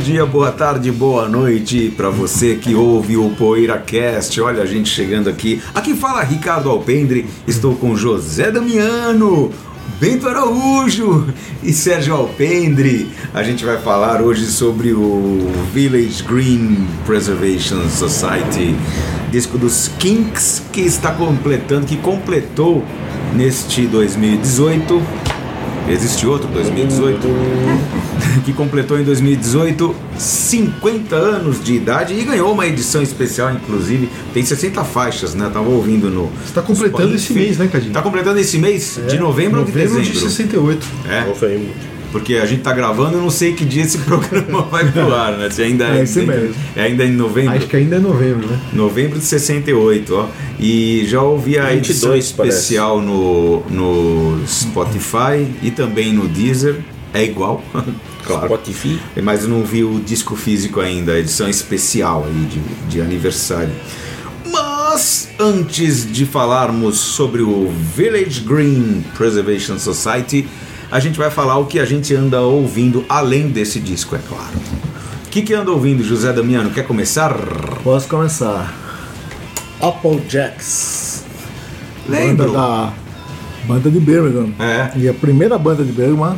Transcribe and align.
dia, 0.00 0.24
boa 0.24 0.50
tarde, 0.50 0.90
boa 0.90 1.28
noite 1.28 1.92
para 1.94 2.08
você 2.08 2.54
que 2.54 2.74
ouve 2.74 3.18
o 3.18 3.30
PoeiraCast. 3.30 4.40
Olha 4.40 4.62
a 4.62 4.66
gente 4.66 4.88
chegando 4.88 5.28
aqui. 5.28 5.62
Aqui 5.74 5.94
fala 5.94 6.22
Ricardo 6.22 6.70
Alpendre. 6.70 7.26
Estou 7.46 7.74
com 7.74 7.94
José 7.94 8.50
Damiano, 8.50 9.52
Bento 10.00 10.26
Araújo 10.26 11.26
e 11.62 11.72
Sérgio 11.72 12.14
Alpendre. 12.14 13.10
A 13.34 13.42
gente 13.42 13.62
vai 13.62 13.76
falar 13.76 14.22
hoje 14.22 14.46
sobre 14.46 14.94
o 14.94 15.52
Village 15.72 16.22
Green 16.22 16.86
Preservation 17.04 17.86
Society, 17.90 18.74
disco 19.30 19.58
dos 19.58 19.88
Kinks 19.98 20.62
que 20.72 20.80
está 20.80 21.12
completando, 21.12 21.86
que 21.86 21.98
completou 21.98 22.82
neste 23.34 23.86
2018 23.86 25.29
Existe 25.90 26.26
outro, 26.26 26.48
2018, 26.48 27.26
que 28.44 28.52
completou 28.52 28.98
em 28.98 29.02
2018 29.02 29.94
50 30.16 31.16
anos 31.16 31.62
de 31.62 31.74
idade 31.74 32.14
e 32.14 32.22
ganhou 32.22 32.52
uma 32.52 32.66
edição 32.66 33.02
especial, 33.02 33.52
inclusive. 33.52 34.08
Tem 34.32 34.44
60 34.44 34.84
faixas, 34.84 35.34
né? 35.34 35.50
Tava 35.52 35.68
ouvindo 35.68 36.08
no. 36.08 36.26
Você 36.26 36.48
está 36.48 36.62
completando 36.62 37.14
esse 37.14 37.32
mês, 37.32 37.58
né, 37.58 37.66
Cadinho? 37.66 37.92
Tá 37.92 38.02
completando 38.02 38.38
esse 38.38 38.58
mês? 38.58 38.98
É, 38.98 39.06
de 39.06 39.18
novembro, 39.18 39.60
novembro 39.60 39.64
de 39.64 39.72
dezembro? 39.72 40.12
de 40.12 40.20
68. 40.20 40.86
É. 41.08 41.24
Novembro. 41.26 41.99
Porque 42.12 42.34
a 42.34 42.46
gente 42.46 42.62
tá 42.62 42.72
gravando, 42.72 43.16
eu 43.16 43.22
não 43.22 43.30
sei 43.30 43.52
que 43.54 43.64
dia 43.64 43.82
esse 43.82 43.98
programa 44.04 44.62
vai 44.62 44.90
pro 44.90 45.14
ar, 45.14 45.36
né? 45.36 45.48
Se 45.50 45.62
ainda 45.62 45.84
é, 45.84 46.00
é 46.00 46.02
isso 46.02 46.22
mesmo. 46.22 46.54
É 46.74 46.82
ainda 46.82 47.04
em 47.04 47.12
novembro. 47.12 47.56
Acho 47.56 47.66
que 47.66 47.76
ainda 47.76 47.96
é 47.96 47.98
novembro, 47.98 48.46
né? 48.48 48.60
Novembro 48.72 49.18
de 49.18 49.24
68, 49.24 50.14
ó. 50.14 50.28
E 50.58 51.04
já 51.06 51.22
ouvi 51.22 51.58
a 51.58 51.66
22, 51.66 51.90
edição 51.90 52.16
especial 52.16 53.00
no, 53.00 53.60
no 53.70 54.42
Spotify 54.46 55.46
e 55.62 55.70
também 55.70 56.12
no 56.12 56.26
Deezer. 56.28 56.76
É 57.12 57.24
igual, 57.24 57.62
claro. 58.24 58.46
Spotify. 58.46 59.00
Mas 59.22 59.42
eu 59.42 59.48
não 59.48 59.64
vi 59.64 59.82
o 59.82 60.00
disco 60.00 60.36
físico 60.36 60.80
ainda, 60.80 61.12
a 61.12 61.18
edição 61.18 61.48
especial 61.48 62.24
aí 62.26 62.46
de, 62.46 62.60
de 62.88 63.00
aniversário. 63.00 63.72
Mas 64.46 65.28
antes 65.38 66.10
de 66.10 66.26
falarmos 66.26 66.98
sobre 66.98 67.42
o 67.42 67.72
Village 67.96 68.40
Green 68.40 69.04
Preservation 69.16 69.78
Society, 69.78 70.46
a 70.90 70.98
gente 70.98 71.18
vai 71.18 71.30
falar 71.30 71.58
o 71.58 71.66
que 71.66 71.78
a 71.78 71.84
gente 71.84 72.14
anda 72.14 72.40
ouvindo 72.40 73.04
além 73.08 73.48
desse 73.48 73.78
disco, 73.78 74.16
é 74.16 74.20
claro. 74.28 74.56
O 75.26 75.30
que, 75.30 75.42
que 75.42 75.54
anda 75.54 75.70
ouvindo, 75.70 76.02
José 76.02 76.32
Damiano? 76.32 76.70
Quer 76.70 76.86
começar? 76.86 77.34
Posso 77.84 78.08
começar. 78.08 78.74
Jacks. 80.28 81.24
Lembro. 82.08 82.46
Banda 82.46 82.58
da 82.58 82.92
banda 83.66 83.90
de 83.90 84.00
Birmingham. 84.00 84.52
É. 84.58 84.90
E 84.96 85.08
a 85.08 85.14
primeira 85.14 85.56
banda 85.56 85.84
de 85.84 85.92
Birmingham 85.92 86.36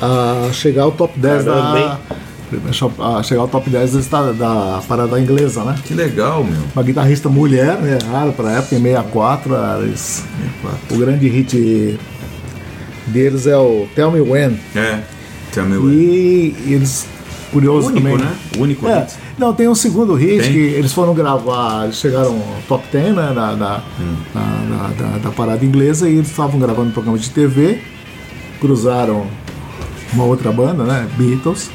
a 0.00 0.50
chegar 0.52 0.82
ao 0.82 0.92
top 0.92 1.18
10 1.18 1.44
Caramba, 1.44 1.98
da. 2.98 3.18
A 3.18 3.22
chegar 3.22 3.42
ao 3.42 3.48
top 3.48 3.70
10 3.70 4.06
da, 4.08 4.32
da 4.32 4.82
parada 4.86 5.18
inglesa, 5.20 5.62
né? 5.64 5.76
Que 5.84 5.94
legal, 5.94 6.42
meu. 6.44 6.60
Uma 6.74 6.82
guitarrista 6.82 7.28
mulher, 7.28 7.78
né? 7.78 7.98
Rara 8.10 8.32
pra 8.32 8.50
época, 8.52 8.74
em 8.74 8.82
64. 8.82 9.54
Era 9.54 9.84
isso. 9.84 10.24
O 10.90 10.98
grande 10.98 11.28
hit 11.28 11.98
deles 13.10 13.46
é 13.46 13.56
o 13.56 13.86
Tell 13.94 14.10
Me 14.10 14.20
When. 14.20 14.58
É, 14.74 15.00
Tell 15.52 15.66
Me 15.66 15.76
When. 15.76 15.94
E 15.94 16.54
eles, 16.68 17.06
curioso 17.52 17.88
único, 17.88 18.08
também. 18.08 18.18
né? 18.18 18.36
O 18.56 18.62
único 18.62 18.88
é, 18.88 19.00
hit. 19.00 19.14
Não, 19.38 19.52
tem 19.52 19.68
um 19.68 19.74
segundo 19.74 20.14
hit 20.14 20.42
tem? 20.42 20.52
que 20.52 20.58
eles 20.58 20.92
foram 20.92 21.14
gravar, 21.14 21.84
eles 21.84 21.96
chegaram 21.96 22.40
top 22.68 22.84
10 22.92 23.14
né, 23.14 23.32
da, 23.34 23.54
da, 23.54 23.82
hum. 23.98 24.16
da, 24.34 24.88
da, 24.88 25.18
da, 25.18 25.30
parada 25.30 25.64
inglesa 25.64 26.08
e 26.08 26.14
eles 26.14 26.28
estavam 26.30 26.60
gravando 26.60 26.88
um 26.88 26.92
programa 26.92 27.18
de 27.18 27.30
TV, 27.30 27.80
cruzaram 28.60 29.26
uma 30.12 30.24
outra 30.24 30.52
banda, 30.52 30.84
né, 30.84 31.08
Beatles, 31.16 31.70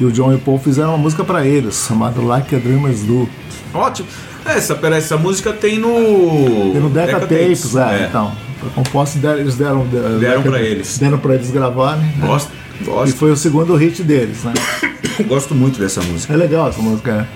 e 0.00 0.04
o 0.04 0.12
John 0.12 0.32
e 0.32 0.36
o 0.36 0.38
Paul 0.38 0.58
fizeram 0.58 0.90
uma 0.90 0.98
música 0.98 1.24
para 1.24 1.46
eles, 1.46 1.86
chamada 1.88 2.20
Like 2.20 2.54
a 2.54 2.58
Dreamers 2.58 3.02
Do. 3.02 3.28
Ótimo! 3.74 4.08
Essa, 4.44 4.78
essa 4.94 5.16
música 5.16 5.52
tem 5.52 5.78
no. 5.78 5.92
Tem 6.72 6.80
no 6.80 6.90
Decca, 6.90 7.20
Decca 7.20 7.20
Tapes, 7.20 7.72
Tapes 7.72 7.76
é, 7.76 8.02
é, 8.02 8.06
então. 8.08 8.32
Foi 8.60 8.70
composto 8.70 9.18
eles 9.26 9.56
deram. 9.56 9.86
Deram 10.20 10.42
para 10.42 10.60
eles. 10.60 10.98
Deram 10.98 11.18
para 11.18 11.34
eles 11.34 11.50
gravarem. 11.50 12.02
Né? 12.02 12.26
Gosto, 12.26 12.50
gosto. 12.84 13.14
E 13.14 13.18
foi 13.18 13.30
o 13.30 13.36
segundo 13.36 13.74
hit 13.74 14.02
deles, 14.02 14.44
né? 14.44 14.52
Gosto 15.26 15.54
muito 15.54 15.78
dessa 15.78 16.00
música. 16.00 16.32
É 16.32 16.36
legal 16.36 16.68
essa 16.68 16.80
música. 16.80 17.28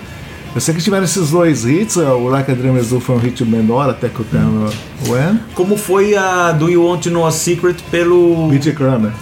Eu 0.55 0.61
sei 0.61 0.75
que 0.75 0.81
tiveram 0.81 1.05
esses 1.05 1.31
dois 1.31 1.67
hits, 1.67 1.99
é, 1.99 2.09
o 2.09 2.28
Like 2.28 2.50
a 2.50 2.55
Dream 2.55 2.77
Do 2.83 2.99
foi 2.99 3.17
um 3.17 3.19
hit 3.19 3.44
menor 3.44 3.91
até 3.91 4.09
que 4.09 4.23
o 4.23 4.25
tema 4.25 4.71
When. 5.06 5.38
Como 5.55 5.77
foi 5.77 6.17
a 6.17 6.53
Do 6.53 6.71
You 6.71 6.87
Want 6.87 7.03
to 7.03 7.11
Know 7.11 7.27
a 7.27 7.31
Secret 7.31 7.77
pelo. 7.91 8.49
B.J. 8.49 8.73
Kramer. 8.73 9.12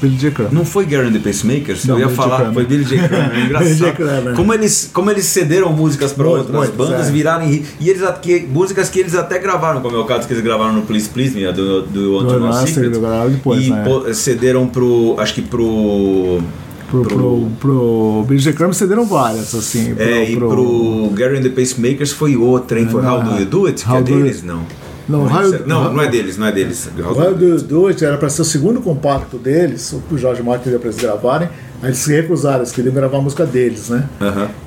Billy 0.00 0.16
J. 0.16 0.30
Kramer. 0.30 0.54
Não 0.54 0.64
foi 0.64 0.86
Gary 0.86 1.08
and 1.08 1.12
the 1.12 1.18
Pacemakers? 1.18 1.84
Não, 1.84 1.96
eu 1.96 2.00
ia 2.00 2.06
Billy 2.06 2.16
falar, 2.16 2.52
foi 2.52 2.64
Billy 2.64 2.84
J. 2.84 3.08
Kramer. 3.08 3.28
É 3.38 3.44
engraçado. 3.44 3.96
Kramer. 3.96 4.34
Como 4.34 4.54
eles, 4.54 4.90
como 4.92 5.10
eles 5.10 5.24
cederam 5.24 5.72
músicas 5.72 6.12
para 6.12 6.26
outras 6.26 6.56
muito, 6.56 6.76
bandas, 6.76 7.08
é. 7.08 7.10
viraram 7.10 7.46
e 7.46 7.64
eles 7.80 8.02
que, 8.22 8.40
músicas 8.40 8.88
que 8.88 9.00
eles 9.00 9.14
até 9.14 9.38
gravaram, 9.38 9.80
como 9.80 9.96
é 9.96 9.98
o 9.98 10.04
caso 10.04 10.26
que 10.26 10.32
eles 10.32 10.44
gravaram 10.44 10.72
no 10.72 10.82
Please 10.82 11.08
Please 11.08 11.34
Me, 11.34 11.50
do, 11.52 11.82
do 11.82 12.22
Know 12.22 12.52
Secret. 12.66 12.90
Depois, 13.30 13.66
e 13.66 13.70
né? 13.70 13.84
cederam 14.14 14.66
pro, 14.66 15.16
acho 15.18 15.34
que 15.34 15.42
pro 15.42 16.40
Pro, 16.88 17.02
pro, 17.02 17.18
pro, 17.18 17.50
pro 17.60 18.24
Billy 18.26 18.40
J. 18.40 18.54
Kramer 18.54 18.74
cederam 18.74 19.04
várias, 19.04 19.54
assim. 19.54 19.94
Pro, 19.94 20.02
é, 20.02 20.30
e 20.30 20.36
pro, 20.36 20.48
pro 20.48 21.10
Gary 21.14 21.36
and 21.36 21.42
the 21.42 21.50
Pacemakers 21.50 22.12
foi 22.12 22.34
outra, 22.34 22.80
hein? 22.80 22.88
Foi 22.88 23.04
How 23.04 23.22
Do 23.22 23.38
You 23.38 23.44
Do 23.44 23.66
It? 23.66 23.84
Que 23.84 23.94
é 23.94 24.00
deles, 24.00 24.42
não. 24.42 24.64
Não, 25.08 25.24
não, 25.24 25.40
é, 25.40 25.58
não, 25.66 25.92
não, 25.94 26.02
é 26.02 26.08
deles, 26.08 26.36
não 26.36 26.46
é 26.46 26.52
deles. 26.52 26.88
O 26.98 27.34
do, 27.34 27.62
do 27.62 27.86
It 27.86 28.04
era 28.04 28.18
para 28.18 28.28
ser 28.28 28.42
o 28.42 28.44
segundo 28.44 28.80
compacto 28.82 29.38
deles, 29.38 29.92
o 29.92 30.00
que 30.00 30.14
o 30.14 30.18
Jorge 30.18 30.42
Martin 30.42 30.68
deu 30.68 30.78
para 30.78 30.90
eles 30.90 31.00
gravarem. 31.00 31.48
Aí 31.80 31.88
eles 31.88 31.98
se 31.98 32.12
recusaram, 32.12 32.58
eles 32.58 32.72
queriam 32.72 32.92
gravar 32.92 33.18
a 33.18 33.20
música 33.20 33.46
deles, 33.46 33.88
né? 33.88 34.08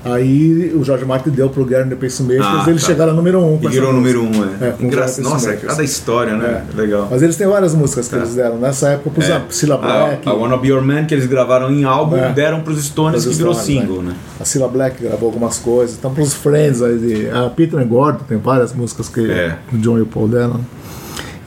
Aí 0.06 0.74
o 0.74 0.84
Jorge 0.84 1.04
Martin 1.06 1.30
deu 1.30 1.50
pro 1.50 1.66
Gary 1.66 1.94
Pacemakers, 1.96 2.46
ah, 2.46 2.66
eles 2.68 2.82
tá. 2.82 2.88
chegaram 2.88 3.12
ao 3.12 3.16
número 3.18 3.40
1. 3.40 3.54
Um 3.54 3.60
e 3.62 3.68
virou 3.68 3.90
o 3.90 3.94
número 3.94 4.24
1, 4.24 4.26
um, 4.26 4.44
é. 4.44 4.48
é 4.68 4.76
Engra... 4.80 5.06
Nossa, 5.20 5.54
cada 5.54 5.84
história, 5.84 6.36
né? 6.36 6.66
É. 6.74 6.78
Legal. 6.78 7.08
Mas 7.12 7.22
eles 7.22 7.36
têm 7.36 7.48
várias 7.48 7.76
músicas 7.76 8.08
que 8.08 8.16
é. 8.16 8.18
eles 8.20 8.34
deram. 8.36 8.58
Nessa 8.58 8.90
época, 8.90 9.22
exemplo, 9.22 9.48
é. 9.50 9.52
Cilla 9.52 9.78
Black. 9.78 10.28
A, 10.28 10.32
a 10.32 10.34
Wanna 10.34 10.58
Be 10.58 10.70
Your 10.70 10.82
Man, 10.82 11.06
que 11.06 11.14
eles 11.14 11.26
gravaram 11.26 11.70
em 11.72 11.84
álbum, 11.84 12.16
é. 12.16 12.32
deram 12.32 12.62
pros 12.62 12.84
Stones, 12.84 13.26
que 13.26 13.34
virou 13.34 13.54
single, 13.54 14.02
né? 14.02 14.16
A 14.40 14.46
Cilla 14.46 14.68
Black 14.68 15.04
gravou 15.04 15.28
algumas 15.28 15.58
coisas. 15.58 15.98
Então, 15.98 16.14
pros 16.14 16.34
Friends, 16.34 16.82
aí, 16.82 17.30
a 17.30 17.50
Peter 17.50 17.78
and 17.78 17.88
Gordon 17.88 18.24
tem 18.28 18.38
várias 18.38 18.74
músicas 18.74 19.10
que 19.10 19.30
é. 19.30 19.58
o 19.74 19.78
John 19.78 19.98
e 19.98 20.02
o 20.02 20.06
Paul 20.06 20.28
deram. 20.28 20.62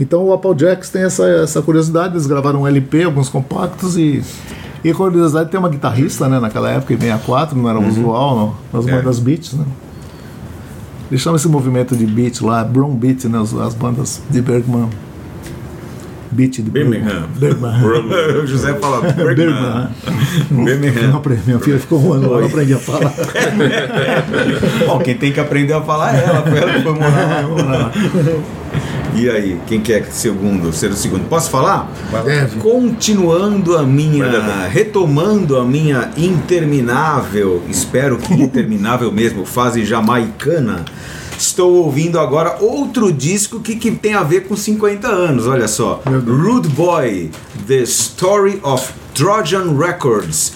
Então 0.01 0.25
o 0.25 0.33
Applejacks 0.33 0.91
tem 0.91 1.03
essa, 1.03 1.25
essa 1.25 1.63
curiosidade, 1.63 2.15
eles 2.15 2.27
gravaram 2.27 2.63
um 2.63 2.67
LP, 2.67 3.05
alguns 3.05 3.29
compactos 3.29 3.97
e. 3.97 4.23
E 4.85 4.91
a 4.91 4.95
curiosidade 4.95 5.51
tem 5.51 5.59
uma 5.59 5.71
guitarrista, 5.71 6.29
né, 6.29 6.39
naquela 6.39 6.71
época, 6.71 6.93
em 6.93 6.99
64, 6.99 7.57
não 7.57 7.71
era 7.71 7.79
uhum. 7.79 7.89
usual, 7.89 8.37
não, 8.37 8.81
nas 8.81 8.87
é. 8.87 8.93
bandas 8.95 9.19
beats, 9.19 9.55
né? 9.55 9.65
Eles 11.11 11.23
chamam 11.23 11.37
esse 11.37 11.49
movimento 11.49 11.97
de 11.97 12.05
beat 12.05 12.43
lá, 12.43 12.63
Brown 12.63 12.95
Beat, 12.95 13.25
né, 13.25 13.41
as, 13.41 13.55
as 13.55 13.73
bandas 13.73 14.21
de 14.29 14.43
Bergman. 14.43 14.91
Beat 16.35 16.57
de 16.57 16.63
Birmingham. 16.63 17.29
Birmingham. 17.37 18.43
o 18.43 18.47
José 18.47 18.75
fala 18.75 19.01
Birmingham. 19.13 19.91
Birmingham. 20.51 21.23
Minha 21.47 21.59
filha 21.61 21.79
ficou 21.79 21.99
ruando, 21.99 22.27
eu 22.27 22.41
não 22.41 22.47
aprendi 22.47 22.75
a 22.75 22.79
falar. 22.79 23.13
Bom, 24.87 24.99
quem 24.99 25.17
tem 25.17 25.33
que 25.33 25.41
aprender 25.41 25.73
a 25.73 25.81
falar 25.81 26.15
é 26.15 26.25
ela, 26.25 26.43
foi 26.43 26.59
ela 26.59 26.73
que 26.73 26.83
foi 26.83 26.93
morar 26.93 27.47
lá. 27.49 27.93
E 29.15 29.31
aí, 29.31 29.61
quem 29.69 29.81
quer 29.81 30.07
segundo, 30.11 30.73
ser 30.73 30.91
o 30.91 30.97
segundo? 30.97 31.29
Posso 31.29 31.49
falar? 31.49 31.89
Deve. 32.25 32.59
Continuando 32.59 33.77
a 33.77 33.85
minha, 33.85 34.67
retomando 34.67 35.57
a 35.57 35.65
minha 35.65 36.11
interminável, 36.17 37.63
espero 37.69 38.19
que 38.19 38.35
interminável 38.35 39.11
mesmo, 39.15 39.47
fase 39.47 39.85
jamaicana. 39.85 40.85
Estou 41.39 41.85
ouvindo 41.85 42.19
agora 42.19 42.57
outro 42.61 43.13
disco 43.13 43.61
que, 43.61 43.77
que 43.77 43.93
tem 43.93 44.15
a 44.15 44.25
ver 44.25 44.49
com 44.49 44.57
50 44.57 45.07
anos, 45.07 45.47
olha 45.47 45.69
só. 45.69 46.03
Rude 46.05 46.69
Boy, 46.71 47.31
The 47.69 47.83
Story 47.83 48.59
of 48.65 48.93
Trojan 49.15 49.77
Records. 49.79 50.55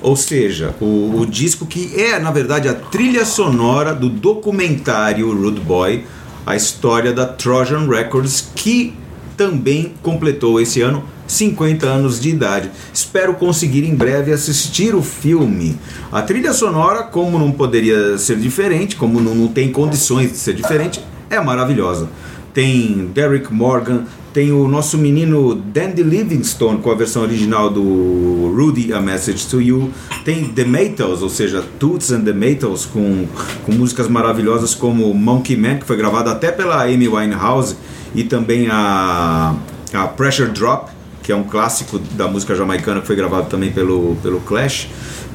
Ou 0.00 0.16
seja, 0.16 0.74
o, 0.80 1.20
o 1.20 1.26
disco 1.26 1.64
que 1.66 1.94
é, 2.00 2.18
na 2.18 2.32
verdade, 2.32 2.68
a 2.68 2.74
trilha 2.74 3.24
sonora 3.24 3.94
do 3.94 4.08
documentário 4.08 5.32
Rude 5.32 5.60
Boy, 5.60 6.04
a 6.46 6.56
história 6.56 7.12
da 7.12 7.26
Trojan 7.26 7.88
Records, 7.88 8.50
que 8.54 8.94
também 9.36 9.94
completou 10.02 10.60
esse 10.60 10.80
ano 10.80 11.04
50 11.26 11.86
anos 11.86 12.20
de 12.20 12.28
idade. 12.28 12.70
Espero 12.92 13.34
conseguir 13.34 13.84
em 13.84 13.94
breve 13.94 14.32
assistir 14.32 14.94
o 14.94 15.02
filme. 15.02 15.76
A 16.10 16.22
trilha 16.22 16.52
sonora, 16.52 17.02
como 17.04 17.38
não 17.38 17.50
poderia 17.50 18.18
ser 18.18 18.36
diferente, 18.36 18.96
como 18.96 19.20
não, 19.20 19.34
não 19.34 19.48
tem 19.48 19.72
condições 19.72 20.32
de 20.32 20.38
ser 20.38 20.54
diferente, 20.54 21.00
é 21.30 21.40
maravilhosa. 21.40 22.08
Tem 22.52 23.10
Derek 23.14 23.52
Morgan, 23.52 24.04
tem 24.32 24.52
o 24.52 24.68
nosso 24.68 24.98
menino 24.98 25.54
Dandy 25.54 26.02
Livingstone 26.02 26.78
com 26.80 26.90
a 26.90 26.94
versão 26.94 27.22
original 27.22 27.70
do 27.70 28.41
Rudy 28.52 28.92
A 28.92 29.00
Message 29.00 29.46
to 29.46 29.60
You, 29.60 29.90
tem 30.24 30.48
The 30.48 30.64
Maytals, 30.64 31.22
ou 31.22 31.28
seja, 31.28 31.64
Toots 31.78 32.12
and 32.12 32.24
the 32.24 32.32
Maytals 32.32 32.86
com, 32.86 33.26
com 33.64 33.72
músicas 33.72 34.08
maravilhosas 34.08 34.74
como 34.74 35.12
Monkey 35.14 35.56
Man, 35.56 35.78
que 35.78 35.86
foi 35.86 35.96
gravada 35.96 36.30
até 36.30 36.52
pela 36.52 36.82
Amy 36.84 37.08
Winehouse, 37.08 37.76
e 38.14 38.24
também 38.24 38.68
a, 38.70 39.54
a 39.94 40.06
Pressure 40.08 40.50
Drop, 40.50 40.90
que 41.22 41.32
é 41.32 41.36
um 41.36 41.44
clássico 41.44 41.98
da 41.98 42.26
música 42.26 42.54
jamaicana 42.54 43.00
que 43.00 43.06
foi 43.06 43.16
gravado 43.16 43.48
também 43.48 43.70
pelo, 43.70 44.16
pelo 44.22 44.40
Clash. 44.40 44.88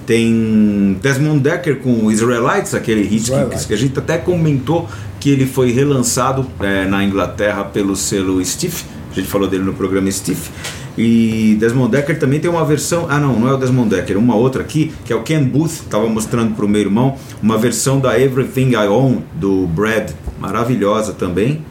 Tem 0.06 0.98
Desmond 1.02 1.40
Decker 1.40 1.80
com 1.80 2.12
Israelites, 2.12 2.74
aquele 2.74 3.04
hit 3.04 3.32
que, 3.32 3.68
que 3.68 3.74
a 3.74 3.78
gente 3.78 3.98
até 3.98 4.18
comentou 4.18 4.88
que 5.20 5.30
ele 5.30 5.46
foi 5.46 5.72
relançado 5.72 6.48
é, 6.60 6.86
na 6.86 7.04
Inglaterra 7.04 7.64
pelo 7.64 7.96
selo 7.96 8.44
Stiff. 8.44 8.86
A 9.12 9.16
gente 9.16 9.28
falou 9.28 9.48
dele 9.48 9.64
no 9.64 9.74
programa 9.74 10.10
Stiff. 10.12 10.50
E 10.98 11.56
Desmond 11.60 11.92
Decker 11.92 12.18
também 12.18 12.40
tem 12.40 12.50
uma 12.50 12.66
versão. 12.66 13.06
Ah, 13.10 13.20
não, 13.20 13.40
não 13.40 13.48
é 13.48 13.54
o 13.54 13.58
Desmond 13.58 13.90
Decker, 13.90 14.18
uma 14.18 14.36
outra 14.36 14.64
aqui, 14.64 14.92
que 15.06 15.14
é 15.14 15.16
o 15.16 15.22
Ken 15.22 15.44
Booth, 15.44 15.84
estava 15.84 16.08
mostrando 16.10 16.56
para 16.56 16.66
o 16.66 16.68
meu 16.68 16.82
irmão, 16.82 17.16
uma 17.42 17.58
versão 17.58 18.00
da 18.00 18.20
Everything 18.20 18.72
I 18.72 18.88
Own, 18.88 19.22
do 19.36 19.68
Brad, 19.68 20.12
maravilhosa 20.40 21.14
também. 21.14 21.62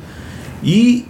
E 0.62 1.06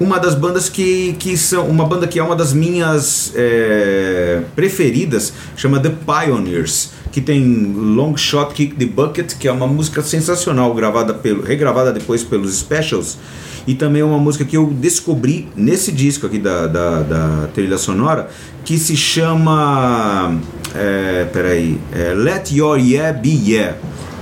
uma 0.00 0.18
das 0.18 0.34
bandas 0.34 0.68
que, 0.68 1.14
que 1.18 1.36
são. 1.36 1.66
Uma 1.68 1.84
banda 1.84 2.08
que 2.08 2.18
é 2.18 2.22
uma 2.22 2.34
das 2.34 2.54
minhas 2.54 3.32
é, 3.36 4.40
preferidas, 4.56 5.32
chama 5.54 5.78
The 5.78 5.90
Pioneers, 6.06 6.90
que 7.12 7.20
tem 7.20 7.74
Long 7.74 8.16
Shot 8.16 8.54
Kick 8.54 8.76
the 8.76 8.86
Bucket, 8.86 9.34
que 9.36 9.46
é 9.46 9.52
uma 9.52 9.66
música 9.66 10.02
sensacional, 10.02 10.72
gravada 10.74 11.12
pelo, 11.12 11.42
regravada 11.42 11.92
depois 11.92 12.22
pelos 12.24 12.56
Specials. 12.58 13.18
E 13.66 13.74
também 13.74 14.02
é 14.02 14.04
uma 14.04 14.18
música 14.18 14.44
que 14.44 14.56
eu 14.56 14.66
descobri 14.66 15.48
nesse 15.54 15.92
disco 15.92 16.26
aqui 16.26 16.38
da, 16.38 16.66
da, 16.66 17.02
da 17.02 17.48
trilha 17.54 17.78
sonora, 17.78 18.28
que 18.64 18.78
se 18.78 18.96
chama. 18.96 20.38
É, 20.74 21.26
peraí. 21.32 21.78
É, 21.92 22.14
Let 22.14 22.52
Your 22.52 22.78
Yeah 22.78 23.12
Be 23.18 23.30
Yeah 23.30 23.76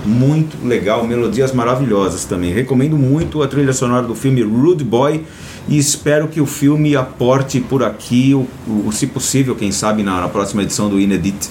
muito 0.04 0.56
legal, 0.66 1.06
melodias 1.06 1.52
maravilhosas 1.52 2.24
também. 2.24 2.52
Recomendo 2.52 2.96
muito 2.96 3.42
a 3.42 3.48
trilha 3.48 3.72
sonora 3.72 4.06
do 4.06 4.14
filme 4.14 4.42
Rude 4.42 4.84
Boy 4.84 5.24
e 5.68 5.76
espero 5.76 6.28
que 6.28 6.40
o 6.40 6.46
filme 6.46 6.96
aporte 6.96 7.60
por 7.60 7.82
aqui, 7.82 8.34
o, 8.34 8.48
o 8.86 8.92
se 8.92 9.06
possível, 9.06 9.54
quem 9.54 9.70
sabe, 9.70 10.02
na, 10.02 10.20
na, 10.20 10.28
próxima 10.28 10.62
edição 10.62 10.88
do 10.88 10.98
Inedit. 10.98 11.50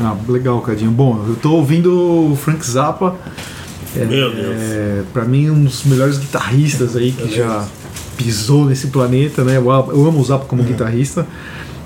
Ah, 0.00 0.16
legal, 0.28 0.60
Cadinho. 0.60 0.90
Bom, 0.90 1.24
eu 1.26 1.34
estou 1.34 1.56
ouvindo 1.56 2.32
o 2.32 2.36
Frank 2.36 2.64
Zappa. 2.64 3.16
É, 3.96 4.04
Meu 4.04 4.30
Deus. 4.34 4.56
É, 4.58 5.02
para 5.12 5.24
mim, 5.24 5.50
um 5.50 5.64
dos 5.64 5.84
melhores 5.84 6.18
guitarristas 6.18 6.96
aí 6.96 7.12
que 7.12 7.34
já 7.34 7.66
pisou 8.16 8.64
nesse 8.64 8.88
planeta, 8.88 9.44
né? 9.44 9.56
Eu, 9.56 9.64
eu 9.70 10.06
amo 10.06 10.20
o 10.20 10.24
Zappa 10.24 10.46
como 10.46 10.62
uhum. 10.62 10.68
guitarrista. 10.68 11.26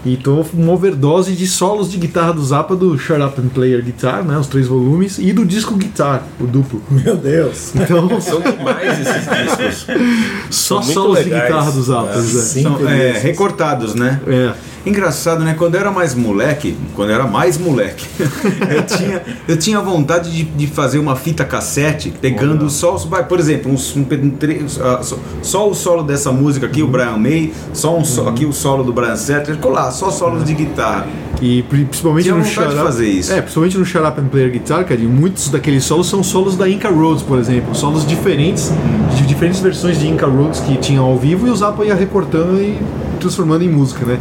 E 0.05 0.17
tô 0.17 0.45
uma 0.55 0.73
overdose 0.73 1.33
de 1.33 1.49
solos 1.49 1.91
de 1.91 1.99
guitarra 1.99 2.33
do 2.33 2.45
Zappa 2.45 2.77
do 2.77 2.97
Shut 2.97 3.21
Up 3.21 3.41
and 3.41 3.49
Player 3.49 3.83
Guitar, 3.83 4.23
né? 4.25 4.39
Os 4.39 4.47
três 4.47 4.69
volumes, 4.69 5.19
e 5.19 5.33
do 5.33 5.45
disco 5.45 5.75
Guitar, 5.75 6.23
o 6.39 6.47
duplo. 6.47 6.81
Meu 6.89 7.17
Deus! 7.17 7.73
Então, 7.75 8.09
São 8.21 8.41
demais 8.41 9.01
esses 9.01 9.25
discos. 9.57 9.87
Só 10.49 10.81
solos 10.81 11.19
de 11.19 11.31
guitarra 11.31 11.73
dos 11.73 11.87
Zappa. 11.87 12.11
É, 12.11 12.23
São 12.23 12.89
é, 12.89 13.19
recortados, 13.19 13.97
né? 13.97 14.21
É. 14.29 14.55
Engraçado, 14.87 15.43
né? 15.45 15.55
Quando 15.59 15.75
eu 15.75 15.81
era 15.81 15.91
mais 15.91 16.15
moleque, 16.15 16.77
quando 16.95 17.11
eu 17.11 17.17
era 17.17 17.27
mais 17.27 17.59
moleque, 17.59 18.07
eu, 18.71 18.83
tinha, 18.85 19.23
eu 19.49 19.57
tinha 19.57 19.81
vontade 19.81 20.31
de, 20.31 20.45
de 20.45 20.67
fazer 20.69 21.01
uma 21.01 21.17
fita 21.17 21.45
cassete 21.45 22.15
pegando 22.21 22.71
só 22.71 22.95
os. 22.95 23.05
Por 23.05 23.41
exemplo, 23.41 23.73
um, 23.73 23.75
um, 23.75 24.65
um, 24.65 24.69
só, 24.69 25.19
só 25.43 25.69
o 25.69 25.75
solo 25.75 26.05
dessa 26.05 26.31
música 26.31 26.67
aqui, 26.67 26.83
uhum. 26.83 26.89
o 26.89 26.91
Brian 26.93 27.17
May, 27.17 27.53
só 27.73 27.99
um 27.99 28.03
uhum. 28.03 28.29
aqui 28.29 28.47
o 28.47 28.53
solo 28.53 28.85
do 28.85 28.93
Brian 28.93 29.17
Setzer, 29.17 29.57
colar, 29.57 29.91
só 29.91 30.09
solos 30.09 30.45
de 30.45 30.55
guitarra. 30.55 31.07
E 31.43 31.65
principalmente 31.65 32.25
tinha 32.25 32.37
no 32.37 32.45
Shut 32.45 32.69
Up, 32.69 32.77
fazer 32.77 33.09
isso. 33.09 33.33
É, 33.33 33.41
principalmente 33.41 33.77
no 33.77 33.85
Shut 33.85 34.07
Up 34.07 34.21
and 34.21 34.29
Player 34.29 34.51
Guitar, 34.53 34.85
cara, 34.85 35.01
muitos 35.01 35.49
daqueles 35.49 35.85
solos 35.85 36.09
são 36.09 36.23
solos 36.23 36.57
da 36.57 36.69
Inca 36.69 36.89
Roads, 36.89 37.23
por 37.25 37.39
exemplo. 37.39 37.75
Solos 37.75 38.07
diferentes, 38.07 38.73
de 39.17 39.27
diferentes 39.27 39.61
versões 39.61 39.99
de 39.99 40.07
Inca 40.07 40.27
Roads 40.27 40.61
que 40.61 40.77
tinham 40.77 41.05
ao 41.05 41.19
vivo 41.19 41.47
e 41.49 41.51
o 41.51 41.57
Zappa 41.57 41.85
ia 41.85 41.95
recortando 41.95 42.63
e 42.63 42.79
transformando 43.19 43.65
em 43.65 43.69
música, 43.69 44.07
né? 44.07 44.19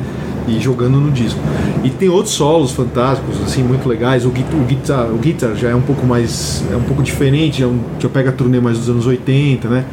E 0.48 0.60
jogando 0.60 1.00
no 1.00 1.12
disco. 1.12 1.40
E 1.84 1.90
tem 1.90 2.10
outros 2.10 2.34
solos 2.34 2.72
fantásticos, 2.72 3.42
assim, 3.42 3.64
muito 3.64 3.88
legais. 3.88 4.26
O, 4.26 4.30
o, 4.30 4.66
guitar, 4.66 5.08
o 5.12 5.18
guitar 5.18 5.56
já 5.56 5.70
é 5.70 5.76
um 5.76 5.82
pouco 5.82 6.06
mais. 6.06 6.64
é 6.72 6.76
um 6.76 6.84
pouco 6.84 7.02
diferente, 7.04 7.60
já, 7.60 7.66
é 7.66 7.68
um, 7.68 7.80
já 8.00 8.10
pega 8.10 8.30
a 8.30 8.34
turnê 8.34 8.60
mais 8.60 8.78
dos 8.78 8.90
anos 8.90 9.08
80, 9.08 9.68
né? 9.68 9.86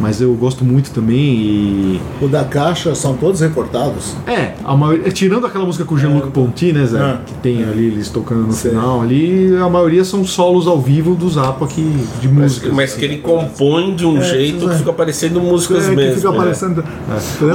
Mas 0.00 0.20
eu 0.20 0.32
gosto 0.34 0.64
muito 0.64 0.90
também 0.90 1.18
e... 1.18 2.00
O 2.20 2.28
da 2.28 2.44
caixa 2.44 2.94
são 2.94 3.16
todos 3.16 3.40
recortados? 3.40 4.14
É, 4.26 4.54
a 4.64 4.76
maioria, 4.76 5.10
tirando 5.10 5.46
aquela 5.46 5.64
música 5.64 5.84
com 5.84 5.94
o 5.94 5.98
Jean-Luc 5.98 6.28
é. 6.28 6.30
Ponty, 6.30 6.72
né, 6.72 6.86
Zé? 6.86 6.98
É. 6.98 7.18
Que 7.24 7.34
tem 7.34 7.62
é. 7.62 7.66
ali 7.66 7.86
eles 7.86 8.08
tocando 8.08 8.46
no 8.46 8.52
Sim. 8.52 8.70
final 8.70 9.00
ali, 9.00 9.56
a 9.56 9.68
maioria 9.68 10.04
são 10.04 10.24
solos 10.24 10.66
ao 10.66 10.80
vivo 10.80 11.14
do 11.14 11.28
Zappa 11.28 11.66
que, 11.66 11.82
de 12.20 12.28
música. 12.28 12.68
Mas, 12.68 12.76
mas 12.76 12.94
que 12.94 13.04
ele 13.04 13.18
compõe 13.18 13.94
de 13.94 14.04
um 14.04 14.18
é, 14.18 14.22
jeito 14.22 14.68
que 14.68 14.76
fica 14.76 14.92
parecendo 14.92 15.40
músicas 15.40 15.88
mesmo. 15.88 16.16
fica 16.16 16.30
né? 16.30 16.36
aparecendo... 16.36 16.84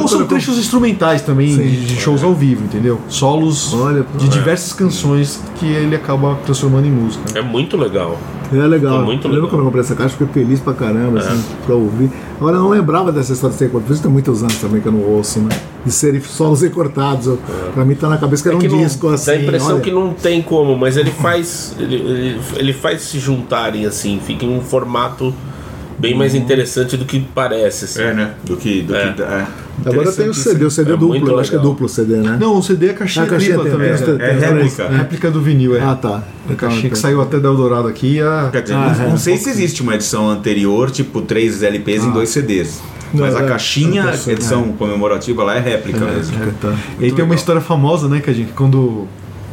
Ou 0.01 0.07
são 0.07 0.25
trechos 0.25 0.57
instrumentais 0.57 1.21
também, 1.21 1.55
de, 1.55 1.85
de, 1.85 1.95
shows 1.95 2.23
ao 2.23 2.33
vivo, 2.33 2.63
entendeu? 2.63 2.99
Solos 3.07 3.73
Olha, 3.73 4.05
de 4.17 4.27
diversas 4.27 4.73
canções 4.73 5.41
que 5.55 5.65
ele 5.65 5.95
acaba 5.95 6.35
transformando 6.45 6.87
em 6.87 6.91
música. 6.91 7.37
É 7.37 7.41
muito 7.41 7.77
legal. 7.77 8.17
É 8.51 8.67
legal. 8.67 9.01
É 9.01 9.05
muito 9.05 9.27
eu 9.27 9.31
lembro 9.31 9.47
quando 9.47 9.59
eu 9.59 9.65
comprei 9.65 9.81
essa 9.81 9.95
caixa, 9.95 10.15
fiquei 10.17 10.43
feliz 10.43 10.59
pra 10.59 10.73
caramba, 10.73 11.19
é. 11.19 11.21
assim, 11.21 11.43
pra 11.65 11.75
ouvir. 11.75 12.11
Agora 12.37 12.57
eu 12.57 12.61
não 12.61 12.69
lembrava 12.69 13.11
dessa 13.11 13.33
história 13.33 13.53
de 13.53 13.59
ser 13.59 13.69
cortado. 13.69 13.87
Por 13.87 13.93
isso 13.93 14.03
tem 14.03 14.11
muitos 14.11 14.43
anos 14.43 14.57
também 14.57 14.81
que 14.81 14.87
eu 14.87 14.91
não 14.91 15.01
ouço, 15.01 15.39
né? 15.39 15.49
De 15.85 15.91
serem 15.91 16.21
solos 16.21 16.61
recortados. 16.61 17.27
Eu, 17.27 17.39
é. 17.67 17.71
Pra 17.71 17.85
mim 17.85 17.95
tá 17.95 18.09
na 18.09 18.17
cabeça 18.17 18.43
que 18.43 18.49
era 18.49 18.57
é 18.57 18.61
que 18.61 18.67
um 18.67 18.71
não, 18.71 18.83
disco 18.83 19.07
assim. 19.09 19.25
Dá 19.25 19.31
a 19.33 19.41
impressão 19.41 19.73
olha. 19.73 19.81
que 19.81 19.91
não 19.91 20.13
tem 20.13 20.41
como, 20.41 20.77
mas 20.77 20.97
ele 20.97 21.11
faz. 21.11 21.75
ele, 21.79 21.95
ele, 21.95 22.41
ele 22.57 22.73
faz 22.73 23.01
se 23.01 23.19
juntarem 23.19 23.85
assim, 23.85 24.19
fica 24.23 24.45
em 24.45 24.57
um 24.57 24.61
formato 24.61 25.33
bem 26.01 26.15
mais 26.15 26.33
interessante 26.35 26.97
do 26.97 27.05
que 27.05 27.19
parece. 27.19 27.85
Assim. 27.85 28.01
É, 28.01 28.13
né? 28.13 28.33
Do 28.43 28.57
que. 28.57 28.81
Do 28.81 28.95
é. 28.95 29.13
que 29.13 29.21
é. 29.21 29.47
Agora 29.85 30.11
tem 30.11 30.29
o 30.29 30.33
CD, 30.33 30.65
o 30.65 30.69
CD 30.71 30.93
é 30.93 30.97
duplo, 30.97 31.29
eu 31.29 31.39
acho 31.39 31.49
que 31.49 31.55
é 31.55 31.59
duplo 31.59 31.85
o 31.85 31.89
CD, 31.89 32.17
né? 32.17 32.37
Não, 32.39 32.57
o 32.57 32.61
CD 32.61 32.89
é 32.89 32.93
caixinha, 32.93 33.25
a 33.25 33.29
caixinha 33.29 33.57
tripla 33.57 33.71
também. 33.71 33.89
É, 33.89 33.93
é, 33.93 34.29
é 34.29 34.39
réplica. 34.39 34.83
É 34.83 34.97
réplica 34.97 35.31
do 35.31 35.41
vinil, 35.41 35.75
é. 35.75 35.81
Ah, 35.81 35.95
tá. 35.95 36.23
A 36.49 36.53
caixinha 36.55 36.89
que 36.89 36.97
saiu 36.97 37.21
até 37.21 37.39
da 37.39 37.49
Eldorado 37.49 37.87
aqui. 37.87 38.19
A... 38.21 38.49
Dizer, 38.49 38.75
Ah, 38.75 38.95
não, 38.97 39.05
é. 39.05 39.09
não 39.09 39.17
sei 39.17 39.37
se 39.37 39.49
existe 39.49 39.81
uma 39.81 39.95
edição 39.95 40.29
anterior, 40.29 40.91
tipo 40.91 41.21
3 41.21 41.63
LPs 41.63 42.03
em 42.03 42.11
dois 42.11 42.29
CDs. 42.29 42.81
Mas 43.13 43.33
Não, 43.33 43.41
a 43.41 43.43
é, 43.43 43.47
caixinha, 43.47 44.03
não 44.03 44.11
posso- 44.11 44.31
edição 44.31 44.63
comemorativa 44.73 45.43
lá 45.43 45.55
é 45.55 45.59
réplica 45.59 46.05
mesmo. 46.05 46.35
É, 46.43 46.51
tá. 46.61 46.75
E 46.99 47.05
aí 47.05 47.11
tem 47.11 47.25
uma 47.25 47.35
história 47.35 47.61
famosa, 47.61 48.07
né, 48.07 48.21
que 48.21 48.29
a 48.29 48.33
gente, 48.33 48.53
quando 48.53 49.07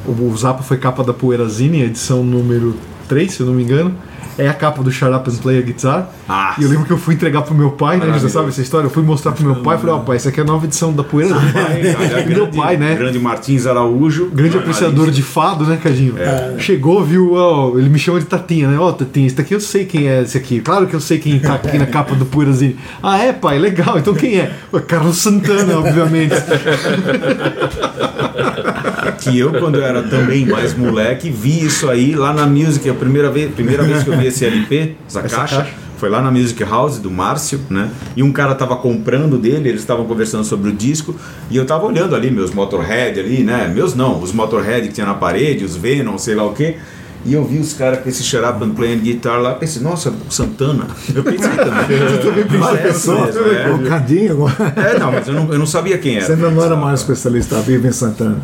o 0.07 0.37
Zappa 0.37 0.63
foi 0.63 0.77
capa 0.77 1.03
da 1.03 1.13
Poeirazine, 1.13 1.83
edição 1.83 2.23
número 2.23 2.75
3, 3.09 3.33
se 3.33 3.41
eu 3.41 3.47
não 3.47 3.55
me 3.55 3.63
engano, 3.63 3.95
é 4.37 4.49
a 4.49 4.55
capa 4.55 4.83
do 4.85 4.93
Shut 4.93 5.13
Up 5.13 5.29
and 5.29 5.35
Play 5.43 5.59
a 5.59 5.63
Guitar. 5.63 6.11
Ah, 6.29 6.55
E 6.59 6.63
eu 6.63 6.69
lembro 6.69 6.85
que 6.87 6.93
eu 6.93 6.99
fui 6.99 7.15
entregar 7.15 7.43
pro 7.43 7.55
meu 7.55 7.73
pai, 7.73 7.97
né? 7.97 8.07
Você 8.17 8.29
sabe 8.29 8.49
essa 8.51 8.63
história? 8.63 8.87
Eu 8.87 8.91
fui 8.91 9.03
mostrar 9.03 9.33
pro 9.33 9.45
meu 9.45 9.57
pai 9.57 9.77
e 9.77 9.81
falei, 9.81 9.97
ó, 9.97 9.99
pai, 9.99 10.15
essa 10.17 10.29
aqui 10.29 10.39
é 10.39 10.43
a 10.45 10.47
nova 10.47 10.65
edição 10.65 10.93
da 10.93 11.03
Poeira. 11.03 11.35
e 12.25 12.29
meu 12.29 12.47
pai, 12.47 12.77
né? 12.77 12.95
Grande 12.95 13.19
Martins 13.19 13.67
Araújo. 13.67 14.31
Grande 14.33 14.57
apreciador 14.57 15.11
de 15.11 15.23
fado, 15.23 15.65
né, 15.65 15.77
Cadinho? 15.83 16.15
Chegou, 16.59 17.05
viu, 17.05 17.33
ó, 17.35 17.77
ele 17.77 17.89
me 17.89 17.99
chama 17.99 18.21
de 18.21 18.27
Tatinha, 18.27 18.69
né? 18.69 18.79
Ó, 18.79 18.93
Tatinha, 18.93 19.27
esse 19.27 19.35
daqui 19.35 19.55
eu 19.55 19.61
sei 19.61 19.85
quem 19.85 20.09
é 20.09 20.23
esse 20.23 20.39
aqui. 20.39 20.61
Claro 20.61 20.87
que 20.87 20.95
eu 20.95 21.01
sei 21.01 21.19
quem 21.19 21.41
tá 21.41 21.55
aqui 21.55 21.77
na 21.77 21.87
capa 21.87 22.15
do 22.15 22.25
Poeirazinho. 22.25 22.77
Ah, 23.03 23.19
é, 23.19 23.33
pai? 23.33 23.59
Legal. 23.59 23.99
Então 23.99 24.15
quem 24.15 24.39
é? 24.39 24.53
O 24.71 24.79
Carlos 24.81 25.17
Santana, 25.19 25.79
obviamente. 25.79 26.37
Que 29.31 29.39
eu, 29.39 29.53
quando 29.55 29.77
eu 29.77 29.85
era 29.85 30.03
também 30.03 30.47
mais 30.47 30.77
moleque, 30.77 31.31
vi 31.31 31.65
isso 31.65 31.89
aí 31.89 32.15
lá 32.15 32.33
na 32.33 32.47
Music. 32.47 32.89
A 32.89 32.95
primeira 32.95 33.31
vez, 33.31 33.53
primeira 33.53 33.83
vez 33.83 34.03
que 34.03 34.11
eu 34.11 34.17
vi 34.17 34.27
esse 34.27 34.45
LP, 34.45 34.95
essa, 35.07 35.21
Essa 35.21 35.37
caixa, 35.37 35.57
caixa. 35.57 35.75
foi 35.97 36.09
lá 36.09 36.21
na 36.23 36.31
Music 36.31 36.63
House 36.65 36.99
do 36.99 37.11
Márcio, 37.11 37.61
né? 37.69 37.91
E 38.17 38.23
um 38.23 38.33
cara 38.33 38.55
tava 38.55 38.77
comprando 38.77 39.39
dele, 39.39 39.69
eles 39.69 39.81
estavam 39.81 40.05
conversando 40.07 40.45
sobre 40.45 40.71
o 40.71 40.73
disco, 40.73 41.15
e 41.51 41.57
eu 41.57 41.65
tava 41.65 41.87
olhando 41.87 42.15
ali 42.15 42.31
meus 42.31 42.53
Motorhead 42.53 43.19
ali, 43.19 43.43
né? 43.43 43.71
Meus 43.75 43.95
não, 43.95 44.21
os 44.23 44.33
Motorhead 44.33 44.89
que 44.89 44.95
tinha 44.95 45.07
na 45.07 45.15
parede, 45.15 45.65
os 45.65 45.77
Venom, 45.77 46.17
sei 46.19 46.35
lá 46.35 46.45
o 46.45 46.53
quê. 46.53 46.77
E 47.25 47.35
eu 47.35 47.45
vi 47.45 47.59
os 47.59 47.73
caras 47.75 48.01
com 48.01 48.09
esse 48.09 48.37
and 48.37 48.71
playing 48.71 49.01
guitar 49.01 49.41
lá, 49.41 49.55
pensei, 49.55 49.83
nossa, 49.83 50.13
Santana. 50.31 50.87
Eu 51.13 51.23
pensei 51.23 51.51
também. 51.51 51.99
Eu 51.99 52.21
também 52.21 52.45
pensei 52.45 52.61
Parece 52.61 52.83
pessoa, 52.85 53.27
mesmo, 53.27 53.41
é. 53.43 53.71
o 53.75 53.89
Cadinho 53.89 54.33
agora. 54.33 54.73
É, 54.77 54.99
não, 54.99 55.13
mas 55.13 55.27
eu 55.29 55.35
não, 55.35 55.53
eu 55.53 55.59
não 55.59 55.67
sabia 55.67 55.99
quem 55.99 56.17
era. 56.17 56.25
Você 56.27 56.33
ainda 56.33 56.51
não 56.51 56.65
era 56.65 56.77
mais 56.77 57.01
especialista, 57.01 57.61
vive 57.61 57.89
em 57.89 57.93
Santana. 57.93 58.41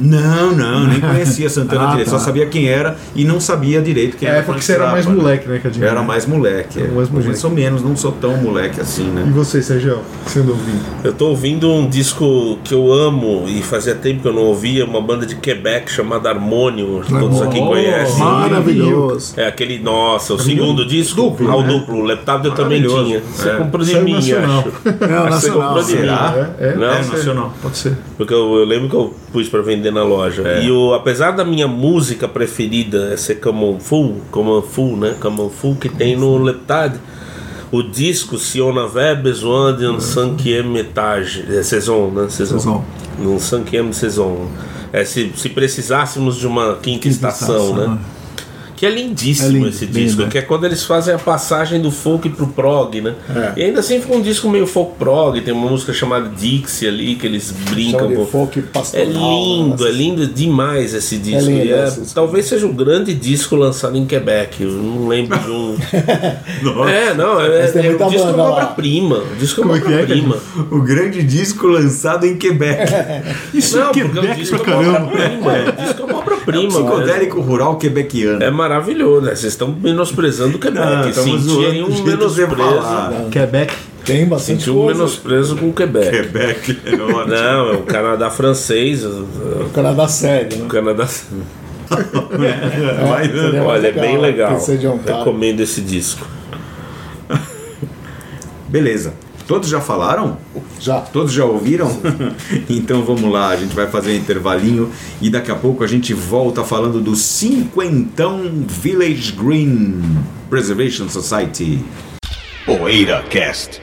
Não, 0.00 0.52
não, 0.52 0.86
nem 0.86 1.00
conhecia 1.00 1.48
Santana 1.48 1.84
Ah, 1.84 1.90
direito, 1.90 2.10
tá. 2.10 2.18
só 2.18 2.24
sabia 2.24 2.46
quem 2.46 2.68
era 2.68 2.96
e 3.14 3.24
não 3.24 3.38
sabia 3.40 3.80
direito 3.82 4.16
quem 4.16 4.28
É, 4.28 4.32
era. 4.32 4.42
porque 4.42 4.60
Frank 4.60 4.64
você 4.64 4.72
era 4.74 4.90
mais 4.92 5.04
Zappa. 5.04 5.16
moleque, 5.16 5.48
né, 5.48 5.58
Cadinho? 5.62 5.84
Era 5.84 6.02
mais 6.02 6.26
moleque. 6.26 6.80
É. 6.80 6.88
mais 6.88 7.10
moleque. 7.10 7.30
eu 7.30 7.36
sou 7.36 7.50
menos, 7.50 7.82
não 7.82 7.96
sou 7.96 8.12
tão 8.12 8.36
moleque 8.36 8.80
assim, 8.80 9.06
E 9.08 9.10
né? 9.10 9.30
você, 9.34 9.60
Sérgio? 9.62 9.98
Anda 10.36 10.50
ouvindo? 10.52 10.84
Eu 11.04 11.12
tô 11.12 11.28
ouvindo 11.28 11.70
um 11.70 11.88
disco 11.88 12.58
que 12.64 12.72
eu 12.74 12.92
amo 12.92 13.44
e 13.46 13.62
fazia 13.62 13.94
tempo 13.94 14.22
que 14.22 14.28
eu 14.28 14.32
não 14.32 14.42
ouvia, 14.42 14.84
uma 14.84 15.00
banda 15.00 15.26
de 15.26 15.36
Quebec 15.36 15.90
chamada 15.90 16.28
Harmonium, 16.30 17.02
todos 17.08 17.42
aqui 17.42 17.58
Oh, 17.60 17.66
conhecem. 17.68 18.18
Maravilhoso. 18.18 19.34
É 19.36 19.46
aquele, 19.46 19.78
nossa, 19.78 20.34
o 20.34 20.38
segundo 20.38 20.86
disco, 20.86 21.14
Duplo, 21.22 21.50
ao 21.50 21.62
né? 21.62 21.68
duplo, 21.68 21.96
o 21.98 22.04
Leptado 22.04 22.48
eu 22.48 22.52
também 22.54 22.82
tinha. 22.82 23.20
Você 23.20 23.48
É. 23.50 23.54
comprou 23.56 23.84
de 23.84 23.94
mim, 24.00 24.12
nacional. 24.14 24.60
acho. 24.60 24.88
É, 24.88 24.90
o 24.90 24.94
que 24.94 25.06
Você 25.08 25.48
nacional. 25.48 25.68
comprou 25.68 25.84
de 25.84 25.92
mim. 25.92 25.98
Será? 26.00 26.54
É, 26.58 26.66
é, 26.68 26.74
Não, 26.76 26.84
é 26.86 26.98
nacional. 27.04 27.54
Pode 27.62 27.76
ser. 27.76 27.96
Porque 28.16 28.32
eu, 28.34 28.54
eu 28.56 28.64
lembro 28.64 28.88
que 28.88 28.96
eu 28.96 29.14
pus 29.32 29.48
pra 29.48 29.60
vender 29.62 29.73
na 29.76 30.02
loja. 30.02 30.42
É. 30.46 30.64
E 30.64 30.70
o, 30.70 30.94
apesar 30.94 31.32
da 31.32 31.44
minha 31.44 31.68
música 31.68 32.26
preferida 32.26 33.10
é 33.12 33.16
ser 33.16 33.36
Common 33.36 33.78
Full, 33.80 34.20
Common 34.30 34.62
Full, 34.62 34.96
né? 34.96 35.14
Common 35.20 35.50
Full 35.50 35.76
que 35.76 35.88
tem 35.88 36.16
no 36.16 36.38
Leptade. 36.38 36.98
O 37.72 37.82
disco 37.82 38.38
Se 38.38 38.62
on 38.62 38.78
avait 38.78 39.16
besoin 39.16 39.72
d'un 39.72 39.98
cinquième 39.98 40.76
étage, 40.76 41.44
é 41.50 41.62
saison, 41.62 42.08
né? 42.08 42.28
Saison. 42.28 42.58
Saison. 42.58 42.84
Um 43.20 43.38
cinquième 43.38 43.92
saison. 43.92 44.48
É, 44.92 45.04
se, 45.04 45.32
se 45.34 45.48
precisássemos 45.48 46.36
de 46.36 46.46
uma 46.46 46.76
quinta, 46.76 47.08
estação, 47.08 47.56
estação, 47.56 47.76
né? 47.76 47.94
né? 47.94 47.98
Que 48.76 48.86
é 48.86 48.90
lindíssimo 48.90 49.48
É 49.48 49.52
lindo, 49.52 49.68
esse 49.68 49.84
lindo, 49.86 49.98
disco, 49.98 50.22
é. 50.22 50.26
que 50.28 50.38
é 50.38 50.42
quando 50.42 50.64
eles 50.64 50.84
fazem 50.84 51.14
a 51.14 51.18
passagem 51.18 51.80
do 51.80 51.90
folk 51.90 52.28
pro 52.30 52.46
prog, 52.48 53.00
né? 53.00 53.14
É. 53.56 53.60
E 53.60 53.64
ainda 53.64 53.80
assim 53.80 54.00
fica 54.00 54.14
um 54.14 54.20
disco 54.20 54.48
meio 54.48 54.66
folk 54.66 54.94
prog, 54.98 55.40
tem 55.40 55.54
uma 55.54 55.70
música 55.70 55.92
chamada 55.92 56.28
Dixie 56.28 56.86
ali, 56.88 57.14
que 57.14 57.26
eles 57.26 57.50
brincam 57.70 58.12
com. 58.12 58.26
folk 58.26 58.58
É 58.58 58.62
pastoral, 58.62 59.04
lindo, 59.06 59.84
né? 59.84 59.90
é 59.90 59.92
lindo 59.92 60.26
demais 60.26 60.92
esse 60.94 61.18
disco. 61.18 61.48
lindo 61.50 61.64
E 61.66 61.72
é- 61.72 61.84
disco. 61.84 62.02
talvez 62.14 62.46
seja 62.46 62.66
o 62.66 62.72
grande 62.72 63.14
disco 63.14 63.54
lançado 63.56 63.96
em 63.96 64.04
Quebec. 64.06 64.62
Eu 64.62 64.70
não 64.72 65.08
lembro 65.08 65.38
de 65.38 65.50
um. 65.50 65.76
é, 66.88 67.14
não, 67.14 67.40
é, 67.40 67.46
é, 67.46 67.66
o 67.66 68.10
disco 68.10 68.28
é 68.28 68.32
uma 68.32 68.44
obra-prima. 68.44 69.16
O 69.18 69.36
disco 69.38 69.60
é 69.60 69.64
uma 69.64 69.76
é 69.76 69.80
que 69.80 69.86
é, 69.92 69.94
obra-prima. 69.94 70.36
O 70.70 70.80
grande 70.80 71.22
disco 71.22 71.66
lançado 71.66 72.26
em 72.26 72.36
Quebec. 72.36 72.92
Isso 73.54 73.76
Não, 73.76 73.84
é 73.84 73.86
porque 73.86 74.02
o 74.02 74.10
Quebec 74.12 74.40
disco 74.40 74.58
pra 74.58 74.72
é 74.72 74.76
caramba. 74.76 75.12
O 75.12 75.82
disco 75.84 76.02
é 76.02 76.04
uma 76.04 76.13
obra-prima. 76.50 76.68
Psicodélico 76.68 77.40
rural 77.40 77.76
quebequiano. 77.76 78.42
É 78.42 78.50
maravilhoso, 78.50 79.22
né? 79.26 79.34
Vocês 79.34 79.52
estão 79.52 79.68
menosprezando 79.68 80.56
o 80.56 80.60
Quebec. 80.60 80.84
Não, 80.84 81.12
Senti 81.12 81.66
aí 81.66 81.82
o 81.82 81.86
um 81.86 82.02
menosprezo. 82.04 83.30
Quebec. 83.30 83.74
Tem 84.04 84.26
bastante 84.26 84.58
Senti 84.64 84.70
um 84.70 84.86
menosprezo 84.86 85.56
com 85.56 85.70
o 85.70 85.72
Quebec. 85.72 86.10
Quebec 86.10 86.78
é 86.84 86.94
ótimo. 87.00 87.26
Não, 87.26 87.68
é 87.70 87.76
o 87.76 87.82
Canadá 87.82 88.28
francês, 88.30 89.04
o 89.04 89.08
O 89.66 89.70
Canadá 89.74 90.06
sério, 90.08 90.58
né? 90.58 90.66
Canadá. 90.68 91.08
Vai 93.08 93.28
dando. 93.28 93.40
seria- 93.50 93.62
Olha, 93.62 93.88
é 93.88 93.92
bem 93.92 94.18
legal. 94.18 94.56
Um. 94.56 94.96
Recomendo 95.18 95.60
esse 95.60 95.80
disco. 95.80 96.26
Beleza. 98.68 99.14
Todos 99.46 99.68
já 99.68 99.80
falaram? 99.80 100.38
Já. 100.80 101.00
Todos 101.00 101.32
já 101.32 101.44
ouviram? 101.44 101.90
então 102.68 103.02
vamos 103.02 103.30
lá, 103.30 103.48
a 103.48 103.56
gente 103.56 103.74
vai 103.74 103.86
fazer 103.86 104.12
um 104.12 104.16
intervalinho 104.16 104.90
e 105.20 105.28
daqui 105.28 105.50
a 105.50 105.54
pouco 105.54 105.84
a 105.84 105.86
gente 105.86 106.14
volta 106.14 106.64
falando 106.64 107.00
do 107.00 107.14
cinquentão 107.14 108.64
Village 108.66 109.32
Green 109.32 110.00
Preservation 110.48 111.08
Society. 111.08 111.84
PoeiraCast. 112.64 113.82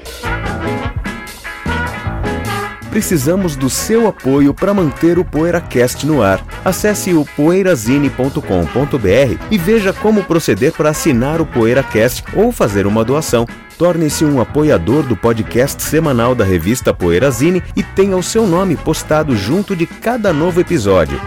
Precisamos 2.89 3.55
do 3.55 3.69
seu 3.69 4.05
apoio 4.05 4.53
para 4.53 4.73
manter 4.73 5.17
o 5.17 5.23
PoeiraCast 5.23 6.05
no 6.05 6.21
ar. 6.21 6.45
Acesse 6.65 7.13
o 7.13 7.23
poeirazine.com.br 7.37 9.45
e 9.49 9.57
veja 9.57 9.93
como 9.93 10.23
proceder 10.23 10.73
para 10.73 10.89
assinar 10.89 11.39
o 11.39 11.45
PoeiraCast 11.45 12.25
ou 12.33 12.51
fazer 12.51 12.85
uma 12.85 13.05
doação. 13.05 13.47
Torne-se 13.81 14.23
um 14.23 14.39
apoiador 14.39 15.01
do 15.01 15.17
podcast 15.17 15.81
semanal 15.81 16.35
da 16.35 16.45
revista 16.45 16.93
Poeirazine 16.93 17.63
e 17.75 17.81
tenha 17.81 18.15
o 18.15 18.21
seu 18.21 18.45
nome 18.45 18.77
postado 18.77 19.35
junto 19.35 19.75
de 19.75 19.87
cada 19.87 20.31
novo 20.31 20.61
episódio. 20.61 21.19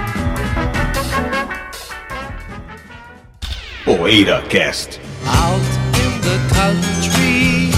PoeiraCast. 3.85 5.01
Out 5.27 5.67
in 5.99 6.21
the 6.21 6.39
country, 6.55 7.73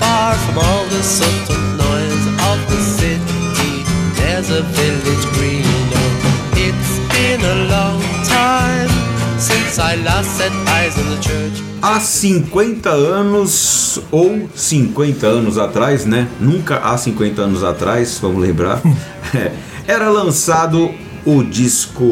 far 0.00 0.34
from 0.36 0.56
all 0.56 0.86
the 0.86 1.00
of 1.00 1.50
noise 1.76 2.26
of 2.48 2.64
the 2.70 2.80
city, 2.80 3.84
there's 4.16 4.50
a 4.50 4.62
village 4.62 5.26
green. 5.34 5.66
Oh, 5.92 6.56
it's 6.56 6.98
been 7.12 7.44
a 7.44 7.68
long 7.68 8.00
time 8.26 9.03
since 9.38 9.78
I 9.78 9.96
last 9.96 10.30
set 10.36 10.52
eyes 10.68 10.96
on 10.98 11.10
the 11.14 11.20
church. 11.20 11.62
Há 11.82 12.00
50 12.00 12.88
anos, 12.90 14.00
ou 14.10 14.48
50 14.54 15.26
anos 15.26 15.58
atrás, 15.58 16.06
né? 16.06 16.28
Nunca 16.40 16.78
há 16.78 16.96
50 16.96 17.42
anos 17.42 17.62
atrás, 17.62 18.18
vamos 18.20 18.40
lembrar. 18.40 18.80
é, 19.34 19.52
era 19.86 20.08
lançado 20.08 20.90
o 21.26 21.42
disco 21.42 22.04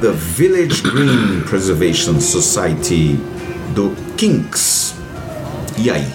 The 0.00 0.12
Village 0.12 0.82
Green 0.82 1.40
Preservation 1.48 2.20
Society 2.20 3.18
do 3.74 3.94
Kinks. 4.16 4.94
E 5.78 5.90
aí? 5.90 6.06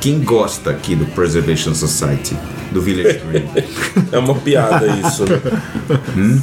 Quem 0.00 0.20
gosta 0.20 0.70
aqui 0.70 0.96
do 0.96 1.06
Preservation 1.06 1.74
Society? 1.74 2.36
Do 2.70 2.82
Village 2.82 3.20
Green? 3.28 3.48
É 4.12 4.18
uma 4.18 4.34
piada 4.34 4.86
isso. 4.86 5.24
né? 5.24 6.42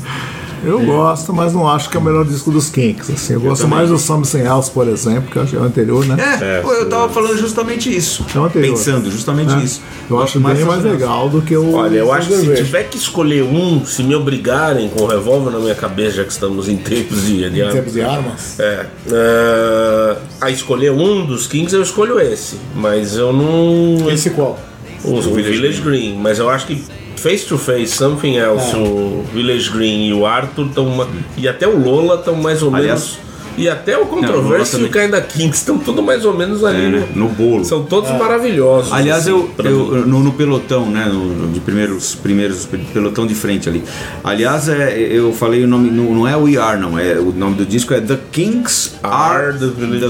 Eu 0.64 0.82
gosto, 0.86 1.34
mas 1.34 1.54
não 1.54 1.68
acho 1.68 1.90
que 1.90 1.98
é 1.98 2.00
o 2.00 2.04
melhor 2.04 2.26
disco 2.26 2.52
dos 2.52 2.70
Kinks. 2.70 3.10
Assim. 3.10 3.34
Eu, 3.34 3.42
gosto 3.42 3.62
também. 3.62 3.78
mais 3.78 3.90
do 3.90 3.98
Something 3.98 4.42
Else, 4.42 4.72
por 4.72 4.88
exemplo, 4.88 5.30
que 5.32 5.38
eu 5.38 5.42
acho 5.44 5.52
que 5.52 5.58
é 5.58 5.60
o 5.60 5.64
anterior, 5.64 6.06
né? 6.06 6.18
É, 6.42 6.62
pô, 6.62 6.74
eu 6.74 6.90
tava 6.90 7.10
falando 7.10 7.38
justamente 7.38 7.96
isso. 7.96 8.26
É 8.34 8.40
o 8.40 8.44
anterior. 8.46 8.76
Pensando 8.76 9.10
justamente 9.12 9.54
É. 9.54 9.58
isso. 9.58 9.82
Eu 10.10 10.22
acho 10.22 10.40
bem 10.40 10.66
mais 10.66 10.84
legal 10.84 11.30
do 11.30 11.42
que 11.42 11.56
o. 11.56 11.74
Olha, 11.74 11.98
eu 11.98 12.12
acho 12.12 12.28
que 12.30 12.36
se 12.38 12.56
tiver 12.56 12.84
que 12.84 12.98
escolher 12.98 13.44
um, 13.44 13.86
se 13.86 14.04
me 14.04 14.16
obrigarem 14.16 14.90
com 14.90 15.04
o 15.04 15.08
revólver 15.08 15.52
na 15.52 15.60
minha 15.60 15.76
cabeça, 15.76 16.18
já 16.18 16.24
que 16.24 16.32
estamos 16.32 16.68
em 16.68 16.78
tempos 16.78 17.26
de, 17.26 17.50
de 17.50 17.62
Em 17.62 17.70
tempos 17.72 17.94
de 17.94 18.02
armas. 18.02 18.60
É, 18.60 18.86
é, 19.12 20.18
a 20.42 20.50
escolher 20.50 20.92
um 20.92 21.26
dos 21.26 21.48
Kings, 21.48 21.74
eu 21.76 21.82
escolho 21.82 22.20
esse. 22.20 22.58
Mas 22.76 23.16
eu 23.16 23.32
não. 23.34 24.10
Esse 24.10 24.30
qual? 24.32 24.60
O, 25.04 25.16
o 25.16 25.22
Village, 25.22 25.82
Green. 25.82 26.18
Mas 26.18 26.40
eu 26.40 26.50
acho 26.50 26.68
que 26.68 26.84
Face 27.20 27.46
to 27.46 27.58
Face, 27.58 27.88
Something 27.96 28.36
Else, 28.38 28.76
É. 28.76 28.78
o 28.78 29.24
Village 29.34 29.70
Green 29.72 30.08
e 30.08 30.14
o 30.14 30.26
Arthur 30.26 30.68
estão. 30.68 31.08
E 31.38 31.48
até 31.48 31.68
o 31.68 31.78
Lola 31.78 32.16
estão 32.16 32.36
mais 32.36 32.62
ou 32.64 32.74
Aliás- 32.74 33.02
menos. 33.02 33.30
E 33.58 33.68
até 33.68 33.98
o 33.98 34.06
Controversy 34.06 34.80
e 34.80 34.84
o. 34.86 34.90
Kinda 34.90 35.20
Kings 35.20 35.58
estão 35.58 35.78
tudo 35.78 36.02
mais 36.02 36.24
ou 36.24 36.34
menos 36.34 36.64
ali. 36.64 36.86
É, 36.86 36.90
né? 36.90 37.08
no- 37.14 37.28
No 37.28 37.30
bolo. 37.30 37.66
São 37.66 37.84
todos 37.84 38.10
maravilhosos. 38.12 38.94
Aliás, 38.94 39.24
assim, 39.24 39.32
eu, 39.32 39.52
eu- 39.66 40.08
no, 40.08 40.22
no 40.22 40.32
pelotão, 40.32 40.86
né? 40.90 41.06
No, 41.12 41.52
de 41.52 41.60
primeiros, 41.60 42.16
primeiros 42.16 42.66
pelotão 42.94 43.28
de 43.28 43.36
frente 43.36 43.68
ali. 43.68 43.84
Aliás, 44.24 44.70
é, 44.70 44.98
eu 44.98 45.34
falei 45.34 45.66
o 45.66 45.68
nome, 45.68 45.92
não, 45.92 46.06
não 46.16 46.26
é 46.28 46.38
We 46.38 46.56
Are, 46.56 46.80
não. 46.80 46.98
É, 46.98 47.16
o 47.20 47.34
nome 47.34 47.56
do 47.56 47.66
disco 47.66 47.94
é 47.94 48.00
The 48.00 48.18
Kings 48.32 48.92
Are 49.04 49.52
the 49.58 49.66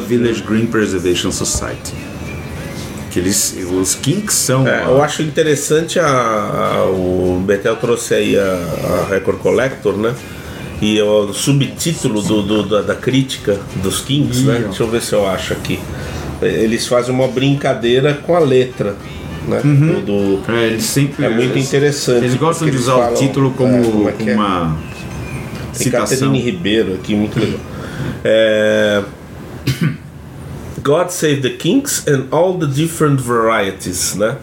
Village, 0.07 0.43
Green 0.47 0.67
Preservation 0.67 1.31
Society. 1.31 1.93
Que 3.11 3.19
eles, 3.19 3.57
os 3.71 3.95
Kinks 3.95 4.35
são. 4.35 4.67
É, 4.67 4.83
eu 4.85 5.01
acho 5.01 5.21
interessante 5.23 5.99
a, 5.99 6.05
a- 6.07 6.85
o 6.85 7.41
Betel 7.45 7.75
trouxe 7.77 8.13
aí 8.13 8.37
a, 8.37 8.41
a 8.43 9.07
Record 9.09 9.39
Collector, 9.39 9.97
né? 9.97 10.13
E 10.81 11.01
o 11.01 11.33
subtítulo 11.33 12.21
do, 12.21 12.41
do- 12.43 12.63
da, 12.63 12.81
da 12.81 12.95
crítica 12.95 13.57
dos 13.83 13.99
Kings, 14.01 14.43
né? 14.43 14.63
Deixa 14.65 14.83
eu 14.83 14.87
ver 14.87 15.01
se 15.01 15.13
eu 15.13 15.27
acho 15.27 15.53
aqui. 15.53 15.79
Eles 16.41 16.87
fazem 16.87 17.13
uma 17.13 17.27
brincadeira 17.27 18.13
com 18.13 18.35
a 18.35 18.39
letra, 18.39 18.95
né? 19.47 19.59
Do, 19.61 20.37
do- 20.37 20.51
É, 20.53 20.67
eles 20.67 20.83
sempre. 20.83 21.25
é 21.25 21.29
muito 21.29 21.53
eles- 21.53 21.67
interessante. 21.67 22.23
Eles 22.25 22.35
gostam 22.35 22.67
de 22.67 22.73
eles 22.75 22.83
usar 22.83 22.93
falam- 22.93 23.13
o 23.13 23.17
título 23.17 23.51
como, 23.51 23.75
é, 23.75 23.81
como 23.83 24.09
é 24.09 24.11
como 24.13 24.29
é? 24.29 24.35
uma 24.35 24.77
Tem 25.73 25.83
citação. 25.83 26.07
Catherine 26.17 26.39
Ribeiro 26.39 26.93
aqui, 26.93 27.15
muito 27.15 27.39
legal. 27.39 27.59
É... 28.23 29.03
God 30.83 31.09
Save 31.09 31.41
the 31.41 31.49
Kings 31.51 32.07
and 32.07 32.27
All 32.31 32.57
the 32.57 32.67
Different 32.67 33.21
Varieties, 33.21 34.15
né? 34.15 34.37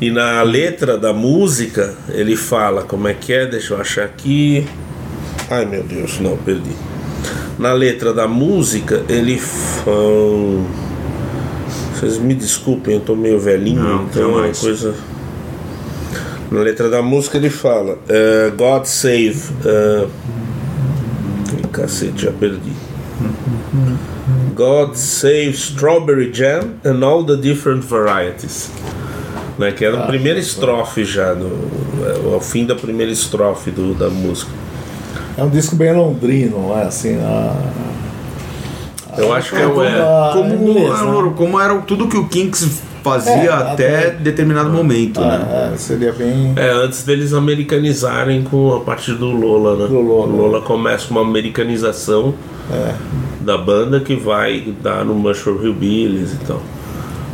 E 0.00 0.10
na 0.10 0.42
letra 0.42 0.96
da 0.96 1.12
música 1.12 1.94
ele 2.08 2.36
fala 2.36 2.82
como 2.82 3.08
é 3.08 3.14
que 3.14 3.32
é, 3.32 3.46
deixa 3.46 3.74
eu 3.74 3.80
achar 3.80 4.04
aqui. 4.04 4.66
Ai 5.50 5.64
meu 5.64 5.82
Deus, 5.82 6.20
não, 6.20 6.36
perdi. 6.36 6.70
Na 7.58 7.72
letra 7.72 8.12
da 8.12 8.28
música 8.28 9.02
ele 9.08 9.38
fala. 9.38 10.64
Vocês 11.94 12.16
me 12.18 12.32
desculpem, 12.32 12.94
eu 12.94 13.00
tô 13.00 13.16
meio 13.16 13.40
velhinho, 13.40 13.82
Não, 13.82 14.04
então 14.04 14.22
é 14.22 14.46
uma 14.46 14.54
coisa. 14.54 14.94
Na 16.48 16.60
letra 16.60 16.88
da 16.88 17.02
música 17.02 17.36
ele 17.36 17.50
fala 17.50 17.98
eh, 18.08 18.52
God 18.56 18.84
save. 18.84 19.42
Ih, 21.58 21.66
Cacete, 21.72 22.22
já 22.22 22.30
perdi. 22.30 22.72
God 24.54 24.94
save 24.96 25.50
strawberry 25.56 26.30
jam 26.32 26.74
and 26.84 27.02
all 27.04 27.24
the 27.24 27.36
different 27.36 27.84
varieties. 27.84 28.70
Né, 29.58 29.72
que 29.72 29.84
era 29.84 30.04
a 30.04 30.06
primeira 30.06 30.38
estrofe 30.38 31.04
já, 31.04 31.34
no, 31.34 31.48
é, 32.06 32.32
ao 32.34 32.40
fim 32.40 32.64
da 32.64 32.76
primeira 32.76 33.10
estrofe 33.10 33.72
do, 33.72 33.92
da 33.92 34.08
música. 34.08 34.52
É 35.36 35.42
um 35.42 35.48
disco 35.48 35.74
bem 35.74 35.92
londrino, 35.92 36.60
não 36.68 36.78
é 36.78 36.84
assim? 36.84 37.16
A, 37.16 37.56
Eu 39.16 39.32
acho 39.32 39.50
que 39.50 39.60
é, 39.60 39.66
o- 39.66 39.82
é, 39.82 40.32
Como, 40.32 40.54
inglês, 40.54 40.90
né? 40.90 41.08
era- 41.18 41.30
como 41.30 41.60
era 41.60 41.74
tudo 41.80 42.06
que 42.06 42.16
o 42.16 42.28
Kinks 42.28 42.82
fazia 43.02 43.32
É, 43.32 43.48
até 43.52 43.98
até- 43.98 44.10
determinado 44.10 44.70
momento, 44.70 45.20
né? 45.20 45.40
Ah, 45.42 45.70
é, 45.74 45.76
seria 45.76 46.12
bem. 46.12 46.52
é, 46.54 46.70
antes 46.70 47.02
deles 47.02 47.32
americanizarem 47.34 48.44
com 48.44 48.76
a 48.76 48.80
partir 48.80 49.14
do 49.14 49.26
Lola, 49.30 49.76
né? 49.76 49.86
Do 49.88 50.00
Lola. 50.00 50.32
O 50.32 50.36
Lola 50.36 50.60
começa 50.62 51.08
com 51.08 51.14
uma 51.14 51.22
americanização 51.22 52.32
É. 52.70 52.94
da 53.40 53.56
banda 53.56 53.98
que 54.00 54.14
vai 54.14 54.74
dar 54.82 55.04
no 55.04 55.14
Mushroom 55.14 55.62
Hillbillies 55.62 56.32
e 56.34 56.36
tal. 56.46 56.62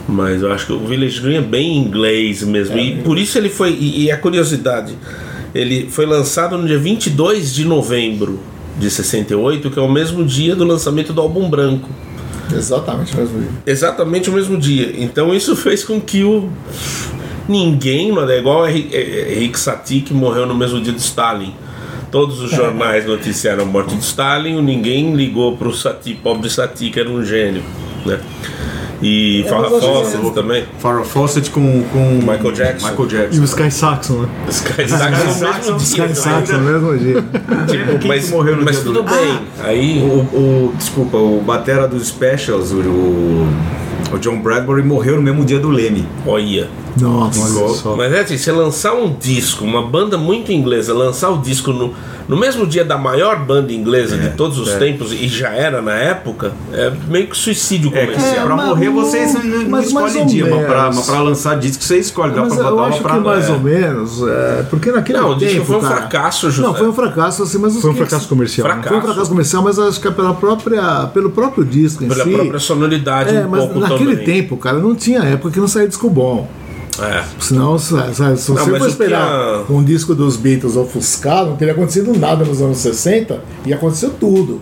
Mas 0.08 0.42
eu 0.42 0.52
acho 0.52 0.66
que 0.66 0.72
o 0.72 0.78
Village 0.86 1.20
Green 1.20 1.36
é 1.36 1.40
bem 1.40 1.76
inglês 1.78 2.42
mesmo. 2.42 2.78
e 2.78 2.96
por 3.02 3.18
isso 3.18 3.36
ele 3.38 3.48
foi. 3.48 3.70
E, 3.72 4.04
e 4.04 4.10
a 4.12 4.16
curiosidade, 4.18 4.94
ele 5.54 5.88
foi 5.90 6.06
lançado 6.06 6.56
no 6.58 6.66
dia 6.66 6.78
22 6.78 7.52
de 7.54 7.64
novembro 7.64 8.38
de 8.78 8.90
68, 8.90 9.70
que 9.70 9.78
é 9.78 9.82
o 9.82 9.90
mesmo 9.90 10.24
dia 10.24 10.54
do 10.54 10.64
lançamento 10.64 11.12
do 11.12 11.20
álbum 11.20 11.48
branco. 11.48 11.88
Exatamente 12.54 13.16
mesmo. 13.16 13.42
Exatamente 13.66 14.28
o 14.30 14.32
mesmo 14.34 14.58
dia. 14.58 14.94
Então 14.98 15.34
isso 15.34 15.56
fez 15.56 15.82
com 15.82 16.00
que 16.00 16.22
o. 16.22 16.48
Ninguém, 17.48 18.10
mano, 18.12 18.30
é 18.30 18.38
igual 18.38 18.66
é- 18.66 18.72
é 18.72 19.34
Henrique 19.36 19.58
Satie 19.58 20.00
que 20.00 20.14
morreu 20.14 20.46
no 20.46 20.54
mesmo 20.54 20.80
dia 20.80 20.92
do 20.92 20.98
Stalin. 20.98 21.52
Todos 22.14 22.40
os 22.40 22.49
jornais 22.52 23.04
noticiaram 23.06 23.64
a 23.64 23.66
morte 23.66 23.97
de 23.97 24.04
Stalin, 24.04 24.62
ninguém 24.62 25.16
ligou 25.16 25.56
pro 25.56 25.75
Satie, 25.75 26.14
pobre 26.14 26.49
Satie, 26.49 26.88
que 26.88 27.00
era 27.00 27.11
um 27.11 27.25
gênio, 27.25 27.61
né? 28.06 28.21
E 29.02 29.44
Farrah 29.49 29.66
eu 29.66 29.76
acho 29.78 29.87
Fawcett 29.88 30.30
também. 30.33 30.64
Farrah 30.78 31.02
Fawcett 31.04 31.50
com, 31.50 31.83
com 31.92 31.99
Michael 32.21 32.52
Jackson. 32.52 32.88
Michael 32.88 33.09
E 33.09 33.11
Jackson. 33.11 33.40
o 33.40 33.44
Sky 33.44 33.71
Saxon, 33.73 34.14
né? 34.21 34.28
Sky 34.49 34.88
Saxon. 34.88 35.76
Sky 35.78 36.14
Saxon, 36.14 36.59
mesmo 36.59 36.97
dia. 36.97 37.21
Tipo, 37.66 37.99
Quem 37.99 38.09
mas 38.09 38.30
morreu 38.30 38.56
no 38.59 38.64
mas 38.64 38.76
dia 38.76 38.85
tudo 38.85 39.02
do- 39.02 39.11
bem. 39.11 39.40
Aí 39.64 39.99
O, 39.99 40.21
o- 40.38 40.75
desculpa, 40.78 41.16
o 41.16 41.42
batera 41.44 41.88
dos 41.88 42.06
Specials, 42.06 42.71
o, 42.71 42.76
o, 42.78 43.49
o 44.12 44.18
John 44.21 44.38
Bradbury 44.40 44.85
morreu 44.85 45.16
no 45.16 45.23
mesmo 45.23 45.44
dia 45.44 45.59
do 45.59 45.68
Leme. 45.68 46.06
olha. 46.25 46.68
Nossa. 46.96 47.90
Mas 47.96 48.12
é 48.12 48.20
assim, 48.20 48.36
você 48.38 48.52
lançar 48.52 48.94
um 48.94 49.12
disco, 49.12 49.64
uma 49.64 49.82
banda 49.82 50.16
muito 50.16 50.52
inglesa, 50.52 50.94
lançar 50.94 51.30
o 51.30 51.38
disco 51.38 51.72
no, 51.72 51.92
no 52.28 52.36
mesmo 52.36 52.66
dia 52.66 52.84
da 52.84 52.96
maior 52.96 53.38
banda 53.44 53.72
inglesa 53.72 54.16
de 54.16 54.30
todos 54.30 54.58
os 54.58 54.72
tempos, 54.74 55.12
e 55.12 55.26
já 55.28 55.50
era 55.50 55.82
na 55.82 55.92
época, 55.94 56.52
é 56.72 56.92
meio 57.08 57.26
que 57.26 57.36
suicídio 57.36 57.90
É, 57.94 58.06
comercial. 58.06 58.46
pra 58.46 58.56
mas 58.56 58.68
morrer 58.68 58.86
não- 58.86 58.94
você 58.94 59.26
não, 59.26 59.42
não 59.62 59.70
mas 59.70 59.86
escolhe 59.86 60.24
dia, 60.26 60.46
mas 60.48 60.66
pra, 60.66 60.92
mas 60.92 61.06
pra 61.06 61.20
lançar 61.20 61.58
disco 61.58 61.82
você 61.82 61.98
escolhe, 61.98 62.32
dá 62.32 62.42
Mas 62.42 62.54
pra 62.54 62.70
botar 62.70 62.74
uma 62.74 62.96
pra 62.98 63.14
que 63.14 63.20
mais 63.20 63.48
é. 63.48 63.52
ou 63.52 63.60
menos, 63.60 64.22
é, 64.28 64.66
porque 64.70 64.90
naquele 64.92 65.18
Não, 65.18 65.28
tempo, 65.36 65.40
disco 65.52 65.64
foi 65.64 65.76
um 65.76 65.80
cara- 65.80 65.96
fracasso, 65.96 66.50
José. 66.50 66.66
Não, 66.68 66.74
foi 66.74 66.88
um 66.88 66.92
fracasso, 66.92 67.42
assim, 67.42 67.58
mas 67.58 67.76
Foi 67.80 67.90
um 67.90 67.94
fracasso 67.94 68.28
comercial. 68.28 68.66
né? 68.68 68.74
Fracasso. 68.74 68.88
Foi 68.94 68.98
um 68.98 69.06
fracasso 69.06 69.30
comercial, 69.30 69.62
mas 69.62 69.78
acho 69.78 70.00
que 70.00 70.08
é 70.08 70.10
pela 70.10 70.34
própria, 70.34 71.06
pelo 71.12 71.30
próprio 71.30 71.64
disco 71.64 72.04
em 72.04 72.08
Pela 72.08 72.24
si. 72.24 72.30
própria 72.30 72.58
sonoridade 72.60 73.34
é, 73.34 73.44
um 73.44 73.48
mas 73.48 73.60
pouco 73.64 73.80
naquele 73.80 74.12
também. 74.16 74.24
tempo, 74.24 74.56
cara, 74.56 74.78
não 74.78 74.94
tinha 74.94 75.20
época 75.20 75.50
que 75.50 75.60
não 75.60 75.68
saía 75.68 75.88
disco 75.88 76.08
bom. 76.08 76.48
É. 77.00 77.24
Senão, 77.40 77.78
se, 77.78 77.88
se, 77.88 78.22
Não, 78.22 78.36
você 78.36 78.78
for 78.78 78.88
esperar 78.88 79.64
que 79.64 79.72
um 79.72 79.82
disco 79.82 80.14
dos 80.14 80.36
Beatles 80.36 80.76
ofuscado, 80.76 81.50
não 81.50 81.56
teria 81.56 81.74
acontecido 81.74 82.16
nada 82.18 82.44
nos 82.44 82.60
anos 82.60 82.78
60 82.78 83.40
e 83.66 83.72
aconteceu 83.72 84.10
tudo. 84.10 84.60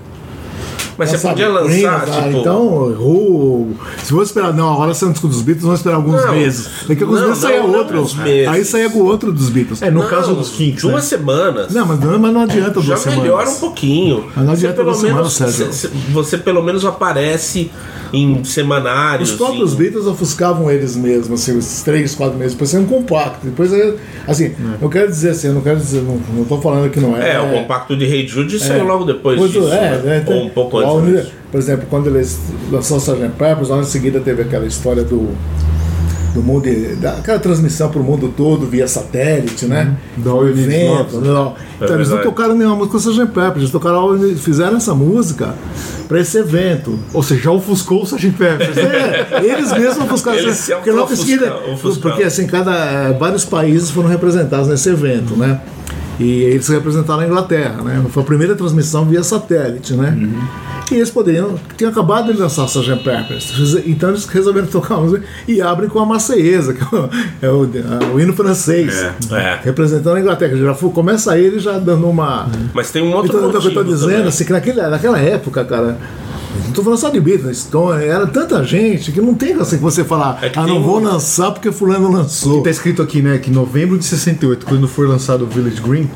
Mas 0.97 1.11
você 1.11 1.19
Sabe, 1.19 1.35
podia 1.35 1.49
lançar, 1.49 2.03
Prince, 2.03 2.19
ah, 2.19 2.23
tipo. 2.23 2.39
Então, 2.39 2.67
Who, 2.67 3.71
se 4.03 4.11
for 4.11 4.23
esperar, 4.23 4.53
não, 4.53 4.73
agora 4.73 4.95
sai 4.95 5.09
um 5.09 5.13
disco 5.13 5.27
dos 5.27 5.43
Beatles, 5.43 5.65
vamos 5.65 5.81
esperar 5.81 5.97
alguns 5.97 6.25
Não, 6.25 6.33
meses. 6.33 6.69
Daqui 6.87 7.03
a 7.03 7.07
alguns 7.07 7.21
não, 7.21 7.29
meses 7.29 7.43
saia 7.43 7.63
outro. 7.63 8.07
Aí 8.49 8.65
saia 8.65 8.91
com 8.91 8.99
outro 9.01 9.33
dos 9.33 9.49
Beatles. 9.49 9.83
É, 9.83 9.91
no 9.91 10.03
não, 10.03 10.09
caso 10.09 10.35
dos 10.35 10.51
Kinks, 10.51 10.83
duas 10.83 10.95
né? 10.95 11.01
semanas. 11.01 11.73
Não, 11.73 11.87
mas 11.87 12.01
não, 12.01 12.19
mas 12.19 12.33
não 12.33 12.41
adianta 12.43 12.81
já 12.81 12.95
duas 12.95 13.01
semanas. 13.01 13.23
melhora 13.25 13.51
um 13.51 13.57
pouquinho. 13.57 14.25
Mas 14.37 14.45
não 14.45 14.55
Você 14.55 14.67
adianta 14.67 14.77
pelo 14.77 14.91
duas 14.91 14.99
semanas, 15.01 15.41
menos, 15.41 15.55
Sérgio. 15.55 15.73
você, 15.73 15.91
você 16.13 16.39
pelo 16.39 16.63
menos 16.63 16.85
aparece 16.85 17.71
em 18.13 18.45
semanários. 18.45 19.31
Os 19.31 19.37
próprios 19.37 19.73
em- 19.73 19.77
Beatles 19.77 20.07
ofuscavam 20.07 20.71
eles 20.71 20.95
mesmos, 20.97 21.41
assim, 21.41 21.57
os 21.57 21.83
três, 21.83 22.15
quatro 22.15 22.37
meses, 22.39 22.53
depois 22.53 22.71
saiu 22.71 22.83
um 22.83 22.87
compacto. 22.87 23.47
Depois, 23.47 23.71
assim, 24.29 24.53
eu 24.81 24.89
quero 24.89 25.09
dizer 25.09 25.31
assim, 25.31 25.49
eu 25.49 25.55
não 25.55 25.61
quero 25.63 25.79
dizer, 25.79 26.03
não, 26.03 26.21
não 26.35 26.45
tô 26.45 26.59
falando 26.61 26.91
que 26.91 27.01
não 27.01 27.17
é. 27.17 27.35
É, 27.35 27.41
o 27.41 27.51
compacto 27.51 27.97
de 27.97 28.05
Hey 28.05 28.27
Jude 28.27 28.59
saiu 28.59 28.85
logo 28.85 29.05
depois 29.05 29.39
Pois 29.39 29.51
disso. 29.53 29.69
é, 29.73 29.99
né? 30.03 30.25
tem- 30.27 30.37
Ou 30.37 30.45
um 30.45 30.51
pouco 30.51 30.79
antes. 30.79 31.29
Por 31.51 31.59
exemplo, 31.59 31.87
quando 31.91 32.07
eles 32.09 32.39
lançou 32.71 32.97
o 32.97 33.01
Sgt. 33.01 33.29
Peppers, 33.37 33.69
logo 33.69 33.83
em 33.83 33.87
seguida 33.87 34.21
teve 34.21 34.41
aquela 34.43 34.67
história 34.67 35.05
do 35.05 35.29
do 36.35 36.43
mundo, 36.43 36.65
daquela 37.01 37.39
transmissão 37.39 37.91
para 37.91 38.01
o 38.01 38.05
mundo 38.05 38.33
todo 38.35 38.67
via 38.67 38.89
satélite, 38.89 39.67
né? 39.67 39.97
Da 40.17 40.31
All 40.31 40.47
You 40.47 40.55
Need. 40.55 41.17
Então 41.81 41.97
eles 41.97 42.09
não 42.09 42.23
tocaram 42.23 42.55
nenhuma 42.55 42.77
música 42.77 42.99
com 42.99 43.09
o 43.09 43.11
Sgt. 43.13 43.27
Peppers, 43.33 43.57
eles 43.59 43.71
tocaram, 43.71 44.19
fizeram 44.37 44.77
essa 44.77 44.95
música 44.95 45.55
para 46.09 46.21
esse 46.21 46.39
evento. 46.39 46.99
Ou 47.13 47.23
seja, 47.23 47.43
já 47.43 47.51
ofuscou 47.51 48.01
o 48.01 48.05
Sgt. 48.05 48.31
Peppers. 48.31 48.77
né? 48.77 49.27
É, 49.31 49.45
eles 49.45 49.73
mesmos 49.73 50.05
ofuscaram. 50.05 50.39
Eles 50.39 50.71
porque 50.71 51.17
seguida, 51.17 51.51
auto-ofuscaram, 51.51 51.75
ofuscaram. 51.75 52.01
porque 52.01 52.23
assim, 52.25 52.47
cada, 52.47 53.13
vários 53.13 53.45
países 53.45 53.91
foram 53.91 54.09
representados 54.09 54.69
nesse 54.69 54.89
evento, 54.89 55.37
né? 55.37 55.61
E 56.23 56.43
eles 56.45 56.69
representaram 56.69 57.21
a 57.21 57.27
Inglaterra, 57.27 57.83
né? 57.83 58.05
Foi 58.11 58.23
a 58.23 58.27
primeira 58.27 58.55
transmissão 58.55 59.05
via 59.05 59.23
satélite, 59.23 59.95
né? 59.95 60.17
E 60.91 60.95
eles 60.97 61.11
poderiam. 61.11 61.55
Tinha 61.77 61.91
acabado 61.91 62.33
de 62.33 62.39
lançar 62.39 62.63
o 62.63 62.67
Sgt. 62.67 62.97
Peppers. 63.03 63.53
Então 63.87 64.11
eles 64.11 64.25
resolveram 64.27 64.67
tocar 64.69 64.95
a 64.97 65.01
música 65.01 65.25
e 65.49 65.61
abrem 65.63 65.89
com 65.89 65.99
a 65.99 66.07
Marseiesa, 66.07 66.75
que 66.75 66.83
é 66.83 66.87
o, 66.97 67.09
é 67.43 67.49
o, 67.51 67.65
é 67.65 68.15
o 68.15 68.21
hino 68.21 68.33
francês. 68.35 69.03
É. 69.31 69.61
Representando 69.65 70.17
a 70.17 70.21
Inglaterra. 70.21 70.57
Já 70.57 70.75
foi- 70.75 70.91
começa 70.91 71.37
ele 71.39 71.59
já 71.59 71.79
dando 71.79 72.09
uma. 72.09 72.49
Mas 72.75 72.91
tem 72.91 73.03
um 73.03 73.13
outro 73.15 73.37
Então, 73.39 73.49
o 73.49 73.51
que 73.61 73.67
eu 73.69 73.75
tô 73.75 73.83
dizendo, 73.85 74.11
também. 74.13 74.29
assim, 74.29 74.45
que 74.45 74.53
naquele, 74.53 74.83
naquela 74.83 75.19
época, 75.19 75.65
cara. 75.65 75.97
Não 76.67 76.73
tô 76.73 76.83
falando 76.83 76.99
só 76.99 77.09
de 77.11 77.21
Beatles, 77.21 77.59
Stone, 77.59 78.05
era 78.05 78.27
tanta 78.27 78.63
gente 78.65 79.11
que 79.13 79.21
não 79.21 79.35
tem 79.35 79.55
assim 79.55 79.77
que 79.77 79.83
você 79.83 80.05
falar, 80.05 80.39
É 80.43 80.49
que 80.51 80.59
ah, 80.59 80.67
não 80.67 80.83
vou 80.83 80.99
um- 80.99 81.05
lançar 81.05 81.51
porque 81.51 81.71
fulano 81.73 82.11
lançou. 82.11 82.63
Tá 82.63 82.71
escrito 82.71 83.01
aqui, 83.03 83.23
né, 83.23 83.39
que 83.39 83.51
em 83.51 83.53
novembro 83.55 83.99
de 83.99 84.05
68, 84.05 84.67
quando 84.67 84.87
foi 84.89 85.07
lançado 85.07 85.45
o 85.45 85.47
Village 85.47 85.81
Green, 85.81 86.09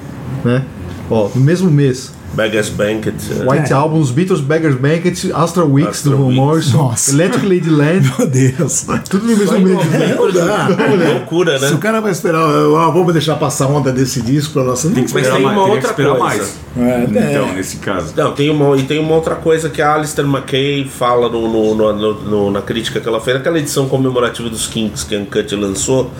né? 0.44 0.64
Ó, 1.10 1.28
no 1.34 1.40
mesmo 1.40 1.70
mês, 1.70 2.12
Beggars 2.34 2.68
Banquet. 2.68 3.14
é. 3.30 3.50
White 3.50 3.72
Album, 3.72 3.98
os 4.00 4.10
Beatles, 4.10 4.40
Beggars 4.40 4.74
Banquet, 4.74 5.14
Astra 5.34 5.64
Weeks 5.64 5.90
Astra 5.96 6.10
do 6.10 6.16
Van 6.18 6.24
Weeks. 6.24 6.36
Morrison, 6.36 6.76
Nossa. 6.78 7.10
Electric 7.12 7.46
Ladyland, 7.46 8.12
Meu 8.18 8.26
Deus. 8.26 8.86
tudo 9.08 9.26
no 9.26 9.36
mesmo 9.36 9.58
mês. 9.60 9.78
Não 10.16 10.30
dá. 10.32 10.68
Loucura, 11.14 11.58
né? 11.58 11.68
Se 11.68 11.74
o 11.74 11.78
cara 11.78 12.00
vai 12.00 12.12
esperar, 12.12 12.40
ah, 12.40 12.90
vamos 12.90 13.12
deixar 13.12 13.36
passar 13.36 13.64
a 13.64 13.68
onda 13.68 13.90
desse 13.92 14.20
disco 14.20 14.52
pra. 14.52 14.64
Não 14.64 14.74
Tem 14.74 14.92
que 14.92 15.00
Mas 15.00 15.06
esperar 15.26 15.34
tem 15.36 15.42
mais, 15.44 15.56
uma 15.58 15.66
outra 15.68 15.90
esperar 15.90 16.16
coisa. 16.16 16.24
mais. 16.24 16.56
É, 16.76 17.04
Então, 17.08 17.48
é. 17.48 17.52
nesse 17.54 17.76
caso. 17.78 18.12
Não, 18.16 18.32
tem 18.32 18.50
uma, 18.50 18.76
e 18.76 18.82
tem 18.82 18.98
uma 18.98 19.14
outra 19.14 19.34
coisa 19.36 19.70
que 19.70 19.80
a 19.80 19.94
Alistair 19.94 20.28
McKay 20.28 20.84
fala 20.86 21.28
no, 21.30 21.48
no- 21.48 21.74
no- 21.74 21.92
no- 21.94 22.14
no- 22.22 22.50
na 22.50 22.60
crítica 22.60 23.00
que 23.00 23.08
ela 23.08 23.20
fez, 23.20 23.36
naquela 23.38 23.58
edição 23.58 23.88
comemorativa 23.88 24.50
dos 24.50 24.66
Kinks 24.66 25.04
que 25.04 25.14
a 25.14 25.18
Uncut 25.20 25.54
lançou. 25.56 26.10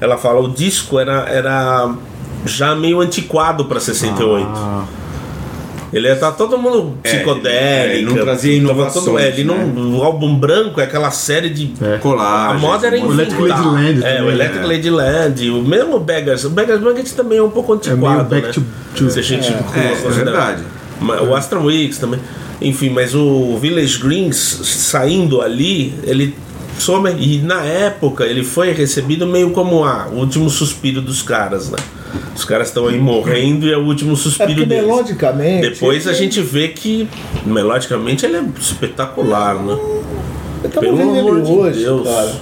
Ela 0.00 0.16
fala 0.16 0.40
o 0.40 0.48
disco 0.48 0.98
era, 0.98 1.28
era 1.28 1.92
já 2.46 2.74
meio 2.74 3.00
antiquado 3.00 3.64
para 3.66 3.80
68. 3.80 4.48
Ele 5.92 6.14
tá 6.16 6.30
todo 6.30 6.58
mundo 6.58 6.98
É, 7.02 7.08
psicodélico. 7.14 7.96
ele 7.96 8.04
não 8.04 8.14
trazia 8.16 8.54
inovações, 8.56 9.04
todo- 9.06 9.18
é, 9.18 9.28
ele 9.28 9.44
não, 9.44 9.56
né? 9.66 9.96
O 9.98 10.02
álbum 10.02 10.34
branco 10.36 10.80
é 10.80 10.84
aquela 10.84 11.10
série 11.10 11.48
de. 11.48 11.72
Colagem. 12.00 12.56
A 12.56 12.58
moda 12.58 12.86
era 12.86 12.96
monte 12.98 13.08
O 13.08 13.12
Electric. 13.14 13.42
Ladyland 13.48 14.04
É, 14.04 14.22
o 14.22 14.30
Electric 14.30 14.66
né? 14.68 14.74
Ladyland, 14.74 15.50
o 15.50 15.62
mesmo 15.62 15.98
Beggars. 15.98 16.44
O 16.44 16.50
Beggars 16.50 16.80
Banquet 16.82 17.04
também 17.14 17.38
é 17.38 17.42
um 17.42 17.50
pouco 17.50 17.72
antiquado. 17.72 18.28
back 18.28 18.46
né? 18.48 18.52
to- 18.52 18.62
to- 18.94 19.10
Se 19.10 19.18
a 19.18 19.22
gente 19.22 19.50
É, 19.50 20.06
é 20.06 20.10
verdade. 20.10 20.62
O 21.00 21.34
Astra 21.34 21.58
Weeks 21.58 21.96
também. 21.98 22.20
Enfim, 22.60 22.90
mas 22.90 23.14
o 23.14 23.56
Village 23.58 23.98
Greens 23.98 24.36
saindo 24.36 25.40
ali, 25.40 25.94
ele 26.04 26.34
some. 26.78 27.08
E 27.18 27.38
na 27.38 27.62
época 27.64 28.24
ele 28.24 28.42
foi 28.44 28.72
recebido 28.72 29.26
meio 29.26 29.50
como 29.50 29.84
ah, 29.84 30.08
o 30.12 30.16
último 30.16 30.50
suspiro 30.50 31.00
dos 31.00 31.22
caras, 31.22 31.70
né? 31.70 31.78
Os 32.34 32.44
caras 32.44 32.68
estão 32.68 32.86
aí 32.86 32.98
morrendo 32.98 33.66
e 33.66 33.72
é 33.72 33.76
o 33.76 33.84
último 33.84 34.12
É 34.12 34.16
suspiro 34.16 34.48
porque 34.54 34.64
deles. 34.66 34.84
melodicamente. 34.86 35.68
Depois 35.70 36.06
a 36.06 36.12
gente 36.12 36.40
vê 36.40 36.68
que 36.68 37.08
melodicamente 37.44 38.24
ele 38.26 38.36
é 38.36 38.44
espetacular, 38.58 39.54
né? 39.56 39.76
Eu 40.64 40.70
tava 40.70 40.80
pelo 40.86 40.96
vendo 40.96 41.10
ele 41.10 41.20
amor 41.20 41.42
de 41.42 41.50
hoje, 41.52 41.80
Deus. 41.80 42.06
cara. 42.08 42.32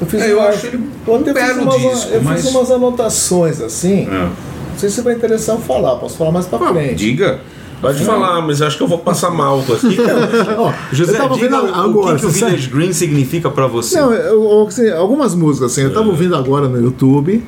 Eu 0.00 0.06
fiz 0.06 0.20
É, 0.22 0.32
eu 0.32 0.38
uma- 0.38 0.48
acho 0.48 0.66
ele 0.66 0.80
eu 1.06 1.14
até 1.16 1.30
um 1.32 1.70
fiz 1.72 1.80
disco, 1.90 2.10
eu 2.14 2.22
mas- 2.22 2.40
fiz 2.42 2.50
umas 2.50 2.70
anotações 2.70 3.60
assim. 3.60 4.08
É. 4.10 4.28
Não 4.72 4.78
sei 4.78 4.88
se 4.88 5.00
vai 5.02 5.14
interessar 5.14 5.56
eu 5.56 5.60
falar, 5.60 5.96
posso 5.96 6.16
falar 6.16 6.32
mais 6.32 6.46
pra 6.46 6.58
frente. 6.58 6.94
Diga. 6.96 7.40
Pode 7.82 8.04
falar, 8.04 8.42
mas 8.42 8.60
eu 8.60 8.66
acho 8.66 8.76
que 8.76 8.82
eu 8.82 8.86
vou 8.88 8.98
passar 8.98 9.30
mal 9.30 9.62
com 9.62 9.72
aqui. 9.72 9.96
Ó, 10.58 10.70
José, 10.92 11.12
eu 11.12 11.16
tava 11.16 11.34
diga 11.34 11.62
o, 11.62 11.74
agora. 11.74 12.12
o 12.12 12.14
que, 12.16 12.20
que 12.20 12.26
o 12.26 12.28
Village 12.28 12.68
Green 12.68 12.92
significa 12.92 13.48
pra 13.50 13.66
você. 13.66 13.98
Não, 13.98 14.12
eu- 14.12 14.42
eu- 14.50 14.66
assim, 14.66 14.90
algumas 14.90 15.34
músicas 15.34 15.72
assim, 15.72 15.82
eu 15.82 15.92
tava 15.92 16.08
ouvindo 16.08 16.36
agora 16.36 16.68
no 16.68 16.78
YouTube 16.78 17.42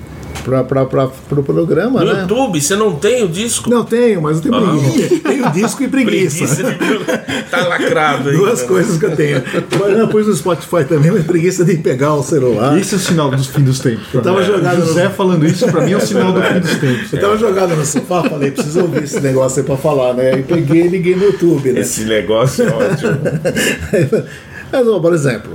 pra, 0.44 0.64
pra, 0.64 0.85
pra, 0.87 1.09
pro 1.09 1.42
programa, 1.42 2.00
No 2.05 2.12
né? 2.12 2.20
YouTube, 2.22 2.61
você 2.61 2.74
não 2.76 2.94
tem 2.96 3.24
o 3.24 3.28
disco? 3.28 3.68
Não 3.70 3.85
tenho, 3.85 4.20
mas 4.22 4.37
eu 4.37 4.42
tenho 4.42 4.61
preguiça. 4.81 5.20
Tenho 5.28 5.50
disco 5.52 5.83
e 5.83 5.88
preguiça. 5.88 6.46
Preguiça 6.46 6.62
de... 6.64 7.42
tá 7.50 7.66
lacrado 7.66 8.28
aí. 8.31 8.37
Duas 8.37 8.62
coisas 8.62 8.98
que 8.98 9.05
eu 9.05 9.16
tenho. 9.16 9.42
Mas 9.81 9.96
não, 9.98 10.09
pus 10.09 10.26
no 10.26 10.35
Spotify 10.35 10.85
também, 10.88 11.11
mas 11.11 11.24
preguiça 11.24 11.64
de 11.64 11.76
pegar 11.76 12.14
o 12.14 12.22
celular. 12.22 12.78
Esse 12.78 12.94
é 12.94 12.96
o 12.98 13.00
sinal 13.00 13.31
do 13.31 13.42
fim 13.42 13.62
dos 13.62 13.78
tempos. 13.81 14.05
Eu 14.12 14.22
tava 14.22 14.40
mim. 14.40 14.46
jogado 14.46 14.78
no- 14.81 14.87
José 14.87 15.09
falando 15.09 15.46
isso, 15.46 15.66
pra 15.68 15.81
mim 15.83 15.92
é 15.92 15.96
o 15.96 16.00
sinal 16.00 16.33
do 16.33 16.42
fim 16.42 16.61
dos 16.61 16.74
tempos. 16.76 17.12
Eu 17.12 17.20
tava 17.20 17.37
jogado 17.38 17.74
no 17.76 17.85
sofá, 17.85 18.22
falei, 18.24 18.50
preciso 18.50 18.81
ouvir 18.83 19.05
esse 19.05 19.20
negócio 19.20 19.61
aí 19.61 19.66
pra 19.66 19.76
falar, 19.76 20.14
né? 20.14 20.38
E 20.38 20.42
peguei 20.42 20.83
e 20.87 20.88
liguei 20.88 21.14
no 21.16 21.24
YouTube, 21.24 21.72
né? 21.72 21.81
Esse 21.81 22.05
negócio 22.05 22.64
é 22.64 22.68
ótimo. 22.68 23.12
Mas, 24.72 24.88
ó, 24.88 25.00
por 25.00 25.12
exemplo. 25.12 25.52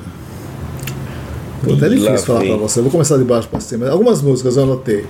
Puta, 1.64 1.86
é 1.86 1.90
Ih, 1.90 2.00
lá 2.00 2.06
difícil 2.12 2.28
falar 2.28 2.40
vem. 2.40 2.50
pra 2.50 2.58
você. 2.58 2.80
Eu 2.80 2.84
vou 2.84 2.92
começar 2.92 3.18
de 3.18 3.24
baixo 3.24 3.48
pra 3.48 3.60
cima. 3.60 3.90
Algumas 3.90 4.22
músicas 4.22 4.58
eu 4.58 4.64
anotei. 4.64 5.06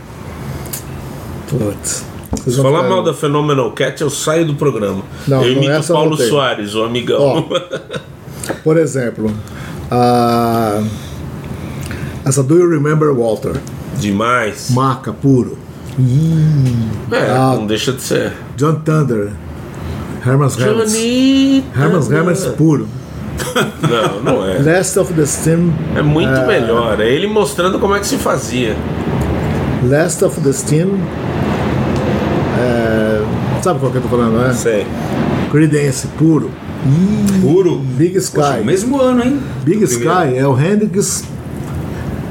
Putz. 1.50 2.06
Se 2.46 2.56
falar 2.62 2.80
ficar- 2.84 2.90
mal 2.90 3.04
da 3.04 3.14
Phenomenal 3.14 3.72
Cat, 3.72 4.02
eu 4.02 4.10
saio 4.10 4.46
do 4.46 4.56
programa. 4.56 5.04
Não, 5.28 5.42
eu 5.44 5.48
não, 5.56 5.58
imito 5.64 5.72
essa 5.72 5.94
o 5.94 5.96
eu 5.96 5.98
Paulo 5.98 6.10
anotei. 6.12 6.30
Soares, 6.30 6.76
o 6.76 6.84
amigão. 6.84 7.22
Ó. 7.50 8.54
Por 8.64 8.78
exemplo, 8.78 9.32
a... 9.92 10.82
essa 12.26 12.42
Do 12.44 12.58
You 12.58 12.70
Remember 12.70 13.14
Walter? 13.14 13.54
Demais. 14.00 14.70
Maca, 14.72 15.12
puro. 15.14 15.58
É, 17.12 17.32
Ah. 17.32 17.56
não 17.56 17.66
deixa 17.66 17.92
de 17.92 18.02
ser. 18.02 18.34
John 18.56 18.76
Thunder. 18.86 19.32
Herman's. 20.26 20.56
Johnny. 20.56 21.64
Herman's 21.76 22.10
Hermits 22.12 22.46
puro. 22.58 22.88
Não, 23.88 24.24
não 24.24 24.46
é. 24.48 24.60
Last 24.60 25.00
of 25.00 25.14
the 25.14 25.26
Steam. 25.26 25.74
É 25.96 26.02
muito 26.02 26.46
melhor. 26.46 27.00
É 27.00 27.10
ele 27.10 27.28
mostrando 27.28 27.80
como 27.80 27.96
é 27.96 28.00
que 28.00 28.08
se 28.08 28.18
fazia. 28.18 28.76
Last 29.88 30.24
of 30.26 30.42
the 30.42 30.52
Steam. 30.52 30.90
É, 32.60 33.22
sabe 33.62 33.80
qual 33.80 33.92
que 33.92 33.98
eu 33.98 34.02
tô 34.02 34.10
falando, 34.10 34.38
né? 34.38 34.54
Sei. 34.54 34.86
Creedence, 35.52 36.08
puro. 36.18 36.52
Puro. 37.42 37.78
Big 37.80 38.18
Sky. 38.18 38.36
Poxa, 38.36 38.58
mesmo 38.64 39.02
ano, 39.02 39.24
hein? 39.24 39.40
Big 39.64 39.86
Primeiro. 39.86 40.14
Sky 40.14 40.38
é 40.38 40.48
o 40.48 40.60
Hendrix 40.60 41.24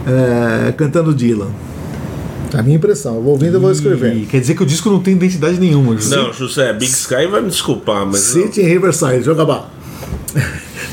é, 0.07 0.73
cantando 0.73 1.15
Dylan. 1.15 1.49
A 2.55 2.63
minha 2.63 2.77
impressão. 2.77 3.17
Eu 3.17 3.23
vou 3.23 3.33
ouvindo 3.33 3.57
e 3.57 3.61
vou 3.61 3.71
escrevendo. 3.73 4.27
Quer 4.27 4.41
dizer 4.41 4.55
que 4.55 4.63
o 4.63 4.67
disco 4.67 4.89
não 4.89 5.01
tem 5.01 5.15
identidade 5.15 5.59
nenhuma. 5.59 5.95
Não, 5.95 6.33
José, 6.33 6.73
Big 6.73 6.91
Sky 6.91 7.27
vai 7.27 7.41
me 7.41 7.49
desculpar, 7.49 8.07
mas. 8.07 8.35
não. 8.35 8.43
City 8.43 8.63
in 8.63 8.67
Riverside, 8.67 9.23
joga 9.23 9.45
bala. 9.45 9.71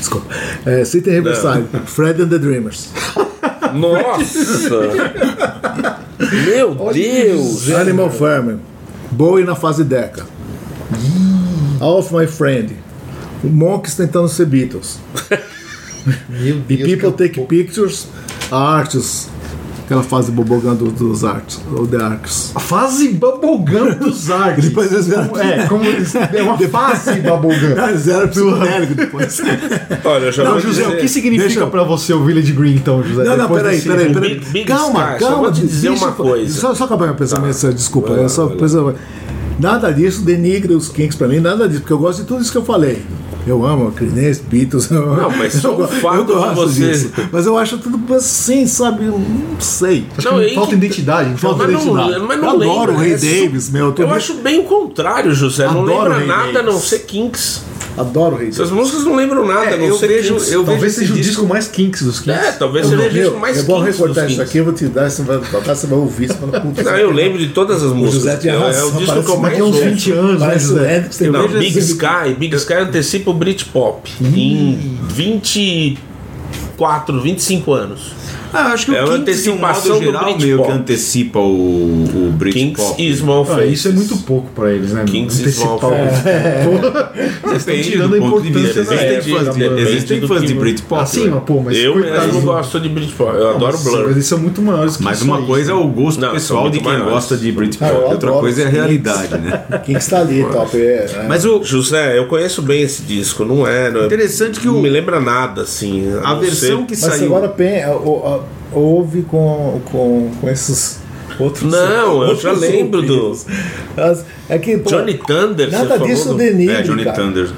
Desculpa. 0.04 0.26
É, 0.66 0.84
City 0.84 1.08
Riverside, 1.10 1.66
Fred 1.86 2.20
and 2.22 2.28
the 2.28 2.38
Dreamers. 2.38 2.90
Nossa! 3.72 4.90
Meu 6.46 6.74
Deus! 6.92 7.70
Animal 7.72 8.10
Farm, 8.10 8.58
Bowie 9.10 9.44
na 9.44 9.54
fase 9.54 9.82
Deca. 9.82 10.26
All 11.80 11.98
of 11.98 12.12
My 12.14 12.26
Friend, 12.26 12.70
Monks 13.42 13.94
tentando 13.94 14.28
ser 14.28 14.46
Beatles. 14.46 14.98
Meu 16.28 16.56
E 16.68 16.76
Deus, 16.76 16.90
People 16.90 17.12
que- 17.12 17.28
Take 17.28 17.46
Pictures, 17.46 18.06
Arts, 18.50 19.28
aquela 19.84 20.02
fase 20.02 20.32
bobogã 20.32 20.74
do- 20.74 20.90
dos 20.90 21.24
Arts, 21.24 21.60
ou 21.72 21.86
The 21.86 21.96
Arcs. 21.98 22.52
A 22.54 22.60
fase 22.60 23.08
bubblegum 23.08 23.94
dos 23.98 24.30
artes. 24.32 24.64
Depois 24.68 24.92
eles 24.92 25.06
vieram- 25.06 25.28
Como- 25.28 25.42
É, 25.42 25.66
como 25.66 25.84
eles- 25.84 26.14
é 26.14 26.42
uma 26.42 26.58
fase 26.58 27.20
bubblegum. 27.20 27.74
Ah, 27.80 27.90
eles 27.90 28.08
eram 28.08 28.28
psicodélico 28.28 28.94
depois. 28.94 29.40
Olha, 30.04 30.24
eu 30.24 30.32
já 30.32 30.44
Não, 30.44 30.58
José, 30.60 30.82
dizer. 30.84 30.96
o 30.96 31.00
que 31.00 31.08
significa 31.08 31.44
Deixa 31.48 31.60
eu- 31.60 31.70
pra 31.70 31.82
você 31.84 32.12
o 32.12 32.24
Village 32.24 32.52
Green, 32.52 32.74
então, 32.76 33.02
José? 33.02 33.24
Não, 33.24 33.36
não, 33.36 33.48
peraí, 33.48 33.76
desse- 33.76 33.88
peraí, 33.88 34.12
peraí. 34.12 34.34
Big- 34.34 34.46
Big 34.50 34.64
calma, 34.66 35.12
Sky, 35.12 35.20
só 35.22 35.28
calma. 35.28 35.42
vou 35.42 35.52
te 35.52 35.60
dizer 35.66 35.88
uma 35.90 36.12
coisa. 36.12 36.60
Só, 36.60 36.74
só 36.74 36.84
acabar 36.84 37.06
meu 37.06 37.14
pensamento, 37.14 37.60
Tá. 37.60 37.70
desculpa. 37.70 38.12
Eu 38.12 38.28
só, 38.28 38.46
vai 38.46 38.68
lá. 38.68 38.94
Nada 39.58 39.92
disso 39.92 40.22
denigra 40.22 40.76
os 40.76 40.88
Kinks 40.88 41.16
pra 41.16 41.28
mim, 41.28 41.40
nada 41.40 41.68
disso, 41.68 41.80
porque 41.80 41.92
eu 41.92 41.98
gosto 41.98 42.22
de 42.22 42.28
tudo 42.28 42.42
isso 42.42 42.52
que 42.52 42.58
eu 42.58 42.64
falei. 42.64 43.02
Eu 43.46 43.64
amo 43.66 43.92
Creedence, 43.92 44.42
Beatles. 44.42 44.88
Não, 44.88 45.28
mas 45.36 45.52
só 45.60 45.68
eu, 45.72 45.80
o 45.84 45.86
fato 45.86 46.32
eu 46.32 46.38
gosto 46.40 46.54
você- 46.54 46.88
disso. 46.92 47.10
Mas 47.30 47.44
eu 47.44 47.58
acho 47.58 47.76
tudo 47.76 48.14
assim, 48.14 48.66
sabe? 48.66 49.04
Não 49.04 49.20
sei. 49.60 50.06
Não, 50.24 50.32
falta 50.54 50.70
que- 50.70 50.74
identidade. 50.76 51.38
Falta 51.38 51.64
Mas 51.64 51.72
não, 51.74 51.80
identidade. 51.82 52.24
mas 52.26 52.38
não 52.40 52.44
eu 52.44 52.50
adoro 52.54 52.78
lembra, 52.78 52.92
o 52.92 52.96
Ray 52.96 53.12
é 53.12 53.16
Davis, 53.18 53.68
meu. 53.68 53.94
Eu, 53.98 54.04
Eu 54.06 54.10
acho 54.14 54.34
bem 54.36 54.60
o 54.60 54.64
contrário, 54.64 55.34
José. 55.34 55.66
Não 55.66 55.82
Adoro 55.82 55.88
lembra 56.04 56.14
Ray 56.20 56.26
nada 56.26 56.60
a 56.60 56.62
não 56.62 56.72
Davis. 56.72 56.88
ser 56.88 57.00
Kinks. 57.00 57.62
Adoro 57.96 58.34
o 58.34 58.38
Ray 58.38 58.48
Essas 58.48 58.70
músicas 58.72 59.04
não 59.04 59.14
lembram 59.14 59.46
nada, 59.46 59.70
É, 59.70 59.76
não 59.76 59.84
eu 59.86 59.96
ser 59.96 60.08
vejo- 60.08 60.34
Kinks. 60.34 60.50
eu 60.52 60.64
Talvez 60.64 60.82
vejo 60.82 60.94
seja 60.96 61.12
o 61.12 61.16
esse 61.16 61.28
disco 61.28 61.46
mais 61.46 61.68
kinks 61.68 62.02
dos 62.02 62.18
kinks. 62.20 62.44
É, 62.44 62.50
talvez 62.52 62.86
seja 62.88 63.00
o 63.02 63.08
disco 63.10 63.38
mais 63.38 63.58
é 63.58 63.62
bom 63.62 63.76
Kinks 63.76 63.92
recortar 63.94 64.24
isso 64.26 64.34
Kinks. 64.36 64.48
aqui, 64.50 64.58
eu 64.58 64.64
vou 64.64 64.72
te 64.74 64.86
dar, 64.88 65.08
você 65.10 65.22
vai 65.22 65.38
tocar, 65.38 65.74
você 65.76 65.86
vai 65.86 65.98
ouvir, 65.98 66.26
você 66.26 66.34
fala, 66.34 66.60
puta, 66.60 66.82
Não, 66.82 66.96
eu 66.98 67.10
lembro 67.12 67.38
de 67.38 67.48
todas 67.50 67.82
as 67.84 67.92
músicas. 67.92 68.22
José 68.24 68.36
tinha 68.38 68.54
é, 68.54 68.56
é 68.56 68.60
razão, 68.60 68.88
o 68.88 68.92
disco 68.92 69.06
parece 69.06 69.26
que 69.26 69.32
eu 69.32 69.38
mais 69.40 69.60
ouço. 69.60 69.80
20 69.80 70.10
anos, 70.12 70.40
né, 70.40 70.46
Parece 70.46 70.64
o 70.64 70.68
José? 70.70 71.08
Não, 71.30 71.48
Big 71.48 71.78
Sky, 71.78 72.34
Big 72.38 72.56
Sky 72.56 72.74
antecipa 72.74 73.30
o 73.30 73.34
Britpop 73.34 74.10
em 74.20 74.98
24, 75.08 77.20
25 77.20 77.72
anos. 77.72 78.12
Ah, 78.54 78.72
acho 78.72 78.86
que 78.86 78.94
É 78.96 79.02
o 79.04 79.08
Kinks, 79.08 79.42
de 79.42 79.50
um 79.50 79.54
modo 79.56 79.66
antecipação 79.66 79.98
do 79.98 80.04
geral, 80.04 80.38
meio 80.38 80.62
que 80.64 80.70
antecipa 80.70 81.38
o, 81.40 82.04
o 82.04 82.34
Kinks 82.38 82.82
Britpop. 82.84 83.02
e 83.02 83.16
Small 83.16 83.42
Ah, 83.42 83.46
Faces. 83.46 83.72
isso 83.72 83.88
é 83.88 83.90
muito 83.92 84.16
pouco 84.18 84.50
pra 84.54 84.72
eles, 84.72 84.92
né? 84.92 85.04
Kinks 85.06 85.40
e 85.40 85.52
Small 85.52 85.78
Faces. 85.78 86.22
Vocês 87.42 87.56
estão 87.66 87.82
tirando 87.82 88.10
do 88.10 88.14
a 88.14 88.18
importância 88.18 88.84
da 88.84 88.94
Existem 88.94 89.34
época, 89.34 89.44
fãs 89.44 89.56
de, 89.56 89.64
existem 89.82 90.20
fãs 90.26 90.44
Britpop. 90.54 91.02
Assim, 91.02 91.30
ó, 91.30 91.40
pô, 91.40 91.60
mas 91.60 91.76
Eu 91.76 91.94
do- 91.94 92.40
gosto 92.42 92.80
de 92.80 92.88
Britpop. 92.88 93.36
Eu 93.36 93.50
adoro 93.50 93.78
Blur. 93.78 94.02
Mas 94.02 94.10
eles 94.12 94.26
são 94.26 94.38
muito 94.38 94.62
maiores 94.62 94.96
que 94.96 95.02
Mas 95.02 95.20
uma 95.22 95.42
coisa 95.42 95.72
é 95.72 95.74
o 95.74 95.86
gosto 95.88 96.20
Não, 96.20 96.32
pessoal 96.32 96.70
de 96.70 96.80
muito 96.80 96.90
quem 96.96 97.04
gosta 97.04 97.36
de 97.36 97.52
Britpop, 97.52 97.92
outra 98.12 98.32
coisa 98.32 98.62
é 98.62 98.66
a 98.66 98.68
realidade, 98.68 99.36
né? 99.38 99.62
Quem 99.84 99.94
que 99.94 100.00
está 100.00 100.20
ali, 100.20 100.44
top? 100.44 100.76
É, 100.76 101.06
é. 101.12 101.26
Mas 101.28 101.44
o 101.44 101.62
José, 101.64 102.18
eu 102.18 102.26
conheço 102.26 102.62
bem 102.62 102.82
esse 102.82 103.02
disco, 103.02 103.44
não 103.44 103.66
é? 103.66 103.90
Não, 103.90 104.02
é- 104.02 104.06
interessante 104.06 104.60
que 104.60 104.66
não 104.66 104.76
o, 104.78 104.82
me 104.82 104.88
lembra 104.88 105.20
nada, 105.20 105.62
assim. 105.62 106.04
a 106.22 106.34
não 106.34 106.40
versão 106.40 106.84
que 106.84 106.92
Mas 106.92 107.00
saiu. 107.00 107.26
agora 107.26 107.48
pen, 108.44 108.72
o- 108.72 108.76
a- 108.76 108.78
ouve 108.78 109.22
com, 109.22 109.80
com, 109.90 110.30
com 110.40 110.48
esses 110.48 111.00
outros. 111.38 111.70
Não, 111.70 111.78
eu 112.22 112.28
outros 112.28 112.42
já 112.42 112.52
lembro 112.52 113.02
do- 113.02 113.14
ouvidos. 113.28 113.46
As- 113.96 114.24
É 114.48 114.58
que, 114.58 114.76
pô, 114.78 114.90
Johnny 114.90 115.14
Thunder, 115.14 115.70
Nada 115.70 115.98
disso 115.98 116.30
do- 116.30 116.34
denigra. 116.36 116.78
É, 116.78 116.82
Johnny 116.82 117.04
cara. 117.04 117.16
Thunder. 117.16 117.48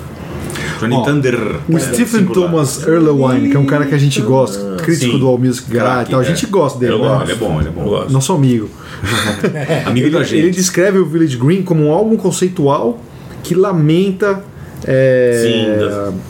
Johnny 0.81 0.95
Ó, 0.95 1.03
Thunder. 1.03 1.35
O 1.69 1.77
é, 1.77 1.81
Stephen 1.81 2.07
singular. 2.21 2.51
Thomas 2.51 2.87
Erlewine, 2.87 3.49
que 3.51 3.57
é 3.57 3.59
um 3.61 3.65
cara 3.67 3.87
que 3.87 3.95
a 3.95 3.99
gente 3.99 4.21
gosta, 4.21 4.77
crítico 4.83 5.13
Sim. 5.13 5.19
do 5.19 5.27
All 5.27 5.39
Music 5.39 5.71
Guy 5.71 5.79
e 5.79 6.11
tal, 6.11 6.21
a 6.21 6.23
é. 6.23 6.27
gente 6.27 6.47
gosta 6.47 6.79
dele, 6.79 6.93
Eu 6.93 6.99
né? 6.99 7.09
gosto. 7.09 7.23
Ele 7.25 7.33
é 7.33 7.35
bom, 7.37 7.61
ele 7.61 7.69
é 7.69 7.71
Eu 7.71 7.73
bom. 7.73 8.07
Nosso 8.11 8.33
amigo. 8.35 8.69
Amigo 9.87 10.11
da 10.11 10.19
Ele, 10.19 10.25
gente. 10.27 10.39
ele 10.39 10.51
descreve 10.51 10.99
o 10.99 11.05
Village 11.07 11.37
Green 11.37 11.63
como 11.63 11.85
um 11.87 11.93
álbum 11.93 12.17
conceitual 12.17 12.99
que 13.43 13.55
lamenta 13.55 14.43
é, 14.85 15.43
Sim, 15.43 15.81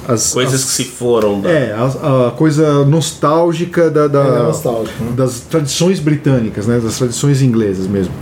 das- 0.07 0.21
as 0.27 0.33
Coisas 0.33 0.55
as- 0.55 0.65
que 0.65 0.71
se 0.73 0.85
foram. 0.85 1.41
Da... 1.41 1.51
É, 1.51 1.73
a, 1.73 2.29
a 2.29 2.31
coisa 2.31 2.85
nostálgica 2.85 3.91
da, 3.91 4.07
da- 4.07 4.25
É, 4.25 4.43
nostálgico, 4.45 5.03
né? 5.03 5.13
das 5.17 5.41
tradições 5.41 5.99
britânicas, 6.01 6.67
né? 6.67 6.79
Das 6.79 6.97
tradições 6.99 7.43
inglesas 7.43 7.87
mesmo. 7.87 8.13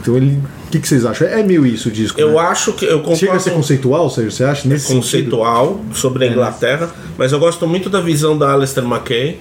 Então 0.00 0.16
ele. 0.16 0.40
O 0.66 0.70
que, 0.70 0.80
que 0.80 0.88
vocês 0.88 1.04
acham? 1.06 1.28
É 1.28 1.42
meio 1.44 1.64
isso 1.64 1.88
o 1.88 1.92
disco. 1.92 2.20
Eu 2.20 2.32
né? 2.32 2.38
acho 2.40 2.72
que. 2.72 2.84
Eu 2.84 2.98
concordo 2.98 3.18
Chega 3.18 3.34
a 3.34 3.38
ser 3.40 3.50
conceitual, 3.50 4.10
Sérgio? 4.10 4.32
Você 4.32 4.44
acha? 4.44 4.68
Nesse 4.68 4.92
conceitual 4.92 5.80
sobre 5.94 6.24
a 6.24 6.28
Inglaterra, 6.28 6.90
mas 7.16 7.30
eu 7.32 7.38
gosto 7.38 7.66
muito 7.68 7.88
da 7.88 8.00
visão 8.00 8.36
da 8.36 8.52
Alistair 8.52 8.84
McKay, 8.86 9.38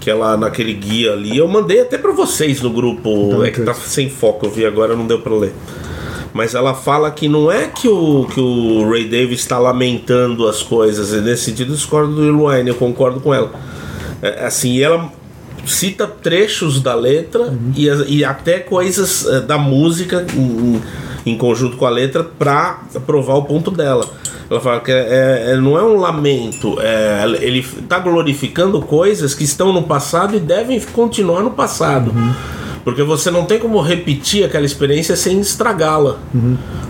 que 0.00 0.08
ela 0.10 0.36
naquele 0.38 0.72
guia 0.72 1.12
ali. 1.12 1.36
Eu 1.36 1.46
mandei 1.48 1.80
até 1.82 1.98
pra 1.98 2.12
vocês 2.12 2.62
no 2.62 2.70
grupo, 2.70 3.26
Então, 3.26 3.44
é 3.44 3.50
que 3.50 3.60
tá 3.60 3.74
Chris. 3.74 3.86
sem 3.88 4.08
foco, 4.08 4.46
eu 4.46 4.50
vi 4.50 4.64
agora, 4.64 4.96
não 4.96 5.06
deu 5.06 5.18
pra 5.20 5.34
ler. 5.34 5.52
Mas 6.38 6.54
ela 6.54 6.72
fala 6.72 7.10
que 7.10 7.26
não 7.28 7.50
é 7.50 7.66
que 7.66 7.88
o, 7.88 8.24
que 8.32 8.38
o 8.40 8.88
Ray 8.88 9.06
Davis 9.08 9.40
está 9.40 9.58
lamentando 9.58 10.46
as 10.46 10.62
coisas, 10.62 11.12
e 11.12 11.16
nesse 11.20 11.46
sentido 11.46 11.72
eu 11.72 11.74
discordo 11.76 12.14
do 12.14 12.22
Lil 12.22 12.42
Wayne, 12.44 12.68
eu 12.68 12.76
concordo 12.76 13.18
com 13.18 13.34
ela. 13.34 13.50
É, 14.22 14.46
assim, 14.46 14.80
ela 14.80 15.10
cita 15.66 16.06
trechos 16.06 16.80
da 16.80 16.94
letra 16.94 17.52
e, 17.74 17.90
as- 17.90 18.04
e 18.08 18.24
até 18.24 18.60
coisas 18.60 19.26
eh, 19.26 19.40
da 19.40 19.58
música 19.58 20.24
em, 20.32 20.80
em 21.26 21.36
conjunto 21.36 21.76
com 21.76 21.84
a 21.84 21.90
letra 21.90 22.22
para 22.22 22.84
provar 23.04 23.34
o 23.34 23.42
ponto 23.42 23.72
dela. 23.72 24.06
Ela 24.48 24.60
fala 24.60 24.78
que 24.80 24.92
é- 24.92 25.54
é- 25.54 25.56
não 25.56 25.76
é 25.76 25.82
um 25.82 25.96
lamento, 25.96 26.76
é, 26.80 27.24
ele 27.40 27.58
está 27.58 27.98
glorificando 27.98 28.80
coisas 28.80 29.34
que 29.34 29.42
estão 29.42 29.72
no 29.72 29.82
passado 29.82 30.36
e 30.36 30.40
devem 30.40 30.80
continuar 30.92 31.42
no 31.42 31.50
passado. 31.50 32.12
Porque 32.84 33.02
você 33.02 33.30
não 33.30 33.44
tem 33.44 33.58
como 33.58 33.80
repetir 33.80 34.44
aquela 34.44 34.64
experiência 34.66 35.16
sem 35.16 35.40
estragá-la. 35.40 36.16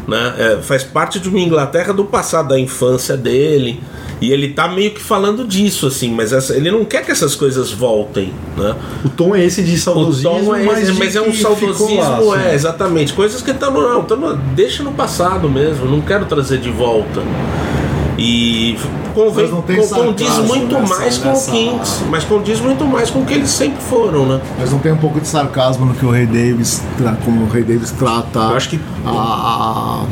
Né? 0.06 0.34
É, 0.38 0.58
faz 0.62 0.82
parte 0.84 1.18
de 1.18 1.28
uma 1.28 1.38
Inglaterra 1.40 1.92
do 1.92 2.04
passado, 2.04 2.48
da 2.50 2.58
infância 2.58 3.16
dele. 3.16 3.80
E 4.20 4.32
ele 4.32 4.48
tá 4.48 4.66
meio 4.68 4.90
que 4.90 5.00
falando 5.00 5.44
disso, 5.46 5.86
assim, 5.86 6.10
mas 6.12 6.32
essa- 6.32 6.56
ele 6.56 6.70
não 6.72 6.84
quer 6.84 7.04
que 7.04 7.10
essas 7.12 7.36
coisas 7.36 7.70
voltem. 7.70 8.32
Né? 8.56 8.74
O 9.04 9.08
tom 9.08 9.34
é 9.34 9.44
esse 9.44 9.62
de 9.62 9.74
O 9.74 9.78
saudosismo, 9.78 10.30
tom 10.44 10.56
é 10.56 10.64
mas, 10.64 10.82
esse, 10.82 10.92
de 10.92 10.98
mas 10.98 11.14
é 11.16 11.22
um 11.22 11.32
saudosismo, 11.32 12.00
lá, 12.30 12.40
é, 12.42 12.46
assim. 12.46 12.54
exatamente. 12.54 13.12
Coisas 13.12 13.40
que 13.42 13.52
estão 13.52 13.70
no, 13.72 13.80
não, 13.80 14.02
no- 14.16 14.36
deixa 14.54 14.82
no 14.82 14.92
passado 14.92 15.48
mesmo, 15.48 15.86
não 15.86 16.00
quero 16.00 16.24
trazer 16.26 16.58
de 16.58 16.70
volta. 16.70 17.22
E 18.20 18.76
convém, 19.14 19.44
Mas 19.44 19.50
não 19.54 19.62
tem 19.62 19.76
con- 19.76 19.88
condiz 19.94 20.26
sarcasmo 20.28 20.48
muito 20.56 20.74
nessa- 20.74 20.94
mais 20.98 21.18
com 21.18 21.28
nessa- 21.28 21.50
o 21.50 21.54
Kings, 21.54 22.04
mas 22.10 22.24
condiz 22.24 22.60
muito 22.60 22.84
mais 22.84 23.10
com 23.10 23.20
o 23.20 23.24
que 23.24 23.32
eles 23.34 23.48
sempre 23.50 23.80
foram, 23.82 24.26
né? 24.26 24.40
Mas 24.58 24.72
não 24.72 24.80
tem 24.80 24.90
um 24.92 24.96
pouco 24.96 25.20
de 25.20 25.28
sarcasmo 25.28 25.86
no 25.86 25.94
que 25.94 26.04
o 26.04 26.10
Ray 26.10 26.26
Davis, 26.26 26.82
tra- 26.96 27.16
como 27.24 27.44
o 27.44 27.48
Ray 27.48 27.62
Davis 27.62 27.92
trata 27.92 28.38
Eu 28.40 28.56
acho 28.56 28.70
que- 28.70 28.80
a, 29.06 29.10
a, 29.10 30.04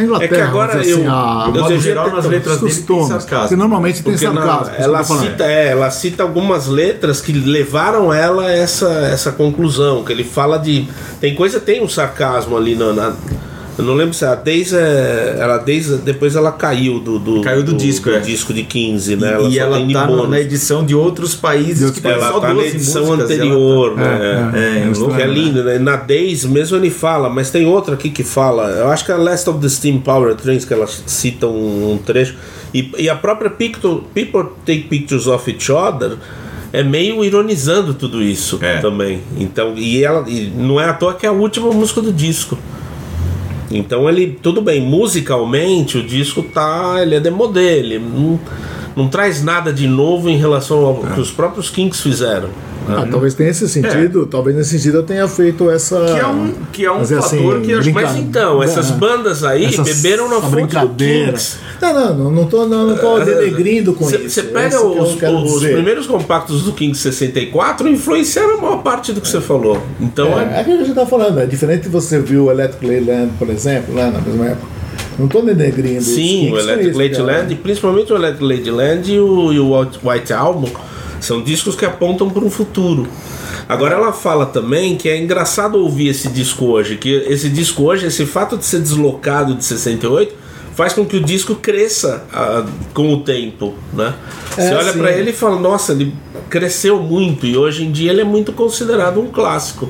Inglaterra. 0.00 0.32
É 0.32 0.36
que 0.36 0.40
agora 0.40 0.78
dizer 0.78 1.04
eu- 1.04 1.10
a, 1.10 1.50
eu 1.52 1.62
De 1.66 1.80
geral, 1.80 2.10
nas 2.12 2.24
letras 2.26 2.62
os 2.62 2.76
dele 2.76 2.86
tem 2.86 3.06
sarcasmo. 3.08 3.48
que 3.48 3.56
normalmente 3.56 4.02
tem 4.02 4.12
Porque 4.12 4.28
na- 4.28 4.34
sarcasmo. 4.46 4.74
eu 4.78 4.84
ela, 4.84 5.02
cita, 5.04 5.44
é, 5.44 5.68
ela 5.72 5.90
cita 5.90 6.22
algumas 6.22 6.68
letras 6.68 7.20
que 7.20 7.32
levaram 7.32 8.12
ela 8.14 8.44
a 8.44 8.52
essa, 8.52 8.88
essa 9.12 9.32
conclusão, 9.32 10.04
que 10.04 10.12
ele 10.12 10.22
fala 10.22 10.58
de. 10.58 10.86
Tem 11.20 11.34
coisa, 11.34 11.58
tem 11.58 11.82
um 11.82 11.88
sarcasmo 11.88 12.56
ali 12.56 12.76
na. 12.76 12.92
na- 12.92 13.12
eu 13.78 13.84
não 13.84 13.94
lembro 13.94 14.12
se 14.12 14.24
a 14.24 14.34
Daisy 14.34 14.74
é, 14.76 15.36
ela 15.38 15.56
Daisy, 15.58 15.96
depois 15.98 16.34
ela 16.36 16.50
caiu 16.52 16.98
do, 17.00 17.18
do 17.18 17.40
Caiu 17.40 17.62
do 17.62 17.72
disco, 17.74 18.10
é. 18.10 18.18
disco 18.18 18.52
de 18.52 18.64
15, 18.64 19.16
né? 19.16 19.38
e 19.48 19.54
só 19.54 19.60
ela 19.60 19.76
tem 19.78 19.86
de 19.86 19.92
tá 19.94 20.06
no- 20.06 20.26
na 20.28 20.40
edição 20.40 20.84
de 20.84 20.94
outros 20.94 21.34
países 21.34 21.90
que 21.90 22.06
Ela 22.06 22.28
só 22.32 22.40
tá 22.40 22.48
na 22.48 22.54
12 22.54 22.68
edição 22.68 23.06
músicas, 23.06 23.30
ela 23.30 23.40
anterior, 23.44 23.94
tá- 23.94 24.00
né? 24.00 24.52
É, 24.54 24.58
é, 24.58 24.82
é, 24.82 24.92
louco, 24.98 25.14
Que 25.14 25.22
é 25.22 25.26
né? 25.26 25.32
lindo, 25.32 25.62
né? 25.64 25.78
Na 25.78 25.96
Days 25.96 26.44
mesmo 26.44 26.76
ele 26.76 26.90
fala, 26.90 27.30
mas 27.30 27.50
tem 27.50 27.66
outra 27.66 27.94
aqui 27.94 28.10
que 28.10 28.24
fala. 28.24 28.68
Eu 28.70 28.88
acho 28.90 29.04
que 29.04 29.12
é 29.12 29.14
Last 29.16 29.48
of 29.48 29.60
the 29.60 29.68
Steam 29.68 29.98
Power 30.00 30.34
Trains, 30.34 30.64
que 30.64 30.72
ela 30.74 30.86
cita 30.86 31.46
um, 31.46 31.92
um 31.92 31.98
trecho. 31.98 32.34
E, 32.74 32.90
e 32.98 33.08
a 33.08 33.14
própria 33.14 33.48
Picture, 33.50 34.02
People 34.14 34.50
Take 34.66 34.82
Pictures 34.88 35.26
of 35.26 35.48
Each 35.50 35.70
Other 35.72 36.16
é 36.70 36.82
meio 36.82 37.24
ironizando 37.24 37.94
tudo 37.94 38.22
isso 38.22 38.58
É. 38.60 38.76
também. 38.78 39.20
Então, 39.38 39.72
e 39.76 40.04
ela 40.04 40.28
e 40.28 40.52
não 40.54 40.78
é 40.78 40.84
à 40.84 40.92
toa 40.92 41.14
que 41.14 41.24
é 41.24 41.28
a 41.28 41.32
última 41.32 41.70
música 41.72 42.02
do 42.02 42.12
disco. 42.12 42.58
Então 43.70 44.08
ele, 44.08 44.38
tudo 44.42 44.62
bem, 44.62 44.80
musicalmente 44.80 45.98
o 45.98 46.02
disco 46.02 46.42
tá, 46.42 46.98
ele 47.02 47.14
é 47.14 47.20
demodé, 47.20 47.78
ele 47.78 47.98
não, 47.98 48.40
não 48.96 49.08
traz 49.08 49.42
nada 49.42 49.72
de 49.72 49.86
novo 49.86 50.28
em 50.28 50.36
relação 50.36 50.84
ao 50.84 50.96
que 50.96 51.20
os 51.20 51.30
próprios 51.30 51.68
Kings 51.70 52.02
fizeram. 52.02 52.48
Ah, 52.88 53.06
talvez 53.10 53.34
tenha 53.34 53.50
esse 53.50 53.68
sentido, 53.68 54.26
talvez 54.26 54.56
nesse 54.56 54.70
sentido 54.78 54.98
eu 54.98 55.02
tenha 55.02 55.28
feito 55.28 55.70
essa. 55.70 55.96
Que 56.06 56.18
é 56.20 56.26
um, 56.26 56.52
que 56.72 56.84
é 56.84 56.92
um 56.92 57.00
é 57.02 57.04
fator 57.04 57.18
assim, 57.18 57.62
que 57.62 57.70
eu 57.72 57.78
acho 57.78 57.84
brinca- 57.92 58.00
Mas 58.08 58.16
então, 58.16 58.62
essas 58.62 58.90
É. 58.90 58.94
bandas 58.94 59.44
aí 59.44 59.66
Essa- 59.66 59.82
beberam 59.82 60.28
na 60.28 60.40
fonte 60.40 60.74
do. 60.76 60.88
Kings. 60.94 61.56
Não, 61.80 61.92
não, 61.94 62.14
não, 62.14 62.30
não 62.30 62.46
tô, 62.46 62.66
não, 62.66 62.86
não 62.88 62.96
tô 62.98 63.20
denegrindo 63.20 63.92
com 63.92 64.08
isso. 64.10 64.28
Você 64.28 64.42
pega 64.44 64.76
eu 64.76 64.90
os, 65.00 65.14
os 65.54 65.62
primeiros 65.62 66.06
compactos 66.06 66.62
do 66.62 66.72
Kings 66.72 67.00
64 67.00 67.88
influenciaram 67.88 68.58
a 68.58 68.60
maior 68.62 68.82
parte 68.82 69.12
do 69.12 69.20
que 69.20 69.28
você 69.28 69.40
falou. 69.40 69.80
Então, 70.00 70.38
É, 70.38 70.44
é, 70.44 70.56
é 70.56 70.60
aquilo 70.60 70.76
que 70.78 70.82
a 70.82 70.86
gente 70.86 70.94
tá 70.94 71.06
falando, 71.06 71.38
é 71.40 71.46
diferente 71.46 71.82
de 71.82 71.88
você 71.88 72.18
viu 72.18 72.46
o 72.46 72.50
Electric 72.50 72.86
Ladyland, 72.86 73.32
por 73.38 73.48
exemplo, 73.50 73.94
lá 73.94 74.10
na 74.10 74.20
mesma 74.20 74.46
época. 74.46 74.78
Não 75.18 75.26
tô 75.26 75.40
denegrindo. 75.42 76.00
sim, 76.02 76.52
o 76.52 76.58
Electric 76.58 76.96
Ladyland, 76.96 77.54
principalmente 77.56 78.12
o 78.12 78.16
Electric 78.16 78.44
Ladyland 78.44 79.12
e 79.12 79.18
o, 79.18 79.52
e 79.52 79.58
o 79.58 79.72
White 80.04 80.32
Album, 80.32 80.68
são 81.20 81.42
discos 81.42 81.74
que 81.74 81.84
apontam 81.84 82.28
para 82.30 82.44
um 82.44 82.50
futuro. 82.50 83.06
Agora 83.68 83.94
ela 83.94 84.12
fala 84.12 84.46
também 84.46 84.96
que 84.96 85.08
é 85.08 85.16
engraçado 85.20 85.76
ouvir 85.78 86.08
esse 86.08 86.28
disco 86.28 86.64
hoje, 86.66 86.96
que 86.96 87.10
esse 87.28 87.48
disco 87.48 87.82
hoje, 87.84 88.06
esse 88.06 88.24
fato 88.24 88.56
de 88.56 88.64
ser 88.64 88.80
deslocado 88.80 89.54
de 89.54 89.64
68, 89.64 90.34
faz 90.74 90.92
com 90.92 91.04
que 91.04 91.16
o 91.16 91.20
disco 91.20 91.54
cresça 91.56 92.24
ah, 92.32 92.64
com 92.94 93.12
o 93.12 93.20
tempo, 93.20 93.74
né? 93.92 94.14
É, 94.56 94.62
Você 94.68 94.74
olha 94.74 94.92
para 94.92 95.10
ele 95.12 95.30
e 95.30 95.32
fala, 95.32 95.60
nossa, 95.60 95.92
ele 95.92 96.14
cresceu 96.48 97.00
muito 97.00 97.44
e 97.46 97.56
hoje 97.56 97.84
em 97.84 97.90
dia 97.92 98.10
ele 98.12 98.20
é 98.20 98.24
muito 98.24 98.52
considerado 98.52 99.20
um 99.20 99.26
clássico, 99.26 99.88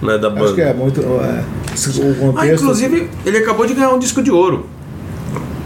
né, 0.00 0.16
da 0.16 0.30
banda. 0.30 0.44
Acho 0.46 0.54
que 0.54 0.60
é 0.62 0.72
muito. 0.72 1.00
É, 1.00 1.44
contexto. 1.74 2.38
Ah, 2.38 2.46
inclusive, 2.46 3.10
ele 3.26 3.38
acabou 3.38 3.66
de 3.66 3.74
ganhar 3.74 3.90
um 3.90 3.98
disco 3.98 4.22
de 4.22 4.30
ouro. 4.30 4.66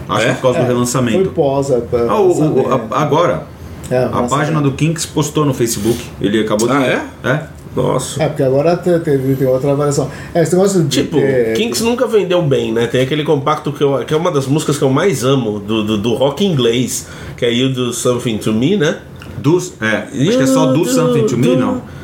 Acho 0.08 0.26
É? 0.26 0.28
que 0.30 0.34
por 0.36 0.42
causa 0.42 0.58
do 0.58 0.64
Foi 0.64 0.74
relançamento. 0.74 1.30
pós. 1.30 1.70
é, 1.70 1.80
pra 1.80 2.00
Ah, 2.08 2.20
o- 2.20 2.62
o- 2.62 2.68
a- 2.72 3.00
agora, 3.02 3.46
É, 3.90 4.04
a 4.04 4.22
página 4.22 4.60
do 4.60 4.72
Kinks 4.72 5.04
postou 5.06 5.44
no 5.44 5.52
Facebook. 5.52 5.98
Ele 6.20 6.40
acabou 6.40 6.68
de. 6.68 6.74
Ah, 6.74 6.86
é? 7.24 7.28
É. 7.28 7.42
Nossa. 7.74 8.22
É, 8.22 8.28
porque 8.28 8.42
agora 8.42 8.76
te- 8.76 8.98
teve, 9.00 9.34
tem 9.34 9.46
outra 9.46 9.74
variação. 9.74 10.10
É, 10.34 10.42
esse 10.42 10.54
negócio 10.54 10.82
de. 10.82 10.88
Tipo, 11.02 11.16
ter- 11.16 11.54
Kinks 11.54 11.80
nunca 11.80 12.06
vendeu 12.06 12.42
bem, 12.42 12.72
né? 12.72 12.86
Tem 12.86 13.00
aquele 13.02 13.24
compacto 13.24 13.72
que, 13.72 13.82
eu, 13.82 14.04
que 14.04 14.12
é 14.12 14.16
uma 14.16 14.30
das 14.30 14.46
músicas 14.46 14.76
que 14.78 14.84
eu 14.84 14.90
mais 14.90 15.24
amo 15.24 15.58
do, 15.58 15.82
do, 15.82 15.98
do 15.98 16.14
rock 16.14 16.44
inglês, 16.44 17.06
que 17.36 17.44
é 17.44 17.52
You 17.52 17.70
Do 17.72 17.92
Something 17.92 18.38
To 18.38 18.52
Me, 18.52 18.76
né? 18.76 18.98
Do, 19.38 19.56
é, 19.80 19.96
acho 20.28 20.36
que 20.38 20.42
é 20.42 20.46
só 20.46 20.66
Do 20.72 20.84
Something 20.84 21.26
to 21.26 21.36
Me, 21.38 21.56
não? 21.56 21.74
Do 21.74 21.78
something 21.78 22.01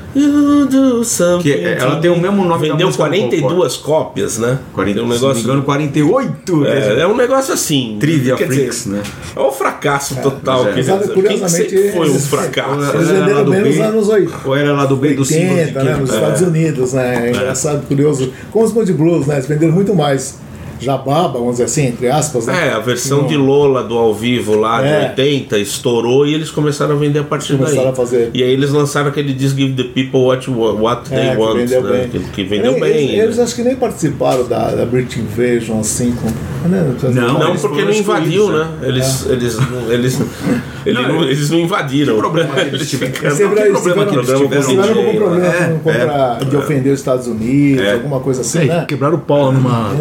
Que 1.43 1.53
é- 1.53 1.79
ela 1.79 1.97
tem 1.97 2.11
o 2.11 2.15
me. 2.17 2.23
mesmo 2.23 2.45
nome 2.45 2.67
da 2.69 2.73
Vendeu 2.75 2.87
música 2.87 3.05
do 3.05 3.09
42 3.11 3.77
cópias, 3.77 4.39
né? 4.39 4.59
40, 4.73 4.99
tem 5.01 5.03
um 5.09 5.13
se 5.13 5.13
não 5.13 5.29
me 5.29 5.29
negócio. 5.29 5.43
engano, 5.45 5.63
48. 5.63 6.67
É, 6.67 7.01
é 7.01 7.07
um 7.07 7.17
negócio 7.17 7.53
assim. 7.55 7.97
Trivia 8.01 8.35
quer 8.35 8.47
Freaks, 8.47 8.85
dizer, 8.85 8.97
né? 8.97 9.03
É 9.37 9.41
um 9.41 9.53
fracasso 9.53 10.17
total. 10.23 10.65
mas 10.65 10.67
é. 10.67 10.75
quer 10.75 10.85
Sabe, 10.85 11.09
curiosamente, 11.15 11.71
sempre 11.71 11.93
foi 11.93 12.11
um 12.11 12.19
fracasso. 12.19 12.97
Eles 12.97 13.09
venderam 13.09 13.45
do 13.45 13.51
bem 13.51 13.61
nos 13.63 13.77
B, 13.77 13.83
anos 13.83 14.09
80. 14.09 14.49
Ou 14.49 14.57
era 14.57 14.73
lá 14.73 14.87
do 14.87 14.97
B 14.97 15.15
do 15.15 15.25
símbolo 15.25 15.55
de 15.55 15.61
80, 15.61 15.85
né, 15.85 15.91
nos 15.93 15.99
Kinks. 16.11 16.15
Estados 16.15 16.41
Unidos, 16.43 16.93
né? 16.95 17.27
É 17.27 17.31
engraçado, 17.31 17.87
curioso. 17.87 18.33
Como 18.51 18.65
os 18.65 18.73
Band 18.73 18.87
Blues, 18.87 19.27
né? 19.27 19.35
Eles 19.37 19.47
venderam 19.47 19.73
muito 19.75 19.95
mais 19.95 20.39
jababa, 20.81 21.39
vamos 21.39 21.53
dizer 21.53 21.65
assim, 21.65 21.87
entre 21.87 22.09
aspas, 22.09 22.47
né? 22.47 22.69
É, 22.69 22.73
a 22.73 22.79
versão 22.79 23.27
de 23.27 23.37
Lola 23.37 23.83
do 23.85 23.97
ao 23.97 24.15
vivo 24.15 24.55
lá 24.57 24.81
de 24.83 24.89
É. 24.89 25.09
80 25.11 25.59
estourou 25.59 26.27
e 26.27 26.35
eles 26.35 26.51
começaram 26.51 26.95
a 26.95 26.99
vender 26.99 27.21
a 27.21 27.25
partir 27.25 27.57
Começaram 27.57 27.83
daí. 27.85 27.93
a 27.93 27.95
fazer. 27.95 28.31
E 28.35 28.43
aí 28.43 28.51
eles 28.51 28.71
lançaram 28.71 29.09
aquele 29.09 29.33
disco 29.33 29.59
Give 29.59 29.75
the 29.75 29.85
People 29.85 30.21
What, 30.21 30.49
what 30.51 31.09
They 31.09 31.19
É, 31.19 31.31
que 31.37 31.41
Want, 31.43 31.57
vendeu 31.57 31.83
né? 31.83 31.91
bem. 31.99 32.09
Que, 32.09 32.19
que 32.31 32.45
vendeu 32.45 32.73
Eles- 32.73 32.81
bem. 32.81 33.09
Eles, 33.11 33.19
eles 33.23 33.37
né? 33.39 33.43
acho 33.45 33.55
que 33.55 33.63
nem 33.63 33.77
participaram 33.77 34.47
da, 34.47 34.71
da 34.75 34.85
British 34.87 35.19
Invasion, 35.19 35.81
assim, 35.81 36.13
com. 36.13 36.29
Né? 36.69 36.85
Não, 37.15 37.39
Não, 37.39 37.49
eles 37.51 37.61
porque 37.63 37.83
não 37.85 37.93
invadiu, 37.93 38.45
excluídos, 38.47 38.67
né? 38.81 38.89
Eles, 38.89 39.27
eles, 39.27 39.57
não- 39.71 39.93
eles, 39.93 40.21
ele 40.85 41.03
Não, 41.03 41.23
eles 41.25 41.51
não 41.51 41.59
invadiram. 41.61 42.15
Que 42.15 42.21
problema 42.21 42.55
que 42.55 42.61
eles 42.61 42.91
tiveram? 42.91 43.13
que 43.13 43.27
eles 43.27 43.37
problema 43.39 44.05
que 44.07 44.17
tiveram- 44.19 44.41
eles 44.43 44.53
eles 44.53 44.67
tiveram? 44.67 44.99
algum 44.99 45.17
problema 45.17 46.39
É, 46.41 46.45
de 46.45 46.57
ofender 46.57 46.93
os 46.93 46.99
Estados 46.99 47.27
Unidos, 47.27 47.85
É. 47.85 47.93
alguma 47.95 48.21
coisa 48.21 48.41
assim, 48.41 48.61
É, 48.61 48.65
né? 48.65 48.85
quebraram 48.89 49.17
o 49.17 49.21
pau 49.21 49.53
numa 49.53 49.93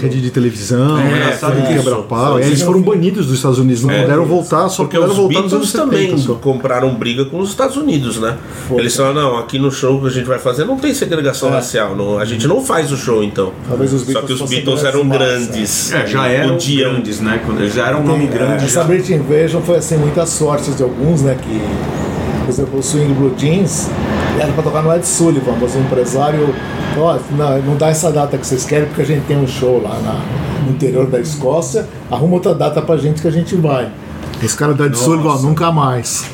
rede 0.00 0.20
de 0.22 0.30
televisão, 0.30 0.98
É, 0.98 1.04
né? 1.04 1.36
sabe 1.38 1.56
Foi 1.58 1.62
que 1.62 1.74
quebrar 1.74 1.92
isso- 1.92 2.00
o 2.00 2.02
pau. 2.04 2.38
E 2.38 2.42
aí 2.42 2.46
eles 2.48 2.58
isso- 2.58 2.66
foram 2.66 2.80
banidos 2.82 3.26
dos 3.26 3.36
Estados 3.36 3.58
Unidos, 3.58 3.82
não 3.82 3.90
É. 3.90 4.02
puderam 4.02 4.24
voltar, 4.24 4.68
só 4.68 4.84
Porque 4.84 4.96
puderam 4.96 5.12
os 5.12 5.16
voltar 5.18 5.42
nos 5.42 5.52
anos 5.52 5.72
Beatles 5.72 5.90
70. 5.90 6.06
também 6.08 6.18
só. 6.18 6.34
compraram 6.34 6.94
briga 6.94 7.24
com 7.26 7.38
os 7.38 7.50
Estados 7.50 7.76
Unidos, 7.76 8.18
né? 8.18 8.36
Foi. 8.68 8.78
Eles 8.78 8.96
falaram, 8.96 9.14
não, 9.32 9.38
aqui 9.38 9.58
no 9.58 9.70
show 9.70 10.00
que 10.00 10.06
a 10.06 10.10
gente 10.10 10.26
vai 10.26 10.38
fazer 10.38 10.64
não 10.64 10.76
tem 10.76 10.94
segregação 10.94 11.48
É. 11.50 11.52
racial, 11.52 11.94
não, 11.96 12.18
a 12.18 12.24
gente 12.24 12.46
não 12.46 12.64
faz 12.64 12.90
o 12.92 12.96
show 12.96 13.22
então. 13.22 13.52
Talvez 13.68 13.92
os 13.92 14.00
Só 14.02 14.06
Beatles 14.06 14.38
que 14.38 14.44
os 14.44 14.50
Beatles 14.50 14.84
eram 14.84 15.08
grandes. 15.08 15.92
É, 15.92 16.06
já 16.06 16.26
eram 16.28 16.54
Podiam. 16.54 16.92
grandes, 16.92 17.20
né? 17.20 17.40
Quando 17.44 17.60
eles 17.60 17.74
já 17.74 17.88
eram 17.88 18.00
um 18.00 18.04
nome 18.06 18.26
grande. 18.26 18.64
Essa. 18.64 18.84
British 18.84 19.10
Invasion 19.10 19.60
foi 19.62 19.76
assim, 19.76 19.96
muita 19.96 20.24
sorte 20.26 20.70
de 20.72 20.82
alguns, 20.82 21.22
né? 21.22 21.36
Que, 21.40 21.60
por 22.44 22.50
exemplo, 22.50 22.78
o 22.78 22.82
Swing 22.82 23.12
Blue 23.14 23.32
Jeans 23.36 23.88
era 24.40 24.52
pra 24.52 24.62
tocar 24.62 24.82
no 24.82 24.94
Ed 24.94 25.06
Sullivan, 25.06 25.54
mas 25.60 25.74
o 25.74 25.78
empresário, 25.78 26.54
ó, 26.98 27.18
não, 27.36 27.58
não 27.62 27.76
dá 27.76 27.88
essa 27.88 28.10
data 28.10 28.36
que 28.38 28.46
vocês 28.46 28.64
querem 28.64 28.86
porque 28.86 29.02
a 29.02 29.04
gente 29.06 29.24
tem 29.26 29.36
um 29.36 29.46
show 29.46 29.80
lá 29.82 29.98
na- 30.00 30.20
no 30.66 30.72
interior 30.72 31.06
da 31.06 31.20
Escócia, 31.20 31.86
arruma 32.10 32.34
outra 32.34 32.54
data 32.54 32.80
pra 32.82 32.96
gente 32.96 33.20
que 33.20 33.28
a 33.28 33.32
gente 33.32 33.54
vai. 33.56 33.88
Esse 34.42 34.56
cara 34.56 34.74
do 34.74 34.84
Ed 34.84 34.96
Sullivan, 34.98 35.30
ó, 35.30 35.38
nunca 35.38 35.70
mais. 35.70 36.24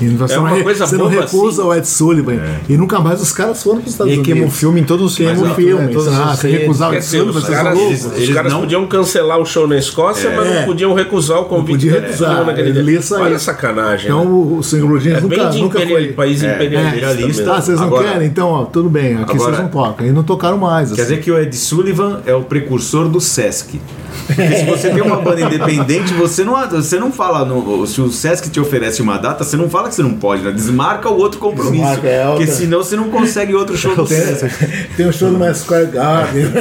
E 0.00 0.08
você 0.08 0.32
É 0.32 0.36
não 0.36 0.44
uma 0.46 0.56
re- 0.56 0.62
coisa 0.64 0.84
você 0.84 0.96
não 0.96 1.06
recusa 1.06 1.62
assim. 1.62 1.70
o 1.70 1.74
Ed 1.74 1.86
Sullivan. 1.86 2.40
E 2.68 2.76
nunca 2.76 2.98
mais 2.98 3.20
os 3.22 3.30
caras 3.30 3.62
foram 3.62 3.76
para 3.76 3.82
os 3.84 3.90
E 3.90 3.92
Estados 3.92 4.12
aí 4.14 4.18
queima 4.20 4.40
o 4.40 4.42
Unidos. 4.44 4.58
filme 4.58 4.80
em 4.80 4.84
todos 4.84 5.12
os 5.12 5.16
Queima 5.16 5.32
o 5.40 5.44
né? 5.46 5.54
filme. 5.54 5.92
Todos 5.92 6.08
Ah, 6.08 6.34
se 6.34 6.48
recusar 6.48 6.90
o 6.90 6.94
Ed 6.94 7.04
Sullivan, 7.04 7.28
os 7.30 7.34
vocês 7.44 7.56
caras, 7.56 7.78
são 7.78 7.86
eles, 7.86 8.04
loucos. 8.04 8.22
os 8.22 8.30
caras 8.34 8.52
não- 8.52 8.60
podiam 8.62 8.86
cancelar 8.88 9.38
o 9.38 9.46
show 9.46 9.68
na 9.68 9.76
Escócia, 9.76 10.32
mas 10.34 10.52
não 10.54 10.64
podiam 10.64 10.92
recusar 10.94 11.38
o 11.40 11.44
convite 11.44 11.72
podia 11.76 11.90
do 11.92 11.96
Ed 11.98 12.06
recusar, 12.06 12.44
naquele 12.46 12.70
ele 12.70 12.82
dia. 12.82 12.92
ia 12.94 13.02
sair. 13.02 13.22
Olha 13.22 13.36
a 13.36 13.38
sacanagem. 13.38 14.10
né? 14.10 14.16
Então 14.16 14.56
o 14.56 14.62
Swing 14.62 14.86
Blue 14.86 14.98
Jeans 14.98 15.18
É 15.18 15.20
nunca, 15.20 15.50
nunca 15.52 15.80
foi. 15.86 16.08
país 16.14 16.42
É, 16.42 16.54
imperialista. 16.54 16.96
imperialista. 16.96 17.44
Tá, 17.44 17.60
vocês 17.60 17.78
não 17.78 17.86
Agora- 17.86 18.08
querem? 18.08 18.26
Então, 18.26 18.48
ó, 18.48 18.64
tudo 18.64 18.88
bem, 18.90 19.14
aqui 19.18 19.34
Agora- 19.34 19.38
vocês 19.38 19.58
não 19.58 19.68
tocam. 19.68 20.06
E 20.06 20.10
não 20.10 20.22
tocaram 20.24 20.58
mais. 20.58 20.88
Quer 20.88 20.94
assim. 21.02 21.02
dizer 21.02 21.20
que 21.22 21.30
o 21.30 21.38
Ed 21.38 21.54
Sullivan 21.56 22.22
é 22.26 22.34
o 22.34 22.42
precursor 22.42 23.08
do 23.08 23.20
Sesc. 23.20 23.80
Porque 24.26 24.56
se 24.56 24.64
você 24.64 24.90
tem 24.90 25.02
uma 25.02 25.16
banda 25.16 25.40
independente, 25.40 26.12
você 26.14 26.44
não, 26.44 26.54
você 26.68 26.98
não 26.98 27.12
fala. 27.12 27.44
no- 27.44 27.86
se 27.86 28.00
o 28.00 28.10
Sesc 28.10 28.50
te 28.50 28.60
oferece 28.60 29.02
uma 29.02 29.18
data, 29.18 29.44
você 29.44 29.56
não 29.56 29.68
fala 29.68 29.88
que 29.88 29.94
você 29.94 30.02
não 30.02 30.14
pode, 30.14 30.42
né? 30.42 30.52
Desmarca 30.52 31.08
o 31.08 31.16
outro 31.16 31.38
compromisso. 31.40 31.84
Desmarca, 31.84 32.08
é 32.08 32.24
porque 32.26 32.40
outra. 32.42 32.54
senão 32.54 32.78
você 32.78 32.96
não 32.96 33.08
consegue 33.10 33.54
outro 33.54 33.76
show 33.76 33.94
do 33.96 34.04
Tem, 34.06 34.18
Sesc. 34.20 34.54
tem 34.96 35.06
um 35.08 35.12
show 35.12 35.30
no 35.30 35.54
Square 35.54 35.86
Garden. 35.86 36.44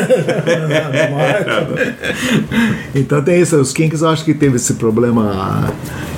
então 2.96 3.22
tem 3.22 3.42
isso. 3.42 3.56
Os 3.58 3.74
Kinks 3.74 4.02
eu 4.02 4.10
acho 4.10 4.24
que 4.26 4.34
teve 4.34 4.56
esse 4.58 4.74
problema. 4.76 5.72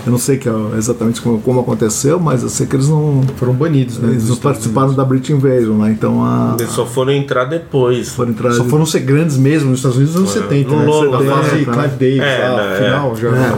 Eu 0.06 0.12
não 0.12 0.18
sei 0.20 0.38
que, 0.38 0.50
é 0.50 0.54
exatamente 0.78 1.22
como, 1.22 1.40
como 1.40 1.62
aconteceu, 1.62 2.20
mas 2.20 2.44
eu 2.44 2.50
sei 2.50 2.68
que 2.68 2.76
eles 2.76 2.90
não, 2.90 3.24
Foram 3.38 3.54
banidos, 3.54 3.98
né? 4.00 4.10
eles 4.12 4.28
não 4.28 4.36
participaram 4.36 4.94
da 4.94 5.06
British 5.06 5.30
Invasion, 5.30 5.78
né? 5.78 5.92
Então 5.92 6.24
a. 6.24 6.58
Eles 6.60 6.72
só 6.72 6.86
foram 6.86 7.14
entrar 7.14 7.46
depois. 7.46 8.10
Foram 8.10 8.32
entrar. 8.32 8.50
Unidos. 8.50 8.66
Só 8.66 8.70
foram 8.70 8.86
ser 8.86 9.00
grandes 9.00 9.38
mesmo 9.38 9.70
nos 9.70 9.80
Estados 9.80 9.98
Unidos 9.98 10.16
nos 10.16 10.36
anos 10.36 10.50
70. 10.50 10.70
No 10.70 10.80
né? 10.80 10.86
Lola, 10.86 11.18
da 11.18 11.24
né? 11.24 11.32
fase 11.32 11.56
É, 11.56 11.64
Clive 11.64 11.88
Davis, 11.98 12.22
é, 12.22 12.48
lá, 12.50 12.70
né, 12.70 12.76
final 12.78 13.16
já 13.16 13.28
É. 13.30 13.58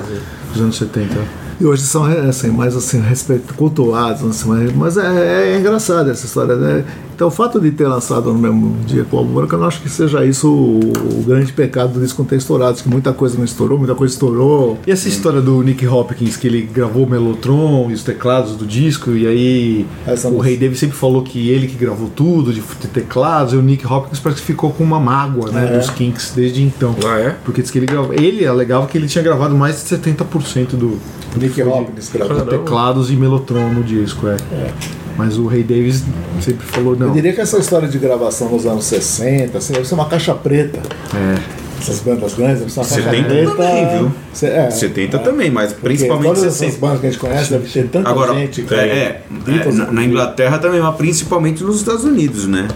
dos 0.53 0.61
anos 0.61 0.77
70. 0.77 1.44
E 1.59 1.65
hoje 1.65 1.83
são 1.83 2.03
assim, 2.03 2.49
mais 2.49 2.75
assim, 2.75 2.99
respeito, 2.99 3.53
cultuados, 3.53 4.23
assim, 4.23 4.49
mas, 4.49 4.75
mas 4.75 4.97
é, 4.97 5.53
é 5.53 5.57
engraçado 5.59 6.09
essa 6.09 6.25
história, 6.25 6.55
né? 6.55 6.83
Então 7.15 7.29
o 7.29 7.31
fato 7.31 7.61
de 7.61 7.71
ter 7.71 7.87
lançado 7.87 8.33
no 8.33 8.37
mesmo 8.37 8.75
dia 8.85 9.05
que 9.05 9.15
o 9.15 9.17
álbum 9.19 9.35
branco, 9.35 9.55
eu 9.55 9.59
não 9.59 9.67
acho 9.67 9.81
que 9.81 9.89
seja 9.89 10.25
isso 10.25 10.49
o, 10.49 10.79
o 11.19 11.23
grande 11.25 11.53
pecado 11.53 11.93
do 11.93 12.01
disco 12.01 12.21
não 12.21 12.27
ter 12.27 12.35
estourado, 12.35 12.77
que 12.83 12.89
muita 12.89 13.13
coisa 13.13 13.37
não 13.37 13.45
estourou, 13.45 13.77
muita 13.77 13.95
coisa 13.95 14.13
estourou. 14.13 14.77
E 14.85 14.91
essa 14.91 15.07
história 15.07 15.39
do 15.39 15.61
Nick 15.63 15.87
Hopkins, 15.87 16.35
que 16.35 16.45
ele 16.45 16.63
gravou 16.63 17.05
o 17.05 17.09
Mellotron 17.09 17.89
e 17.89 17.93
os 17.93 18.03
teclados 18.03 18.57
do 18.57 18.65
disco, 18.65 19.11
e 19.11 19.25
aí 19.25 19.85
Essa 20.05 20.27
o 20.27 20.31
música. 20.31 20.49
Ray 20.49 20.57
Davis 20.57 20.79
sempre 20.79 20.97
falou 20.97 21.23
que 21.23 21.49
ele 21.49 21.67
que 21.67 21.75
gravou 21.77 22.09
tudo, 22.13 22.51
de, 22.51 22.59
de 22.59 22.87
teclados, 22.89 23.53
e 23.53 23.55
o 23.55 23.61
Nick 23.61 23.87
Hopkins 23.87 24.19
parece 24.19 24.41
que 24.41 24.47
ficou 24.47 24.71
com 24.71 24.83
uma 24.83 24.99
mágoa, 24.99 25.49
né, 25.51 25.71
É. 25.73 25.77
dos 25.77 25.89
Kinks 25.89 26.33
desde 26.35 26.61
então. 26.63 26.93
Ah, 27.05 27.17
é? 27.17 27.35
Porque 27.45 27.61
diz 27.61 27.71
que 27.71 27.79
ele 27.79 27.85
gravou. 27.85 28.13
Ele 28.13 28.45
alegava 28.45 28.87
que 28.87 28.97
ele 28.97 29.07
tinha 29.07 29.23
gravado 29.23 29.55
mais 29.55 29.81
de 29.81 29.95
70% 29.97 30.71
do 30.75 30.99
Nick 31.47 31.61
Hopkins 31.63 32.09
gravou. 32.13 32.41
de 32.41 32.49
teclados 32.49 33.11
e 33.11 33.15
Mellotron 33.15 33.69
no 33.69 33.83
disco, 33.83 34.27
é. 34.27 34.37
Mas 35.17 35.37
o 35.37 35.47
Ray 35.47 35.63
Davis 35.63 36.03
sempre 36.41 36.65
falou, 36.65 36.93
Eu 36.93 36.99
não. 37.07 37.13
diria 37.13 37.31
que 37.33 37.39
essa 37.41 37.57
história 37.57 37.87
de 37.87 37.97
gravação 37.97 38.49
nos 38.49 38.65
anos 38.65 38.83
60, 38.85 39.57
assim, 39.57 39.73
deve 39.73 39.87
ser 39.87 39.93
uma 39.95 40.05
caixa 40.07 40.33
preta. 40.33 40.79
É. 41.15 41.65
Essas 41.79 41.99
bandas 41.99 42.33
grandes, 42.33 42.59
deve 42.59 42.71
ser 42.71 42.79
uma 42.81 42.85
caixa 42.87 43.03
70 43.03 43.27
preta. 43.29 43.51
também, 43.51 43.97
viu? 43.99 44.11
Cê- 44.33 44.47
É, 44.47 44.69
70 44.71 45.19
também, 45.19 45.51
mas 45.51 45.71
porque 45.71 45.87
principalmente 45.87 46.25
todas 46.27 46.43
essas 46.43 46.57
60. 46.57 46.79
bandas 46.81 46.99
que 46.99 47.07
a 47.07 47.09
gente 47.11 47.19
conhece 47.19 47.49
deve 47.51 47.69
ter 47.69 47.87
tanta 47.87 48.09
Agora, 48.09 48.33
gente. 48.33 48.61
que- 48.63 48.73
é, 48.73 49.21
é, 49.47 49.71
na, 49.71 49.91
na 49.91 50.03
Inglaterra 50.03 50.57
também, 50.57 50.81
mas 50.81 50.95
principalmente 50.95 51.63
nos 51.63 51.77
Estados 51.77 52.03
Unidos, 52.03 52.45
né? 52.47 52.67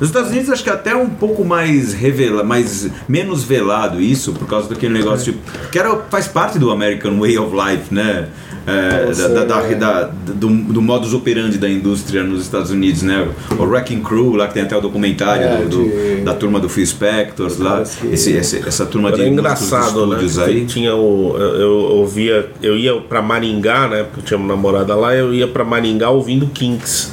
Nos 0.00 0.08
Estados 0.10 0.30
Unidos 0.30 0.50
acho 0.50 0.62
que 0.62 0.70
é 0.70 0.72
até 0.72 0.94
um 0.94 1.08
pouco 1.08 1.44
mais 1.44 1.94
revela, 1.94 2.42
mais 2.44 2.88
menos 3.08 3.44
velado 3.44 4.00
isso, 4.00 4.32
por 4.32 4.46
causa 4.46 4.68
daquele 4.68 4.92
negócio 4.92 5.32
tipo, 5.32 5.70
que 5.70 5.78
era, 5.78 5.96
faz 6.10 6.28
parte 6.28 6.58
do 6.58 6.70
American 6.70 7.18
Way 7.18 7.38
of 7.38 7.54
Life, 7.56 7.94
né? 7.94 8.28
É, 8.68 9.06
Você- 9.06 9.28
da, 9.28 9.44
da- 9.44 9.62
da- 9.62 10.02
do, 10.34 10.48
do 10.48 10.82
modus 10.82 11.14
operandi 11.14 11.56
da 11.56 11.68
indústria 11.68 12.24
nos 12.24 12.42
Estados 12.42 12.72
Unidos, 12.72 13.02
né? 13.02 13.28
O 13.56 13.62
Wrecking 13.62 14.02
Crew, 14.02 14.34
lá 14.34 14.48
que 14.48 14.54
tem 14.54 14.64
até 14.64 14.76
o 14.76 14.80
documentário 14.80 15.44
É, 15.44 15.56
do- 15.62 15.68
do- 15.68 15.84
de- 16.16 16.20
da 16.22 16.34
turma 16.34 16.58
do 16.58 16.68
Phil 16.68 16.84
Spector, 16.84 17.48
lá, 17.60 17.84
que- 17.84 18.08
esse, 18.08 18.32
esse- 18.32 18.66
essa 18.66 18.84
turma 18.84 19.12
de 19.12 19.20
Era 19.20 19.30
músicos 19.30 19.62
engraçado, 19.62 20.16
de 20.18 20.36
né? 20.36 20.44
aí. 20.46 20.66
Tinha 20.66 20.96
o, 20.96 21.36
eu, 21.38 21.60
eu 21.60 21.70
ouvia, 21.96 22.50
eu 22.60 22.76
ia 22.76 22.94
pra 23.00 23.22
Maringá, 23.22 23.86
né? 23.86 24.02
Porque 24.02 24.18
eu 24.20 24.24
tinha 24.24 24.36
uma 24.38 24.48
namorada 24.48 24.96
lá, 24.96 25.14
eu 25.14 25.32
ia 25.32 25.46
pra 25.46 25.64
Maringá 25.64 26.10
ouvindo 26.10 26.48
Kinks. 26.48 27.12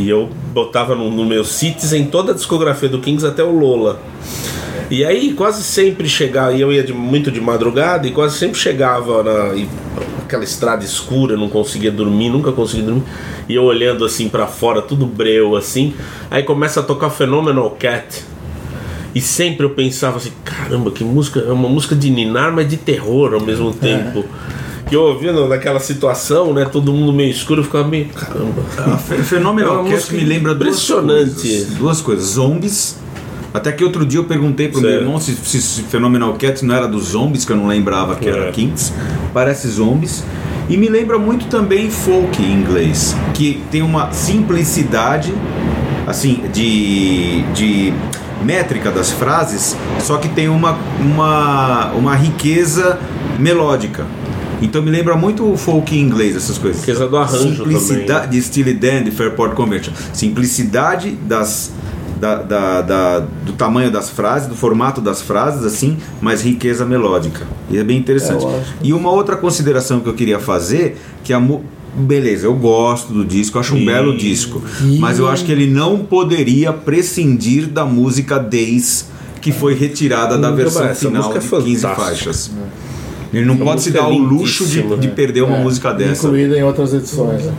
E 0.00 0.08
eu 0.08 0.28
botava 0.54 0.94
no, 0.94 1.10
no 1.10 1.24
meu 1.26 1.44
Citizen 1.44 2.06
toda 2.06 2.32
a 2.32 2.34
discografia 2.34 2.88
do 2.88 2.98
Kings 3.00 3.26
até 3.26 3.44
o 3.44 3.50
Lola. 3.50 4.00
E 4.90 5.04
aí 5.04 5.34
quase 5.34 5.62
sempre 5.62 6.08
chegava, 6.08 6.52
e 6.52 6.60
eu 6.60 6.72
ia 6.72 6.82
de- 6.82 6.92
muito 6.92 7.30
de 7.30 7.40
madrugada 7.40 8.08
e 8.08 8.10
quase 8.10 8.38
sempre 8.38 8.58
chegava 8.58 9.22
na 9.22 9.54
e- 9.54 9.68
aquela 10.24 10.42
estrada 10.42 10.84
escura, 10.84 11.36
não 11.36 11.48
conseguia 11.48 11.90
dormir, 11.92 12.30
nunca 12.30 12.50
conseguia 12.50 12.86
dormir. 12.86 13.02
E 13.48 13.54
eu 13.54 13.64
olhando 13.64 14.04
assim 14.04 14.28
pra 14.28 14.46
fora, 14.46 14.80
tudo 14.80 15.04
breu 15.06 15.54
assim. 15.56 15.92
Aí 16.30 16.42
começa 16.42 16.80
a 16.80 16.82
tocar 16.82 17.10
Phenomenal 17.10 17.70
Cat. 17.78 18.24
E 19.14 19.20
sempre 19.20 19.66
eu 19.66 19.70
pensava 19.70 20.16
assim, 20.18 20.32
caramba, 20.44 20.90
que 20.92 21.02
música, 21.04 21.40
é 21.40 21.52
uma 21.52 21.68
música 21.68 21.94
de 21.96 22.08
ninar, 22.10 22.52
mas 22.52 22.68
de 22.68 22.76
terror 22.76 23.34
ao 23.34 23.40
mesmo 23.40 23.72
tempo. 23.74 24.24
Que 24.90 24.96
eu 24.96 25.02
ouvindo 25.02 25.46
naquela 25.48 25.78
situação, 25.80 26.52
né, 26.52 26.64
todo 26.64 26.92
mundo 26.92 27.12
meio 27.12 27.30
escuro, 27.30 27.60
eu 27.60 27.64
ficava 27.64 27.86
meio, 27.88 28.06
caramba. 28.08 28.62
A 28.92 28.98
Fe- 28.98 29.22
Phenomenal 29.22 29.86
É 29.86 29.90
música 29.90 30.16
me 30.16 30.24
lembra 30.24 30.52
duas 30.54 30.68
impressionante. 30.74 31.32
coisas. 31.48 31.66
Duas 31.78 32.00
coisas. 32.00 32.24
Zombies. 32.30 32.96
Até 33.54 33.70
que 33.72 33.82
outro 33.84 34.04
dia 34.04 34.18
eu 34.20 34.24
perguntei 34.24 34.68
pro 34.68 34.80
meu 34.80 34.90
Certo. 34.90 35.02
irmão 35.02 35.20
se, 35.20 35.34
se, 35.36 35.62
se 35.62 35.82
Phenomenal 35.84 36.32
Cat 36.34 36.64
não 36.64 36.74
era 36.74 36.86
dos 36.88 37.06
zombies, 37.08 37.44
que 37.44 37.52
eu 37.52 37.56
não 37.56 37.66
lembrava 37.68 38.14
que 38.16 38.28
era 38.28 38.48
É. 38.48 38.50
Kinks. 38.52 38.92
Parece 39.32 39.68
zombies. 39.68 40.24
E 40.68 40.76
me 40.76 40.88
lembra 40.88 41.18
muito 41.18 41.46
também 41.46 41.88
folk 41.90 42.40
em 42.42 42.52
inglês, 42.52 43.14
que 43.34 43.60
tem 43.70 43.82
uma 43.82 44.12
simplicidade, 44.12 45.32
assim, 46.06 46.42
de, 46.52 47.42
de 47.54 47.92
métrica 48.44 48.90
das 48.90 49.10
frases, 49.10 49.76
só 50.00 50.16
que 50.16 50.28
tem 50.28 50.48
uma, 50.48 50.78
uma, 51.00 51.86
uma 51.92 52.14
riqueza 52.14 52.98
melódica. 53.38 54.04
Então 54.62 54.82
me 54.82 54.90
lembra 54.90 55.16
muito 55.16 55.50
o 55.50 55.56
folk 55.56 55.94
em 55.96 56.00
inglês, 56.00 56.36
essas 56.36 56.58
coisas. 56.58 56.80
Riqueza 56.80 57.08
do 57.08 57.16
arranjo 57.16 57.56
Simplicidade 57.64 58.06
também, 58.06 58.20
né? 58.22 58.26
de 58.28 58.42
Steely 58.42 58.74
Dan, 58.74 59.02
de 59.04 59.10
Fairport 59.10 59.54
Convention. 59.54 59.92
Simplicidade 60.12 61.10
das, 61.12 61.70
da, 62.20 62.36
da- 62.36 62.82
da- 62.82 63.18
do 63.44 63.52
tamanho 63.54 63.90
das 63.90 64.10
frases, 64.10 64.48
do 64.48 64.54
formato 64.54 65.00
das 65.00 65.22
frases, 65.22 65.64
assim, 65.64 65.96
mas 66.20 66.42
riqueza 66.42 66.84
melódica. 66.84 67.46
E 67.70 67.78
é 67.78 67.84
bem 67.84 67.96
interessante. 67.98 68.44
É, 68.44 68.62
e 68.82 68.92
uma 68.92 69.10
outra 69.10 69.36
consideração 69.36 70.00
que 70.00 70.08
eu 70.08 70.14
queria 70.14 70.38
fazer, 70.38 71.00
que 71.24 71.32
a 71.32 71.40
Beleza, 71.92 72.46
eu 72.46 72.54
gosto 72.54 73.12
do 73.12 73.24
disco, 73.24 73.58
acho 73.58 73.74
um 73.74 73.78
E- 73.78 73.84
belo 73.84 74.16
disco. 74.16 74.62
Mas 75.00 75.18
eu 75.18 75.28
acho 75.28 75.44
que 75.44 75.50
ele 75.50 75.66
não 75.66 75.98
poderia 75.98 76.72
prescindir 76.72 77.66
da 77.66 77.84
música 77.84 78.38
Days, 78.38 79.06
que 79.40 79.50
foi 79.50 79.74
retirada 79.74 80.38
da 80.38 80.52
versão 80.52 80.94
final 80.94 81.32
de 81.32 81.38
é 81.38 81.40
15 81.40 81.48
fantástica. 81.82 81.94
faixas. 81.96 82.50
Ele 83.32 83.44
não 83.46 83.54
Essa 83.54 83.64
pode 83.64 83.82
se 83.82 83.90
dar 83.92 84.00
é 84.00 84.02
o 84.06 84.18
luxo 84.18 84.66
de, 84.66 84.82
de 84.82 85.06
né? 85.06 85.12
perder 85.14 85.42
uma 85.42 85.58
É, 85.58 85.62
música 85.62 85.92
dessa. 85.92 86.26
Incluída 86.26 86.58
em 86.58 86.64
outras 86.64 86.92
edições. 86.92 87.44
né? 87.44 87.52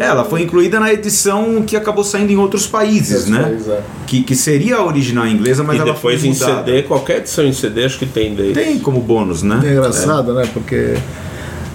É. 0.00 0.04
Ela 0.06 0.24
foi 0.24 0.42
incluída 0.42 0.80
na 0.80 0.90
edição 0.92 1.62
que 1.66 1.76
acabou 1.76 2.02
saindo 2.02 2.32
em 2.32 2.36
outros 2.38 2.66
países, 2.66 3.26
né? 3.26 3.42
países, 3.42 3.68
é. 3.68 3.80
Que, 4.06 4.22
que 4.22 4.34
seria 4.34 4.76
a 4.76 4.84
original 4.86 5.26
inglesa, 5.26 5.62
mas 5.62 5.76
e 5.76 5.80
ela 5.80 5.92
depois 5.92 6.20
foi 6.20 6.28
em. 6.30 6.34
CD, 6.34 6.82
qualquer 6.84 7.18
edição 7.18 7.44
em 7.44 7.52
CD 7.52 7.84
acho 7.84 7.98
que 7.98 8.06
tem 8.06 8.34
daí. 8.34 8.52
Tem 8.54 8.78
como 8.78 9.00
bônus, 9.00 9.42
né? 9.42 9.60
É 9.64 9.72
engraçado, 9.72 10.32
né? 10.32 10.48
Porque. 10.54 10.94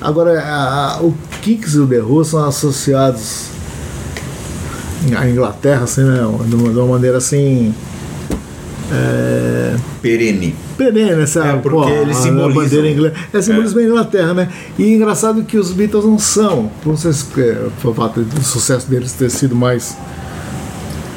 Agora, 0.01 0.39
a- 0.39 0.95
a- 0.97 1.01
o 1.03 1.13
Kinks 1.41 1.73
e 1.75 1.79
o 1.79 1.87
The 1.87 1.99
Who 2.01 2.23
são 2.25 2.45
associados 2.45 3.45
à 5.15 5.27
Inglaterra, 5.29 5.83
assim, 5.83 6.01
né? 6.03 6.17
De 6.47 6.55
uma, 6.55 6.69
de 6.71 6.77
uma 6.79 6.87
maneira 6.87 7.17
assim. 7.17 7.73
É, 8.91 9.75
Perene. 10.01 10.55
Perene, 10.77 11.25
sabe? 11.27 11.49
É, 11.49 11.53
porque 11.57 11.91
a- 11.91 12.13
simbolizam. 12.13 12.49
A 12.49 12.53
bandeira 12.63 12.89
inglesa. 12.89 13.15
É, 13.33 13.41
simbolismo 13.41 13.79
da 13.79 13.85
Inglaterra, 13.85 14.33
né? 14.33 14.49
E 14.77 14.83
é 14.83 14.95
engraçado 14.95 15.43
que 15.43 15.57
os 15.57 15.71
Beatles 15.71 16.05
não 16.05 16.19
são, 16.19 16.69
por 16.83 16.97
ser 16.97 17.13
é, 17.41 17.57
por 17.81 17.95
fato 17.95 18.21
do 18.21 18.43
sucesso 18.43 18.89
deles 18.89 19.13
ter 19.13 19.29
sido 19.31 19.55
mais 19.55 19.97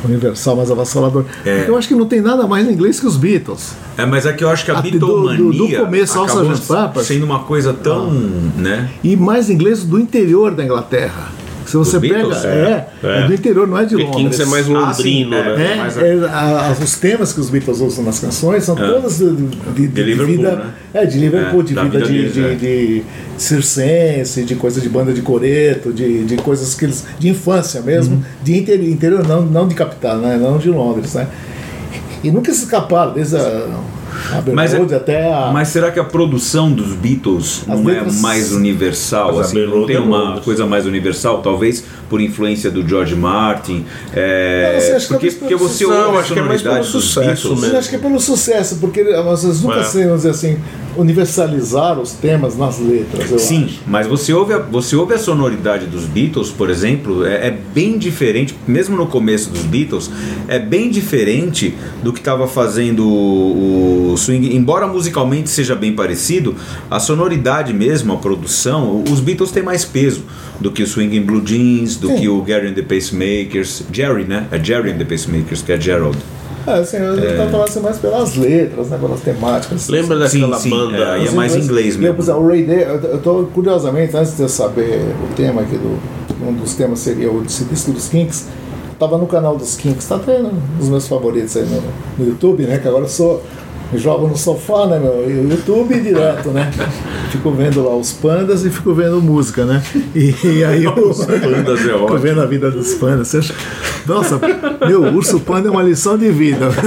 universal, 0.05 0.57
mais 0.57 0.71
avassalador. 0.71 1.25
É. 1.45 1.67
Eu 1.69 1.77
acho 1.77 1.87
que 1.87 1.95
não 1.95 2.07
tem 2.07 2.21
nada 2.23 2.47
mais 2.47 2.67
em 2.67 2.73
inglês 2.73 2.99
que 2.99 3.07
os 3.07 3.17
Beatles. 3.17 3.73
É, 3.99 4.07
mas 4.07 4.25
é 4.25 4.33
que 4.33 4.43
eu 4.43 4.49
acho 4.49 4.65
que 4.65 4.71
a 4.71 4.79
Ah, 4.79 4.81
do- 4.81 4.91
bitomania 4.91 5.37
do- 5.37 5.53
do 5.53 5.69
começo 5.77 6.19
ao 6.19 6.25
Sgt. 6.27 6.67
Pepper. 6.67 7.05
sendo 7.05 7.25
uma 7.25 7.41
coisa 7.41 7.73
tão, 7.75 8.11
né? 8.11 8.89
E 9.05 9.15
mais 9.15 9.51
inglês 9.51 9.85
do 9.85 9.99
interior 9.99 10.55
da 10.55 10.65
Inglaterra. 10.65 11.29
Se 11.71 11.77
você 11.77 12.01
pega. 12.01 12.15
Beatles? 12.15 12.45
É, 12.45 12.87
é, 13.03 13.07
É. 13.23 13.27
do 13.27 13.35
interior, 13.35 13.67
não 13.67 13.79
é 13.79 13.85
de 13.85 13.97
Londres. 13.97 14.17
Kings 14.17 14.43
é 14.43 14.47
mais 14.47 14.67
Ah, 14.69 14.73
londrino, 14.73 15.35
é. 15.37 15.57
né? 15.57 15.73
É, 15.73 15.77
Mas- 15.77 15.97
é, 15.97 16.13
a- 16.29 16.77
os 16.83 16.97
temas 16.97 17.33
que 17.33 17.41
os 17.41 17.51
Beatles 17.51 17.81
usam 17.81 18.05
nas 18.05 18.19
canções 18.19 18.65
são 18.65 18.75
todas 18.77 19.19
de, 19.19 19.31
de, 19.35 19.47
de- 19.75 19.89
de 19.89 20.03
Liverpool, 20.03 20.37
vida. 20.37 20.57
né? 20.57 20.65
É, 20.93 21.07
de 21.07 21.19
Liverpool, 21.19 21.61
É, 21.61 21.65
de 21.65 21.75
da 21.75 21.83
vida, 21.85 21.99
vida 21.99 22.07
de, 22.13 22.19
deles, 22.19 22.35
de, 22.35 22.45
é. 22.45 22.55
de 22.55 23.03
circense, 23.39 24.43
de 24.45 24.55
coisa 24.55 24.81
de 24.81 24.89
banda 24.89 25.13
de 25.13 25.23
coreto, 25.23 25.93
de, 25.93 26.25
de 26.25 26.37
coisas 26.37 26.75
que 26.75 26.85
eles. 26.85 27.05
de 27.19 27.29
infância 27.29 27.81
mesmo, 27.81 28.17
Uhum. 28.17 28.23
de 28.43 28.57
interior, 28.59 28.89
interior 28.91 29.27
não, 29.27 29.43
não 29.43 29.67
de 29.69 29.75
capital, 29.75 30.19
né? 30.19 30.37
Não 30.41 30.59
de 30.59 30.71
Londres, 30.71 31.15
né? 31.15 31.27
E 32.23 32.31
nunca 32.31 32.53
se 32.53 32.65
escaparam, 32.65 33.13
desde 33.15 33.37
a, 33.37 33.67
Mas, 34.53 34.71
Abbey 34.73 34.81
Road 34.83 34.95
até 34.95 35.33
a. 35.33 35.51
mas 35.53 35.69
será 35.69 35.91
que 35.91 35.99
a 36.01 36.05
produção 36.05 36.71
dos 36.73 36.93
Beatles 36.93 37.63
As 37.69 37.79
não 37.79 37.85
letras- 37.85 38.19
é 38.19 38.21
mais 38.21 38.53
universal? 38.53 39.39
Assim, 39.39 39.65
não 39.67 39.73
Road 39.73 39.87
tem 39.87 39.97
é 39.97 40.01
uma 40.01 40.41
coisa 40.41 40.67
mais 40.67 40.87
universal? 40.87 41.43
Talvez 41.43 41.85
por 42.09 42.21
influência 42.21 42.71
do 42.71 42.87
George 42.87 43.15
Martin. 43.15 43.85
é, 44.13 44.71
Eu 44.71 44.73
não 44.75 44.81
sei, 44.81 44.95
acho 44.97 45.07
que 45.07 45.13
porque, 45.15 45.31
porque 45.33 45.57
você 45.57 45.85
ouve 45.85 46.19
a 46.19 46.23
que 46.23 46.39
é 46.39 46.43
mais 46.43 46.61
sonoridade 46.61 46.63
pelo 46.63 46.81
dos 46.81 47.05
sucesso 47.05 47.21
Beatles. 47.27 47.61
mesmo. 47.61 47.75
Eu 47.75 47.79
acho 47.79 47.89
que 47.89 47.95
é 47.95 47.99
pelo 47.99 48.21
sucesso, 48.21 48.77
porque 48.81 49.05
vocês 49.05 49.63
nunca 49.63 49.81
É. 49.81 49.85
sei, 49.85 50.05
vamos 50.05 50.19
dizer 50.23 50.31
assim, 50.31 50.59
universalizaram 50.97 52.03
os 52.03 52.13
temas 52.13 52.57
nas 52.57 52.79
letras. 52.79 53.31
Eu 53.31 53.39
Sim, 53.39 53.65
acho. 53.67 53.81
mas 53.87 54.07
você 54.07 54.33
ouve, 54.33 54.55
a, 54.55 54.59
você 54.59 54.97
ouve 54.97 55.15
a 55.15 55.19
sonoridade 55.19 55.87
dos 55.87 56.05
Beatles, 56.05 56.51
por 56.51 56.71
exemplo, 56.71 57.25
é, 57.27 57.49
é 57.49 57.51
bem 57.75 57.99
diferente, 57.99 58.55
mesmo 58.67 58.97
no 58.97 59.07
começo 59.07 59.51
dos 59.51 59.63
Beatles, 59.63 60.11
é 60.49 60.59
bem 60.59 60.91
diferente 60.91 61.75
do 62.03 62.13
que 62.13 62.19
estava 62.19 62.47
fazendo 62.47 63.07
o, 63.07 64.00
o 64.01 64.17
swing. 64.17 64.55
Embora 64.55 64.87
musicalmente 64.87 65.51
seja 65.51 65.75
bem 65.75 65.95
parecido, 65.95 66.55
a 66.91 66.99
sonoridade 66.99 67.73
mesmo, 67.73 68.13
a 68.13 68.17
produção, 68.17 69.03
os 69.11 69.21
Beatles 69.21 69.51
têm 69.51 69.63
mais 69.63 69.85
peso 69.85 70.23
do 70.61 70.71
que 70.71 70.83
o 70.83 70.87
Swing 70.87 71.17
in 71.17 71.23
Blue 71.23 71.43
Jeans, 71.45 71.97
do 71.97 72.09
Sim. 72.09 72.17
que 72.17 72.29
o 72.29 72.43
Gary 72.43 72.69
and 72.69 72.75
the 72.75 72.83
Pacemakers, 72.83 73.83
Jerry, 73.93 74.25
né? 74.25 74.47
É 74.51 74.63
Jerry 74.63 74.93
and 74.93 74.99
the 74.99 75.05
Pacemakers, 75.05 75.63
que 75.63 75.73
é 75.73 75.81
Gerald. 75.81 76.19
É, 76.67 76.75
assim, 76.75 76.99
eu 76.99 77.19
estava 77.19 77.51
falando 77.51 77.69
assim, 77.69 77.81
mais 77.81 77.99
pelas 77.99 78.37
letras, 78.37 78.91
né, 78.91 78.99
pelas 78.99 79.21
temáticas. 79.21 79.89
Lembra 79.89 80.29
Sim, 80.29 80.41
daquela 80.41 80.59
sim, 80.59 80.71
banda? 80.71 80.97
é, 80.97 81.11
aí 81.13 81.27
é 81.27 81.31
mais 81.31 81.57
inglês 81.57 81.97
mesmo. 81.97 82.21
Exemplo, 82.21 82.43
o 82.43 82.47
Ray 82.47 82.65
Day, 82.65 82.83
eu 82.83 83.17
estou 83.17 83.47
curiosamente, 83.47 84.15
antes 84.17 84.37
de 84.37 84.43
eu 84.43 84.49
saber 84.49 85.01
o 85.25 85.35
tema 85.35 85.63
aqui 85.63 85.77
do. 85.77 85.99
Um 86.43 86.55
dos 86.55 86.75
temas 86.75 87.01
seria 87.01 87.31
o 87.31 87.43
disco 87.43 87.93
dos 87.93 88.09
Kinks. 88.09 88.47
Tava 88.99 89.19
no 89.19 89.27
canal 89.27 89.57
dos 89.57 89.77
Kinks, 89.77 90.07
tá 90.07 90.17
até 90.17 90.39
nos 90.39 90.89
meus 90.89 91.07
favoritos 91.07 91.57
aí 91.57 91.65
no, 91.65 91.83
no 92.19 92.31
YouTube, 92.31 92.65
né? 92.65 92.79
Que 92.79 92.89
agora 92.89 93.05
eu 93.05 93.09
sou. 93.09 93.43
Jogo 93.95 94.29
no 94.29 94.37
sofá, 94.37 94.87
né, 94.87 94.99
meu? 95.01 95.29
E 95.29 95.33
o 95.47 95.51
YouTube 95.51 95.99
direto, 96.01 96.51
né? 96.51 96.71
fico 97.31 97.51
vendo 97.53 97.85
lá 97.85 97.95
os 97.97 98.13
pandas 98.13 98.65
e 98.65 98.71
fico 98.71 98.95
vendo 98.95 99.21
música, 99.21 99.65
né? 99.65 99.83
E, 100.15 100.35
e 100.45 100.65
aí 100.65 100.85
eu 100.85 100.93
pandas 100.93 101.81
é 101.81 101.83
fico 101.93 102.05
ótimo. 102.05 102.19
vendo 102.19 102.41
a 102.41 102.47
vida 102.47 102.71
dos 102.71 102.95
pandas. 102.95 103.29
Você 103.29 103.39
acha- 103.39 103.55
Nossa, 104.07 104.41
meu, 104.87 105.03
urso 105.13 105.41
panda 105.41 105.69
é 105.69 105.71
uma 105.71 105.83
lição 105.83 106.17
de 106.17 106.31
vida. 106.31 106.69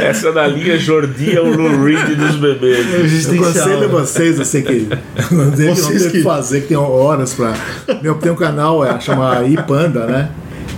Essa 0.00 0.32
da 0.32 0.46
linha 0.46 0.78
Jordi 0.78 1.36
é 1.36 1.40
o 1.40 1.54
Lou 1.56 1.84
Reed 1.84 2.16
dos 2.16 2.36
bebês. 2.36 2.86
Eu 2.92 3.34
aconselho 3.44 3.88
vocês, 3.88 4.40
assim, 4.40 4.62
que 4.62 4.88
não 5.30 5.50
tem, 5.50 5.66
não 5.68 5.74
tem 5.74 6.06
o 6.06 6.10
que 6.10 6.22
fazer, 6.22 6.62
que 6.62 6.68
tem 6.68 6.76
horas 6.76 7.34
pra. 7.34 7.52
Meu, 8.02 8.14
tem 8.16 8.32
um 8.32 8.36
canal, 8.36 8.84
é, 8.84 8.98
chama 9.00 9.44
iPanda, 9.44 10.06
né? 10.06 10.30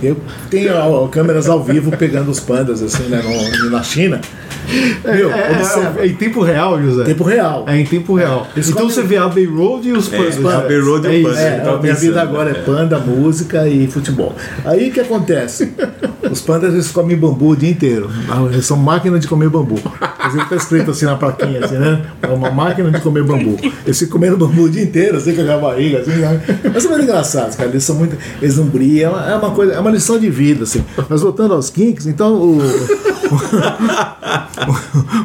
Eu 0.03 0.17
tenho 0.49 1.07
câmeras 1.09 1.47
ao 1.49 1.63
vivo 1.63 1.91
pegando 1.97 2.29
os 2.29 2.39
pandas, 2.39 2.81
assim, 2.81 3.03
né, 3.03 3.21
no- 3.23 3.69
na 3.71 3.81
China. 3.83 4.19
Meu, 5.05 5.31
É, 5.31 5.51
observa. 5.51 5.99
é, 6.01 6.03
é 6.03 6.07
em 6.07 6.15
tempo 6.15 6.41
real, 6.41 6.81
José. 6.81 7.03
Tempo 7.03 7.23
real. 7.23 7.65
É 7.67 7.77
em 7.77 7.85
tempo 7.85 8.13
real. 8.15 8.47
Eles 8.55 8.69
então 8.69 8.89
você 8.89 9.01
vê 9.03 9.17
a 9.17 9.27
Bay 9.27 9.45
Road 9.45 9.87
e 9.87 9.91
os 9.93 10.07
pandas. 10.09 10.35
pandas. 10.35 10.53
Abbey 10.65 10.79
Road 10.79 11.07
e 11.07 11.09
o 11.09 11.13
É. 11.13 11.23
Panda. 11.23 11.39
É, 11.41 11.57
eu 11.59 11.63
tava 11.63 11.77
a 11.77 11.81
minha 11.81 11.93
vida 11.95 12.21
agora 12.21 12.51
é 12.51 12.53
panda, 12.53 12.97
música 12.99 13.67
e 13.67 13.87
futebol. 13.87 14.35
Aí 14.63 14.89
o 14.89 14.91
que 14.91 14.99
acontece? 14.99 15.71
Os 16.31 16.41
pandas 16.41 16.73
eles 16.73 16.89
comem 16.91 17.15
bambu 17.15 17.49
o 17.49 17.55
dia 17.55 17.69
inteiro. 17.69 18.09
Eles 18.51 18.65
são 18.65 18.75
máquinas 18.77 19.19
de 19.21 19.27
comer 19.27 19.47
bambu. 19.47 19.75
Inclusive 20.19 20.49
tá 20.49 20.55
escrito 20.55 20.89
assim 20.91 21.05
na 21.05 21.15
plaquinha, 21.15 21.63
assim, 21.63 21.75
né? 21.75 22.01
É 22.21 22.27
uma 22.27 22.49
máquina 22.49 22.89
de 22.89 22.99
comer 22.99 23.23
bambu. 23.23 23.55
Eles 23.85 23.99
ficam 23.99 24.13
comendo 24.13 24.35
bambu 24.35 24.63
o 24.63 24.69
dia 24.69 24.81
inteiro, 24.81 25.17
assim, 25.17 25.35
com 25.35 25.41
a 25.43 25.57
barriga, 25.57 25.99
assim, 25.99 26.11
né? 26.13 26.41
Mas 26.73 26.81
são 26.81 26.91
muito 26.91 27.03
engraçados, 27.03 27.55
cara. 27.55 27.69
Eles 27.69 27.83
são 27.83 27.95
muito. 27.95 28.17
Eles 28.41 28.57
não 28.57 28.65
brilham. 28.65 29.13
É 29.19 29.35
uma 29.35 29.51
coisa, 29.51 29.73
é 29.73 29.79
uma 29.79 29.91
lição 29.91 30.17
de 30.17 30.29
vida, 30.29 30.63
assim. 30.63 30.83
Mas 31.07 31.21
voltando 31.21 31.53
aos 31.53 31.69
kinks, 31.69 32.07
então 32.07 32.33
o. 32.33 32.57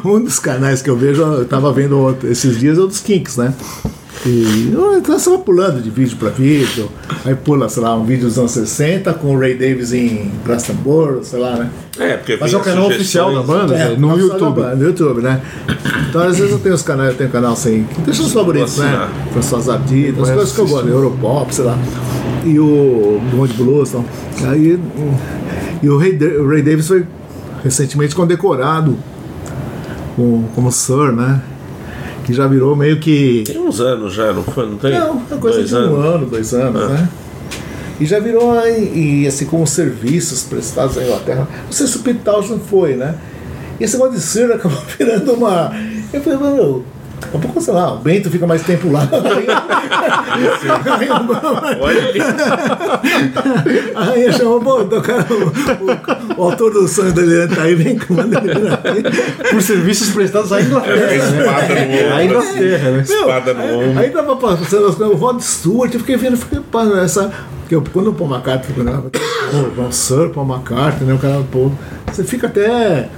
um 0.05 0.19
dos 0.23 0.39
canais 0.39 0.81
que 0.81 0.89
eu 0.89 0.97
vejo, 0.97 1.21
eu 1.21 1.45
tava 1.45 1.71
vendo 1.73 2.15
esses 2.23 2.59
dias, 2.59 2.77
é 2.77 2.81
o 2.81 2.87
dos 2.87 2.99
kinks, 2.99 3.37
né? 3.37 3.53
E 4.23 4.69
eu 4.71 4.97
então, 4.99 5.17
você 5.17 5.29
vai 5.31 5.39
pulando 5.39 5.81
de 5.81 5.89
vídeo 5.89 6.15
para 6.17 6.29
vídeo, 6.29 6.87
aí 7.25 7.33
pula, 7.33 7.67
sei 7.69 7.81
lá, 7.81 7.95
um 7.95 8.05
vídeo 8.05 8.27
dos 8.27 8.37
anos 8.37 8.51
60 8.51 9.13
com 9.15 9.35
o 9.35 9.39
Ray 9.39 9.55
Davis 9.55 9.93
em 9.93 10.31
Glastonbury, 10.45 11.25
sei 11.25 11.39
lá, 11.39 11.55
né? 11.55 11.69
É, 11.97 12.17
porque 12.17 12.37
Mas 12.39 12.53
é 12.53 12.57
o 12.57 12.59
canal 12.59 12.85
oficial 12.87 13.33
da 13.33 13.41
banda, 13.41 13.73
É, 13.73 13.89
Zé, 13.89 13.95
no 13.97 14.09
só 14.11 14.17
YouTube. 14.17 14.61
da- 14.61 14.75
No 14.75 14.83
YouTube, 14.83 15.21
né? 15.23 15.41
Então, 16.07 16.21
às 16.21 16.37
vezes 16.37 16.51
eu 16.51 16.59
tenho 16.59 16.75
os 16.75 16.83
canais, 16.83 17.11
eu 17.11 17.17
tenho 17.17 17.29
canal 17.31 17.55
sem. 17.55 17.87
Deixa 18.05 18.21
os 18.21 18.31
favoritos, 18.31 18.77
né? 18.77 19.09
François 19.33 19.67
Hardy, 19.67 20.09
as 20.09 20.15
coisas 20.29 20.51
que 20.51 20.59
eu 20.59 20.67
gosto. 20.67 20.87
Europop, 20.87 21.55
sei 21.55 21.65
lá. 21.65 21.77
E 22.45 22.59
o 22.59 23.19
Monte 23.33 23.53
Blues, 23.53 23.89
então. 23.89 24.05
Aí. 24.49 24.79
E 25.81 25.89
o 25.89 25.97
Ray, 25.97 26.15
o 26.37 26.47
Ray 26.47 26.61
Davis 26.61 26.87
foi 26.87 27.05
recentemente 27.63 28.15
condecorado 28.15 28.97
com, 30.15 30.43
como 30.55 30.71
Sir, 30.71 31.11
né? 31.11 31.41
Que 32.25 32.33
já 32.33 32.47
virou 32.47 32.75
meio 32.75 32.99
que. 32.99 33.43
Tem 33.45 33.57
uns 33.59 33.79
anos 33.79 34.13
já, 34.13 34.31
não 34.31 34.43
foi? 34.43 34.67
Não 34.67 34.77
tem? 34.77 34.91
Não, 34.99 35.21
é 35.31 35.35
coisa 35.37 35.57
Dois 35.57 35.69
de 35.69 35.75
um 35.75 35.77
anos. 35.79 36.05
ano, 36.05 36.25
dois 36.27 36.53
anos, 36.53 36.89
né? 36.89 37.09
E 37.99 38.05
já 38.05 38.19
virou 38.19 38.57
aí, 38.57 39.23
e, 39.23 39.27
assim 39.27 39.45
como 39.45 39.65
serviços 39.67 40.43
prestados 40.43 40.95
na 40.95 41.03
Inglaterra. 41.03 41.47
Não 41.65 41.71
sei 41.71 41.85
se 41.87 41.97
o 41.97 41.99
Pete 41.99 42.19
Townshend 42.21 42.61
foi, 42.67 42.95
né? 42.95 43.15
E 43.79 43.83
esse 43.83 43.95
negócio 43.95 44.15
de 44.15 44.21
ser 44.21 44.51
acabou 44.51 44.79
virando 44.97 45.33
uma. 45.33 45.71
Eu 46.11 46.21
falei, 46.21 46.39
meu, 46.39 46.83
a 47.33 47.37
pouco, 47.37 47.61
sei 47.61 47.73
lá, 47.73 47.93
o 47.93 47.97
Bento 47.97 48.29
fica 48.29 48.45
mais 48.47 48.63
tempo 48.63 48.91
lá. 48.91 49.07
Olha. 51.79 52.01
A 53.95 54.03
rainha 54.03 54.31
chamou, 54.33 54.59
pô, 54.59 54.83
do 54.83 55.01
cara, 55.01 55.25
o, 55.29 56.39
o, 56.39 56.41
o 56.41 56.43
autor 56.43 56.73
do 56.73 56.87
sonho 56.87 57.13
da 57.13 57.21
Lilian 57.21 57.47
tá 57.47 57.63
aí, 57.63 57.75
vem 57.75 57.97
que 57.97 58.11
manda 58.11 58.39
ele 58.39 58.67
aqui. 58.67 59.49
Por 59.49 59.61
serviços 59.61 60.09
prestados 60.09 60.51
à 60.51 60.61
Inglaterra. 60.61 60.95
É, 60.95 61.17
né? 61.17 61.17
espada 61.17 61.75
no 61.75 61.93
ombro. 61.93 62.13
À 62.13 62.25
Inglaterra, 62.25 62.91
né? 62.91 63.01
Espada 63.01 63.53
no 63.53 63.63
ombro. 63.63 63.99
Aí 63.99 64.09
tava 64.09 64.35
passando 64.35 64.87
as 64.87 64.95
coisas, 64.95 65.15
o 65.15 65.17
Rod 65.17 65.41
Stewart, 65.41 65.93
eu 65.93 65.99
fiquei 65.99 66.17
vendo, 66.17 66.37
fiquei, 66.37 66.59
pá, 66.59 66.83
essa. 67.03 67.31
Que 67.67 67.75
eu, 67.75 67.83
quando 67.93 68.09
o 68.09 68.13
Paul 68.13 68.29
McCartney 68.29 68.67
ficou, 68.67 68.83
né, 68.83 69.01
pô, 69.75 69.81
o 69.83 69.91
Sir 69.91 70.29
Paul 70.29 70.45
McCartney, 70.45 71.07
né, 71.07 71.13
o 71.13 71.17
cara, 71.17 71.41
pô, 71.49 71.71
você 72.11 72.23
fica 72.23 72.47
até. 72.47 73.09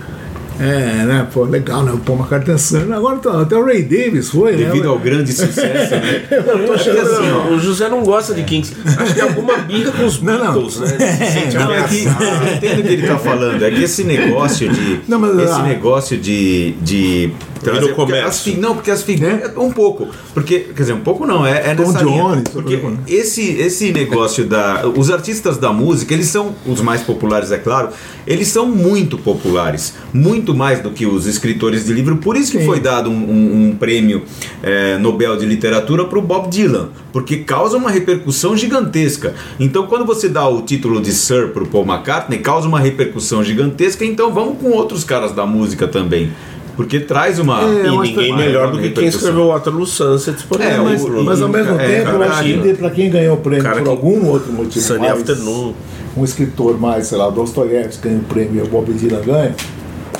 É, 0.59 1.05
né, 1.05 1.27
pô, 1.33 1.43
legal, 1.45 1.83
né, 1.83 1.91
o 1.91 1.97
Paul 1.97 2.19
McCartney 2.19 2.55
é 2.55 2.57
Sir. 2.57 2.91
Agora 2.93 3.17
tá, 3.17 3.41
até 3.41 3.55
o 3.55 3.65
Ray 3.65 3.83
Davis 3.83 4.29
foi, 4.29 4.55
Devido 4.55 4.83
né? 4.83 4.89
ao 4.89 4.99
grande 4.99 5.33
sucesso, 5.33 5.95
né? 5.95 6.23
Eu 6.31 6.65
tô 6.67 6.73
achando- 6.73 6.99
assim, 6.99 7.31
ó, 7.31 7.53
O 7.53 7.59
José 7.59 7.89
não 7.89 8.03
gosta 8.03 8.33
de 8.33 8.43
Kings. 8.43 8.73
Acho 8.97 9.13
que 9.13 9.19
é 9.19 9.23
alguma 9.23 9.57
birra 9.57 9.91
com 9.91 10.05
os 10.05 10.21
Não, 10.21 10.37
não. 10.37 10.53
Beatles, 10.53 10.79
né? 10.79 10.87
Sente 11.31 11.55
Não, 11.57 11.73
é 11.73 11.83
que, 11.83 12.03
eu 12.03 12.53
entendo 12.55 12.79
o 12.79 12.83
que 12.83 12.93
ele 12.93 13.01
está 13.01 13.17
falando. 13.17 13.63
É 13.63 13.71
que 13.71 13.83
esse 13.83 14.03
negócio 14.03 14.69
de. 14.69 15.01
Não, 15.07 15.19
mas, 15.19 15.37
esse 15.39 15.53
ah, 15.53 15.63
negócio 15.63 16.17
de. 16.17 16.71
de 16.81 17.31
Virou 17.63 17.79
porque 17.79 17.93
comércio. 17.93 18.53
as 18.53 18.59
não, 18.59 18.75
porque 18.75 18.91
as 18.91 19.03
figuras. 19.03 19.55
Um 19.55 19.71
pouco. 19.71 20.09
Porque, 20.33 20.59
quer 20.59 20.81
dizer, 20.81 20.93
um 20.93 20.99
pouco 20.99 21.25
não, 21.25 21.45
é, 21.45 21.71
é 21.71 21.75
Tom 21.75 21.83
nessa 21.91 22.03
linha. 22.03 22.23
Jones, 22.23 22.43
Porque 22.49 22.79
esse, 23.07 23.51
esse 23.53 23.93
negócio 23.93 24.45
da. 24.45 24.85
Os 24.85 25.09
artistas 25.09 25.57
da 25.57 25.71
música, 25.71 26.13
eles 26.13 26.27
são 26.27 26.53
os 26.65 26.81
mais 26.81 27.01
populares, 27.01 27.51
é 27.51 27.57
claro, 27.57 27.89
eles 28.27 28.49
são 28.49 28.65
muito 28.65 29.17
populares. 29.17 29.93
Muito 30.13 30.42
mais 30.51 30.79
do 30.81 30.89
que 30.89 31.05
os 31.05 31.27
escritores 31.27 31.85
de 31.85 31.93
livro. 31.93 32.15
Por 32.17 32.35
isso 32.35 32.51
que 32.51 32.57
Sim. 32.57 32.65
foi 32.65 32.79
dado 32.79 33.11
um, 33.11 33.13
um- 33.13 33.67
um 33.69 33.75
prêmio 33.75 34.23
eh, 34.63 34.97
Nobel 34.97 35.37
de 35.37 35.45
Literatura 35.45 36.05
para 36.05 36.17
o 36.17 36.21
Bob 36.23 36.49
Dylan. 36.49 36.89
Porque 37.11 37.37
causa 37.37 37.77
uma 37.77 37.91
repercussão 37.91 38.57
gigantesca. 38.57 39.35
Então, 39.59 39.85
quando 39.85 40.05
você 40.05 40.27
dá 40.27 40.47
o 40.47 40.63
título 40.63 40.99
de 40.99 41.11
Sir 41.11 41.49
para 41.49 41.61
o 41.61 41.67
Paul 41.67 41.85
McCartney, 41.85 42.39
causa 42.39 42.67
uma 42.67 42.79
repercussão 42.79 43.43
gigantesca. 43.43 44.03
Então, 44.03 44.33
vamos 44.33 44.57
com 44.59 44.71
outros 44.71 45.03
caras 45.03 45.31
da 45.33 45.45
música 45.45 45.87
também. 45.87 46.31
Porque 46.75 46.99
traz 46.99 47.37
uma. 47.37 47.61
É, 47.61 47.85
E 47.85 47.97
ninguém 47.99 48.31
uma- 48.31 48.37
melhor 48.41 48.71
do 48.71 48.79
que 48.79 48.89
quem 48.89 49.05
escreveu 49.05 49.49
Waterloo 49.49 49.85
Sunset, 49.85 50.43
por 50.47 50.59
É, 50.59 50.69
exemplo. 50.69 50.85
Mas, 50.85 51.03
o- 51.03 51.23
mas 51.23 51.41
ao 51.43 51.47
mesmo 51.49 51.79
é, 51.79 51.99
tempo, 51.99 52.09
eu 52.09 52.23
acho 52.23 52.43
que 52.43 52.73
para 52.73 52.89
quem 52.89 53.11
ganhou 53.11 53.35
o 53.35 53.37
prêmio 53.37 53.61
Cara 53.63 53.75
por 53.75 53.83
que- 53.83 53.89
algum 53.91 54.25
outro 54.27 54.51
motivo, 54.51 54.83
Sunny 54.83 54.99
mais, 55.01 55.19
Afternoon. 55.19 55.73
um 56.17 56.23
escritor 56.23 56.79
mais, 56.79 57.05
sei 57.05 57.17
lá, 57.19 57.27
o 57.27 57.31
Dostoiévski 57.31 58.07
ganha 58.07 58.17
o 58.19 58.23
prêmio 58.23 58.63
e 58.63 58.67
o 58.67 58.69
Bob 58.71 58.91
Dylan 58.91 59.21
ganha, 59.21 59.55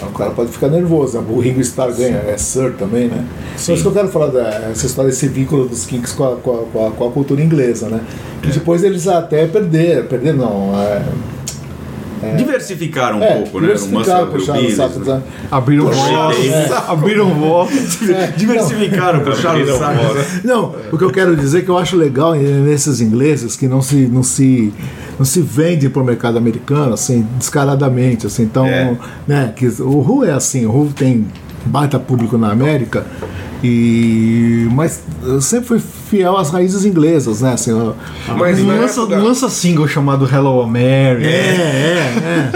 o 0.08 0.12
cara 0.12 0.32
pode 0.32 0.52
ficar 0.52 0.68
nervoso. 0.68 1.18
O 1.20 1.40
Ringo 1.40 1.62
Starr 1.62 1.92
ganha, 1.94 2.18
é 2.28 2.38
Sir 2.38 2.74
também, 2.78 3.08
né? 3.08 3.26
Então, 3.62 3.74
isso 3.76 3.84
que 3.84 3.90
eu 3.90 3.94
quero 3.94 4.08
falar 4.10 4.28
dessa 4.28 4.86
história, 4.86 5.10
desse 5.12 5.28
vínculo 5.28 5.68
dos 5.68 5.86
Kinks 5.86 6.14
com 6.14 6.24
a, 6.24 6.36
com 6.38 6.88
a- 6.88 6.92
com 6.92 7.08
a- 7.08 7.12
cultura 7.12 7.42
inglesa, 7.42 7.88
né? 7.90 8.02
É. 8.44 8.48
Depois 8.48 8.84
eles 8.84 9.08
até 9.08 9.46
perderam, 9.48 10.06
perderam 10.08 10.38
não, 10.38 10.82
é, 10.82 11.02
Diversificaram 12.38 13.20
um 13.20 13.24
é, 13.24 13.36
pouco, 13.36 13.60
né? 13.60 13.74
O 13.74 14.00
né? 14.00 15.06
da- 15.06 15.22
Abriram 15.52 15.90
voz. 15.92 16.46
É. 16.46 16.70
Abriram 16.88 17.34
voz. 17.34 18.00
Diversificaram, 18.38 19.20
puxaram 19.22 19.62
o 19.62 19.78
saco. 19.78 20.04
voz. 20.04 20.44
Não, 20.44 20.76
o 20.92 20.98
que 20.98 21.04
eu 21.04 21.12
quero 21.12 21.36
dizer 21.36 21.60
é 21.60 21.62
que 21.62 21.70
eu 21.70 21.78
acho 21.78 21.96
legal 21.96 22.34
nesses 22.34 23.02
ingleses 23.02 23.56
que 23.56 23.68
não 23.68 23.82
se 23.82 23.96
não 24.08 24.24
se 24.24 24.74
não 25.18 25.26
se 25.26 25.42
vendem 25.42 25.90
para 25.90 26.02
o 26.02 26.06
mercado 26.06 26.38
americano 26.38 26.94
assim 26.94 27.28
descaradamente 27.38 28.26
assim 28.26 28.44
então 28.44 28.66
É. 28.66 28.98
né 29.28 29.54
que 29.56 29.68
o 29.68 30.00
Who 30.00 30.26
é 30.26 30.32
assim 30.32 30.66
o 30.66 30.72
Who 30.72 30.92
tem 30.94 31.28
baita 31.66 32.00
público 32.00 32.38
na 32.38 32.52
América 32.52 33.06
e 33.64 34.68
mas 34.72 35.02
eu 35.24 35.40
sempre 35.42 35.68
fui 35.68 35.82
fiel 36.14 36.38
às 36.38 36.52
raízes 36.52 36.86
inglesas 36.86 37.42
né 37.42 37.54
assim 37.54 37.72
a- 37.72 38.34
Mas 38.36 38.60
Não 38.60 38.68
lança, 38.78 39.06
não 39.08 39.24
lança 39.24 39.50
single 39.50 39.88
chamado 39.88 40.30
Hello 40.32 40.62
America. 40.62 41.26
é, 41.28 41.32
é, 41.34 42.50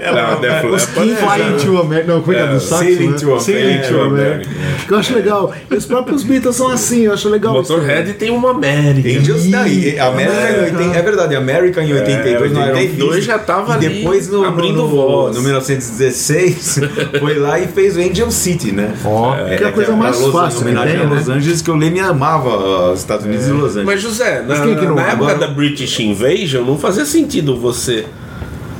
Ela, 0.08 0.36
Def 0.36 0.64
Os 0.64 0.86
King 0.86 1.14
Flying 1.16 1.56
to 1.64 1.78
America. 1.80 2.12
Não, 2.14 2.22
como 2.22 2.34
é 2.36 2.40
é 2.40 2.46
do 2.46 2.60
saxo? 2.60 2.84
Sailing 2.84 3.08
né? 3.10 3.16
to 3.18 3.40
Sailing 3.40 3.62
America. 3.62 3.88
to 3.88 4.00
America. 4.00 4.50
que 4.86 4.94
eu 4.94 4.98
acho 4.98 5.14
legal 5.14 5.52
e 5.70 5.74
os 5.74 5.84
próprios 5.84 6.22
Beatles 6.22 6.56
são 6.56 6.68
assim 6.68 7.02
eu 7.02 7.12
acho 7.12 7.28
legal 7.28 7.60
isso. 7.60 7.72
Motorhead 7.72 8.12
tem 8.14 8.30
uma 8.30 8.50
América. 8.52 9.08
Angels 9.20 9.46
daí, 9.50 9.98
América 9.98 10.58
em 10.58 10.64
80, 10.78 10.96
é 10.98 11.02
verdade, 11.02 11.36
América 11.36 11.82
em 11.82 11.92
82, 11.92 12.52
no 12.52 12.60
Iron 12.60 12.68
82 12.72 13.14
Fist, 13.16 13.26
já 13.26 13.38
tava 13.38 13.74
ali 13.74 13.88
depois 13.88 14.28
no, 14.28 14.44
abrindo 14.44 14.78
no, 14.82 14.88
voz. 14.88 15.36
no 15.36 15.42
1916 15.42 16.80
foi 17.20 17.38
lá 17.38 17.58
e 17.60 17.66
fez 17.68 17.96
o 17.96 18.00
Angel 18.00 18.30
City, 18.30 18.72
né? 18.72 18.94
Ó. 19.04 19.34
Que 19.56 19.64
é 19.64 19.68
a 19.68 19.72
coisa 19.72 19.90
pra 19.92 19.96
mais 19.96 20.16
fácil 20.26 20.60
Em 20.60 20.62
homenagem 20.62 20.96
tem, 20.96 21.06
a 21.06 21.08
né? 21.08 21.14
Los 21.16 21.28
Angeles, 21.28 21.62
que 21.62 21.70
eu 21.70 21.76
Leme 21.76 22.00
amava 22.00 22.48
os 22.92 23.00
Estados 23.00 23.24
Unidos 23.26 23.46
e 23.46 23.50
Los 23.52 23.70
Angeles. 23.70 23.86
Mas 23.86 24.02
José, 24.02 24.42
na, 24.46 24.64
não- 24.64 24.94
na 24.94 25.02
época 25.02 25.12
agora- 25.12 25.38
da 25.38 25.46
British 25.48 25.98
Invasion 26.00 26.64
não 26.64 26.78
fazia 26.78 27.04
sentido 27.04 27.56
você. 27.56 28.06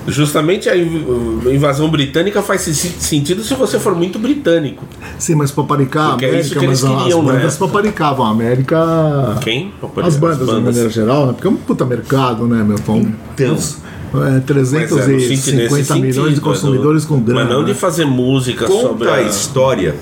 Justamente 0.06 0.70
a 0.70 0.76
inv- 0.76 1.52
invasão 1.52 1.90
britânica 1.90 2.40
faz 2.40 2.62
se- 2.62 2.72
sentido 2.74 3.42
se 3.44 3.52
você 3.54 3.78
for 3.78 3.94
muito 3.94 4.18
britânico. 4.18 4.84
sim 5.18 5.34
mas 5.34 5.50
paparicar 5.50 6.06
a 6.06 6.10
Porque 6.12 6.24
é 6.24 6.40
isso 6.40 6.54
América 6.58 6.64
eles 6.64 6.82
mas 6.82 6.92
as 6.92 7.02
queriam, 7.02 7.22
né? 7.22 7.32
bandas 7.34 7.56
paparicavam 7.58 8.24
a 8.24 8.30
América 8.30 9.36
Quem? 9.42 9.70
As 10.02 10.16
bandas, 10.16 10.38
de 10.48 10.60
maneira 10.62 10.88
geral, 10.88 11.26
né? 11.26 11.32
porque 11.34 11.46
é 11.46 11.50
um 11.50 11.56
puta 11.56 11.84
mercado, 11.84 12.46
né, 12.46 12.64
meu 12.64 12.78
pão? 12.78 13.00
Então. 13.34 13.46
É, 13.46 13.54
Mas 14.10 14.22
é, 14.24 14.30
no 14.30 14.40
sentido- 14.40 14.46
350 14.46 15.56
nesse 15.76 15.92
milhões 15.92 16.14
de 16.14 16.22
sentido, 16.22 16.40
consumidores 16.40 17.04
com 17.04 17.20
grana. 17.20 17.40
Mas 17.44 17.52
não 17.52 17.62
de 17.62 17.72
né? 17.72 17.76
fazer 17.76 18.06
música 18.06 18.66
sobre 18.66 18.82
Conta 19.06 19.10
a... 19.10 19.14
a 19.16 19.22
história 19.22 19.94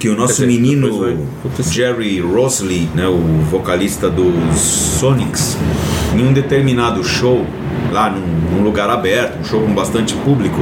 que 0.00 0.08
o 0.08 0.16
nosso 0.16 0.32
dizer, 0.32 0.46
menino. 0.46 1.28
Jerry 1.70 2.20
Rosley, 2.20 2.88
né, 2.94 3.06
o 3.06 3.18
vocalista 3.50 4.08
dos 4.08 4.58
Sonics, 4.58 5.58
em 6.16 6.26
um 6.26 6.32
determinado 6.32 7.04
show, 7.04 7.44
lá 7.92 8.08
num, 8.08 8.56
num 8.56 8.64
lugar 8.64 8.88
aberto, 8.88 9.38
um 9.38 9.44
show 9.44 9.60
com 9.60 9.74
bastante 9.74 10.14
público. 10.14 10.56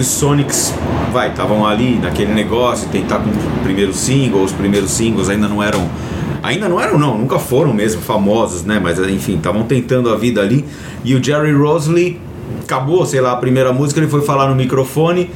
Os 0.00 0.06
Sonics, 0.06 0.72
vai, 1.12 1.28
estavam 1.28 1.66
ali 1.66 1.98
naquele 1.98 2.32
negócio, 2.32 2.88
tentar 2.88 3.18
com 3.18 3.28
o 3.28 3.62
primeiro 3.62 3.92
single, 3.92 4.42
os 4.42 4.52
primeiros 4.52 4.90
singles 4.90 5.28
ainda 5.28 5.46
não 5.46 5.62
eram. 5.62 5.86
Ainda 6.42 6.66
não 6.66 6.80
eram, 6.80 6.98
não, 6.98 7.18
nunca 7.18 7.38
foram 7.38 7.72
mesmo 7.72 8.00
famosos, 8.00 8.64
né? 8.64 8.80
Mas 8.82 8.98
enfim, 8.98 9.36
estavam 9.36 9.64
tentando 9.64 10.10
a 10.10 10.16
vida 10.16 10.40
ali. 10.40 10.64
E 11.04 11.14
o 11.14 11.22
Jerry 11.22 11.52
Rosley 11.52 12.18
acabou, 12.62 13.04
sei 13.04 13.20
lá, 13.20 13.32
a 13.32 13.36
primeira 13.36 13.72
música, 13.72 14.00
ele 14.00 14.08
foi 14.08 14.22
falar 14.22 14.48
no 14.48 14.54
microfone, 14.54 15.30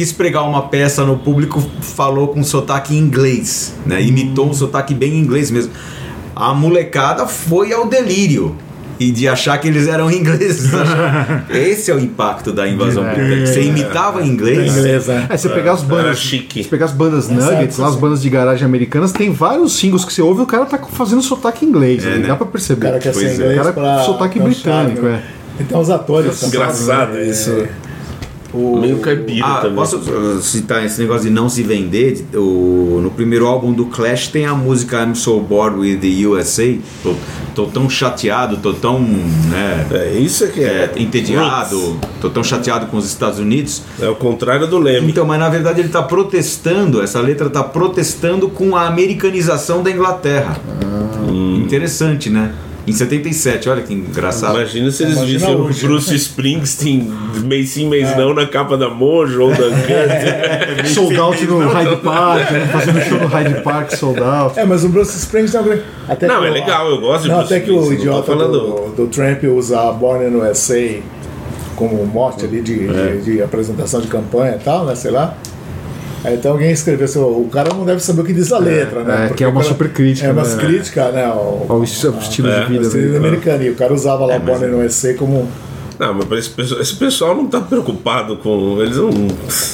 quis 0.00 0.12
pregar 0.12 0.48
uma 0.48 0.62
peça 0.62 1.04
no 1.04 1.18
público, 1.18 1.62
falou 1.82 2.28
com 2.28 2.42
sotaque 2.42 2.94
em 2.94 2.98
inglês, 2.98 3.74
né? 3.84 4.00
Imitou 4.00 4.48
um 4.48 4.54
sotaque 4.54 4.94
bem 4.94 5.18
inglês 5.18 5.50
mesmo. 5.50 5.72
A 6.34 6.54
molecada 6.54 7.26
foi 7.26 7.70
ao 7.70 7.86
delírio. 7.86 8.56
E 8.98 9.10
de 9.10 9.28
achar 9.28 9.58
que 9.58 9.68
eles 9.68 9.86
eram 9.88 10.08
ingleses. 10.12 10.70
Esse 11.50 11.90
é 11.90 11.94
o 11.94 11.98
impacto 12.00 12.50
da 12.50 12.66
invasão 12.66 13.04
britânica. 13.04 13.46
Você 13.46 13.62
imitava 13.62 14.22
inglês. 14.22 14.74
Inglês, 14.74 15.06
né? 15.06 15.26
É, 15.28 15.36
você 15.36 15.50
pegar 15.50 15.72
as 15.72 15.80
Era 15.80 15.88
bandas. 15.88 16.18
chique. 16.18 16.62
Você 16.64 16.70
pegar 16.70 16.86
as 16.86 16.92
bandas 16.92 17.28
Nuggets, 17.28 17.76
lá 17.76 17.88
as 17.88 17.96
bandas 17.96 18.22
de 18.22 18.30
garagem 18.30 18.64
americanas, 18.64 19.12
tem 19.12 19.30
vários 19.30 19.74
singles 19.78 20.02
que 20.06 20.14
você 20.14 20.22
ouve 20.22 20.40
e 20.40 20.44
o 20.44 20.46
cara 20.46 20.64
tá 20.64 20.78
fazendo 20.78 21.20
sotaque 21.20 21.66
inglês. 21.66 22.06
ali, 22.06 22.20
né? 22.20 22.28
Dá 22.28 22.36
pra 22.36 22.46
O 22.46 22.50
perceber. 22.50 22.86
cara 22.86 22.98
quer 22.98 23.12
ser 23.12 23.26
é. 23.26 23.34
inglês 23.34 23.52
O 23.52 23.62
cara 23.62 23.72
pra... 23.74 23.98
sotaque 24.04 24.38
pra 24.38 24.48
britânico, 24.48 25.06
é. 25.06 25.10
né? 25.10 25.22
Então 25.60 25.78
os 25.78 25.90
atores 25.90 26.42
Engraçado 26.42 27.12
né? 27.12 27.26
isso. 27.26 27.50
É, 27.50 27.89
o- 28.52 28.78
Meio 28.80 28.98
caipira 28.98 29.46
Ah, 29.46 29.60
também. 29.60 29.76
posso 29.76 29.96
uh, 29.98 30.40
citar 30.42 30.84
esse 30.84 31.00
negócio 31.00 31.24
de 31.28 31.30
não 31.30 31.48
se 31.48 31.62
vender? 31.62 32.24
O, 32.34 33.00
no 33.02 33.10
primeiro 33.10 33.46
álbum 33.46 33.72
do 33.72 33.86
Clash 33.86 34.28
tem 34.28 34.46
a 34.46 34.54
música 34.54 35.02
I'm 35.04 35.14
So 35.14 35.38
Bored 35.40 35.78
with 35.78 35.96
the 35.98 36.26
USA. 36.26 36.76
Tô, 37.02 37.14
tô 37.54 37.66
tão 37.66 37.88
chateado, 37.88 38.56
tô 38.58 38.72
tão 38.72 38.98
né, 39.00 39.86
É 39.90 40.18
isso 40.18 40.44
é 40.44 40.48
que 40.48 40.60
é, 40.60 40.90
é. 40.96 41.00
entediado, 41.02 41.98
tô 42.20 42.28
tão 42.30 42.42
chateado 42.44 42.86
com 42.86 42.96
os 42.96 43.06
Estados 43.06 43.38
Unidos. 43.38 43.82
É 44.00 44.08
o 44.08 44.14
contrário 44.14 44.66
do 44.66 44.78
Leme. 44.78 45.10
Então, 45.10 45.24
mas 45.26 45.38
na 45.38 45.48
verdade 45.48 45.80
ele 45.80 45.88
está 45.88 46.02
protestando, 46.02 47.02
essa 47.02 47.20
letra 47.20 47.46
está 47.46 47.62
protestando 47.62 48.48
com 48.48 48.74
a 48.76 48.86
americanização 48.86 49.82
da 49.82 49.90
Inglaterra. 49.90 50.56
Interessante, 51.62 52.30
né? 52.30 52.52
Em 52.86 52.92
77, 52.92 53.68
olha 53.68 53.82
que 53.82 53.92
engraçado. 53.92 54.56
Imagina 54.56 54.90
se 54.90 55.02
eles 55.02 55.16
Imagina 55.16 55.38
vissem 55.38 55.54
o. 55.54 55.88
Bruce 55.88 56.14
Springsteen 56.14 57.12
mês 57.44 57.68
sim, 57.70 57.88
mês 57.88 58.16
não 58.16 58.32
na 58.34 58.46
capa 58.46 58.76
da 58.76 58.88
Mojo 58.88 59.42
ou 59.42 59.50
da 59.50 59.68
Guns. 59.68 60.88
Sold 60.92 61.16
out 61.20 61.44
no 61.46 61.68
Hyde 61.68 61.96
Park, 61.96 62.50
né? 62.50 62.68
fazendo 62.72 63.00
show 63.02 63.18
no 63.20 63.26
Hyde 63.26 63.60
Park, 63.62 63.90
sold 63.92 64.20
out. 64.20 64.58
É, 64.58 64.64
mas 64.64 64.82
o 64.84 64.88
Bruce 64.88 65.16
Springsteen 65.16 65.60
é 65.60 65.62
um 65.62 65.68
grande- 65.68 65.82
até 66.08 66.26
Não, 66.26 66.40
que 66.40 66.46
é 66.46 66.50
o- 66.50 66.52
legal, 66.54 66.88
eu 66.90 67.00
gosto 67.00 67.22
de 67.24 67.28
Não, 67.28 67.38
Bruce 67.38 67.54
até 67.54 67.64
que 67.64 67.70
o 67.70 67.92
idiota 67.92 68.22
falando- 68.32 68.58
do, 68.96 68.96
do 68.96 69.06
Trump 69.08 69.44
usa 69.44 69.92
Born 69.92 70.24
in 70.26 70.34
USA 70.36 71.00
como 71.76 72.04
mote 72.06 72.44
ali 72.46 72.60
de, 72.62 72.88
É. 72.88 73.16
de, 73.16 73.34
de 73.36 73.42
apresentação 73.42 74.00
de 74.00 74.08
campanha 74.08 74.56
e 74.60 74.64
tal, 74.64 74.84
né? 74.86 74.94
Sei 74.94 75.10
lá. 75.10 75.36
Aí 76.22 76.34
então 76.34 76.52
alguém 76.52 76.70
escreveu 76.70 77.06
assim, 77.06 77.18
o 77.18 77.48
cara 77.50 77.72
não 77.72 77.84
deve 77.84 78.00
saber 78.00 78.20
o 78.20 78.24
que 78.24 78.32
diz 78.34 78.52
a 78.52 78.58
letra, 78.58 79.02
né? 79.04 79.14
é, 79.14 79.26
Porque 79.28 79.38
que 79.38 79.44
é 79.44 79.48
uma 79.48 79.62
super 79.62 79.90
crítica, 79.90 80.26
É 80.28 80.32
uma 80.32 80.42
né? 80.44 80.56
crítica, 80.56 81.10
né? 81.12 81.24
Ao, 81.24 81.64
Olha 81.68 81.80
o 81.80 81.84
estilo 81.84 82.18
estilo 82.18 82.48
É, 82.48 82.60
de 82.60 82.66
vida 82.66 82.78
ao 82.80 82.86
estilo 82.86 83.02
dele. 83.04 83.16
americano. 83.16 83.62
E 83.64 83.70
o 83.70 83.74
cara 83.74 83.94
usava 83.94 84.26
lá 84.26 84.38
Born 84.38 84.66
in 84.66 84.74
USA 84.84 85.14
como. 85.14 85.48
Não, 85.98 86.14
mas 86.14 86.30
esse 86.38 86.50
pessoal, 86.50 86.80
esse 86.80 86.94
pessoal 86.96 87.34
não 87.34 87.46
tá 87.46 87.60
preocupado 87.60 88.36
com. 88.36 88.80
Eles 88.82 88.96
não. 88.98 89.10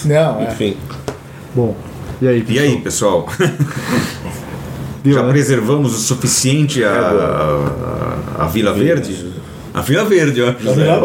Não, 0.05 0.41
é. 0.41 0.45
Enfim. 0.53 0.77
Bom, 1.55 1.75
e 2.23 2.29
aí? 2.29 2.45
E 2.49 2.59
aí, 2.59 2.81
pessoal? 2.81 3.29
Deu, 5.03 5.15
Já 5.15 5.23
né? 5.23 5.31
preservamos 5.31 5.95
o 5.95 5.99
suficiente 5.99 6.83
a, 6.85 6.91
a, 8.39 8.45
a 8.45 8.47
Vila 8.47 8.73
Verde? 8.73 9.33
A 9.77 9.83
Vila 9.83 10.07
Verde, 10.07 10.41
ó. 10.43 10.49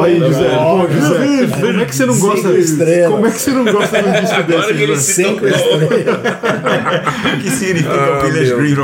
Aí, 0.04 0.18
José, 0.18 0.50
Ó, 0.58 0.88
José, 0.88 1.48
como 1.60 1.82
é 1.82 1.86
que 1.86 1.94
você 1.96 2.06
não 2.06 2.18
gosta 2.18 2.54
estrelas. 2.54 3.12
Como 3.12 3.26
é 3.28 3.32
que 3.32 3.40
você 3.42 3.52
não 3.52 3.66
gosta 3.66 4.02
de 4.02 4.08
um 4.08 4.12
disco 4.14 4.36
Agora 4.36 4.46
desse, 4.62 4.74
que 4.74 4.82
ele 4.84 4.96
José? 4.96 5.02
se 5.02 5.14
Cinco 5.14 5.46
estrelas. 5.46 6.20
O 7.34 7.40
que 7.42 7.50
significa 7.52 7.92
Ah, 7.94 8.26
Village 8.26 8.56
Green? 8.56 8.76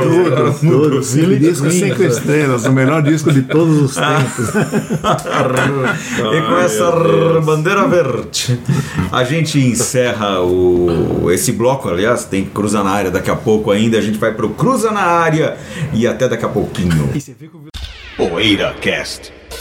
Tudo, 0.60 1.02
Village 1.02 1.38
Disco 1.38 1.64
Green, 1.64 1.78
cinco 1.80 2.02
José. 2.02 2.08
estrelas, 2.20 2.64
o 2.66 2.72
melhor 2.72 3.02
disco 3.02 3.32
de 3.32 3.40
todos 3.42 3.80
os 3.80 3.96
Ah. 3.98 4.18
tempos. 4.18 4.48
E 6.36 6.42
com 6.42 6.58
essa 6.58 6.90
bandeira 7.44 7.86
verde, 7.88 8.60
a 9.10 9.24
gente 9.24 9.58
encerra 9.58 10.42
o, 10.42 11.30
esse 11.32 11.52
bloco. 11.52 11.88
Aliás, 11.88 12.24
tem 12.24 12.44
Cruza 12.44 12.82
na 12.84 12.90
área 12.90 13.10
daqui 13.10 13.30
a 13.30 13.36
pouco 13.36 13.70
ainda. 13.70 13.96
A 13.96 14.02
gente 14.02 14.18
vai 14.18 14.32
pro 14.34 14.50
Cruza 14.50 14.90
na 14.90 15.00
área 15.00 15.56
e 15.94 16.06
até 16.06 16.28
daqui 16.28 16.44
a 16.44 16.48
pouquinho. 16.48 17.08
E 17.14 17.20
você 17.20 17.34
vê 17.38 17.46
que 17.48 17.56
o 17.56 18.28
Poeira 18.28 18.74
Cast. 18.80 19.32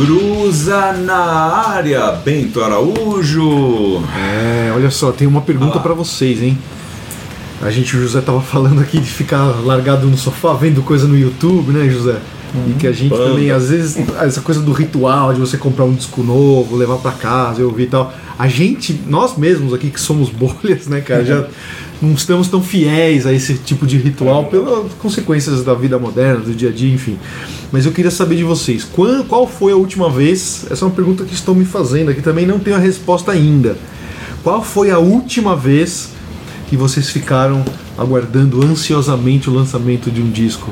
Cruza 0.00 0.94
na 0.94 1.14
área, 1.14 2.12
Bento 2.12 2.62
Araújo. 2.62 4.02
É, 4.16 4.72
olha 4.74 4.90
só, 4.90 5.12
tem 5.12 5.28
uma 5.28 5.42
pergunta 5.42 5.78
pra 5.78 5.92
vocês, 5.92 6.42
hein? 6.42 6.56
A 7.60 7.70
gente, 7.70 7.94
o 7.94 8.00
José 8.00 8.22
tava 8.22 8.40
falando 8.40 8.80
aqui 8.80 8.98
de 8.98 9.10
ficar 9.10 9.44
largado 9.62 10.06
no 10.06 10.16
sofá 10.16 10.54
vendo 10.54 10.80
coisa 10.82 11.06
no 11.06 11.18
YouTube, 11.18 11.72
né, 11.72 11.86
José? 11.90 12.16
E 12.66 12.72
que 12.78 12.86
a 12.86 12.92
gente 12.92 13.10
Banda. 13.10 13.26
também, 13.26 13.50
às 13.50 13.68
vezes, 13.68 13.98
essa 14.22 14.40
coisa 14.40 14.62
do 14.62 14.72
ritual 14.72 15.34
de 15.34 15.40
você 15.40 15.58
comprar 15.58 15.84
um 15.84 15.92
disco 15.92 16.22
novo, 16.22 16.76
levar 16.76 16.96
pra 16.96 17.12
casa 17.12 17.60
e 17.60 17.64
ouvir 17.64 17.82
e 17.82 17.86
tal. 17.88 18.12
A 18.38 18.48
gente, 18.48 18.98
nós 19.06 19.36
mesmos 19.36 19.74
aqui 19.74 19.90
que 19.90 20.00
somos 20.00 20.30
bolhas, 20.32 20.86
né, 20.86 21.02
cara, 21.02 21.24
já 21.26 21.46
não 22.02 22.12
estamos 22.14 22.48
tão 22.48 22.62
fiéis 22.62 23.26
a 23.26 23.32
esse 23.32 23.54
tipo 23.54 23.86
de 23.86 23.98
ritual 23.98 24.46
pelas 24.46 24.92
consequências 24.94 25.62
da 25.62 25.74
vida 25.74 25.98
moderna, 25.98 26.40
do 26.40 26.54
dia 26.54 26.70
a 26.70 26.72
dia, 26.72 26.92
enfim. 26.92 27.18
Mas 27.70 27.84
eu 27.86 27.92
queria 27.92 28.10
saber 28.10 28.36
de 28.36 28.44
vocês, 28.44 28.84
quan- 28.84 29.22
qual 29.24 29.46
foi 29.46 29.72
a 29.72 29.76
última 29.76 30.08
vez? 30.10 30.66
Essa 30.70 30.84
é 30.84 30.88
uma 30.88 30.94
pergunta 30.94 31.24
que 31.24 31.34
estão 31.34 31.54
me 31.54 31.64
fazendo 31.64 32.10
aqui, 32.10 32.22
também 32.22 32.46
não 32.46 32.58
tenho 32.58 32.76
a 32.76 32.78
resposta 32.78 33.30
ainda. 33.32 33.76
Qual 34.42 34.62
foi 34.64 34.90
a 34.90 34.98
última 34.98 35.54
vez 35.54 36.08
que 36.68 36.76
vocês 36.76 37.10
ficaram 37.10 37.62
aguardando 37.98 38.64
ansiosamente 38.64 39.50
o 39.50 39.52
lançamento 39.52 40.10
de 40.10 40.22
um 40.22 40.30
disco? 40.30 40.70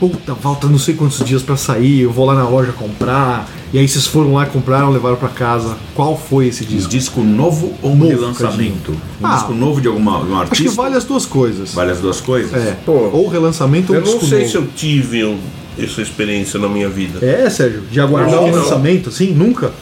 Puta, 0.00 0.34
falta 0.34 0.66
não 0.66 0.78
sei 0.78 0.94
quantos 0.94 1.24
dias 1.24 1.42
pra 1.42 1.56
sair, 1.56 2.00
eu 2.00 2.10
vou 2.10 2.24
lá 2.24 2.34
na 2.34 2.48
loja 2.48 2.72
comprar. 2.72 3.48
E 3.74 3.78
aí 3.80 3.88
vocês 3.88 4.06
foram 4.06 4.34
lá, 4.34 4.46
compraram, 4.46 4.88
levaram 4.90 5.16
pra 5.16 5.28
casa. 5.28 5.76
Qual 5.96 6.16
foi 6.16 6.46
esse 6.46 6.64
disco? 6.64 6.88
Disco 6.88 7.20
novo 7.22 7.74
ou 7.82 7.90
um 7.90 7.96
Novo, 7.96 8.08
relançamento? 8.08 8.92
Um 9.20 9.26
Ah, 9.26 9.34
disco 9.34 9.52
novo 9.52 9.80
de 9.80 9.88
alguma, 9.88 10.24
de 10.24 10.30
um 10.30 10.38
Acho 10.38 10.52
que 10.52 10.58
artista? 10.62 10.76
vale 10.80 10.96
as 10.96 11.02
duas 11.04 11.26
coisas. 11.26 11.74
Vale 11.74 11.90
as 11.90 11.98
duas 11.98 12.20
coisas? 12.20 12.54
É, 12.54 12.76
Pô, 12.86 12.92
ou 13.12 13.26
relançamento 13.28 13.92
ou 13.92 13.98
Eu 13.98 14.04
não 14.04 14.12
disco 14.12 14.26
sei 14.26 14.38
novo. 14.42 14.50
se 14.52 14.56
eu 14.58 14.68
tive 14.76 15.24
um- 15.24 15.40
essa 15.76 16.00
experiência 16.00 16.60
na 16.60 16.68
minha 16.68 16.88
vida. 16.88 17.18
É, 17.26 17.50
Sérgio? 17.50 17.80
De 17.90 18.00
aguardar 18.00 18.40
um 18.42 18.50
lançamento, 18.52 19.08
assim? 19.08 19.32
Nunca? 19.32 19.72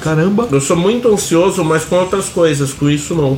Caramba. 0.00 0.46
Eu 0.52 0.60
sou 0.60 0.76
muito 0.76 1.08
ansioso, 1.12 1.64
mas 1.64 1.84
com 1.84 1.96
outras 1.96 2.28
coisas, 2.28 2.72
com 2.72 2.88
isso 2.88 3.12
não. 3.16 3.36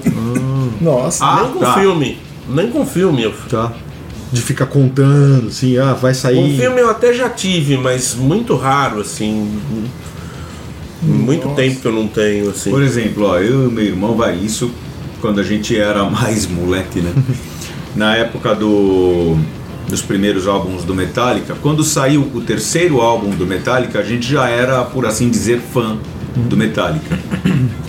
Nossa. 0.82 1.24
Ah, 1.24 1.43
nem 1.45 1.53
com 1.53 1.61
tá. 1.61 1.72
filme. 1.72 2.18
Nem 2.47 2.68
com 2.70 2.84
filme. 2.84 3.22
Eu... 3.22 3.32
Tá. 3.49 3.72
De 4.33 4.41
ficar 4.41 4.66
contando, 4.66 5.49
assim, 5.49 5.76
ah, 5.78 5.93
vai 5.93 6.14
sair. 6.14 6.37
Com 6.37 6.57
filme 6.57 6.81
eu 6.81 6.89
até 6.89 7.12
já 7.12 7.28
tive, 7.28 7.76
mas 7.76 8.14
muito 8.14 8.55
raro, 8.55 9.01
assim. 9.01 9.61
Muito 11.03 11.49
tempo 11.55 11.81
que 11.81 11.87
eu 11.87 11.93
não 11.93 12.07
tenho, 12.07 12.51
assim. 12.51 12.70
Por 12.70 12.83
exemplo, 12.83 13.24
ó, 13.24 13.39
eu 13.39 13.68
e 13.68 13.72
meu 13.72 13.85
irmão, 13.85 14.14
vai, 14.14 14.37
isso 14.37 14.70
quando 15.20 15.41
a 15.41 15.43
gente 15.43 15.76
era 15.76 16.05
mais 16.09 16.47
moleque, 16.47 17.01
né? 17.01 17.12
Na 17.97 18.16
época 18.16 18.55
do, 18.55 19.37
dos 19.89 20.01
primeiros 20.01 20.47
álbuns 20.47 20.85
do 20.85 20.95
Metallica, 20.95 21.57
quando 21.61 21.83
saiu 21.83 22.31
o 22.35 22.41
terceiro 22.41 23.01
álbum 23.01 23.31
do 23.31 23.47
Metallica, 23.47 23.99
a 23.99 24.03
gente 24.05 24.31
já 24.31 24.49
era, 24.49 24.85
por 24.85 25.07
assim 25.07 25.28
dizer, 25.28 25.61
fã 25.72 25.99
do 26.37 26.57
Metallica. 26.57 27.18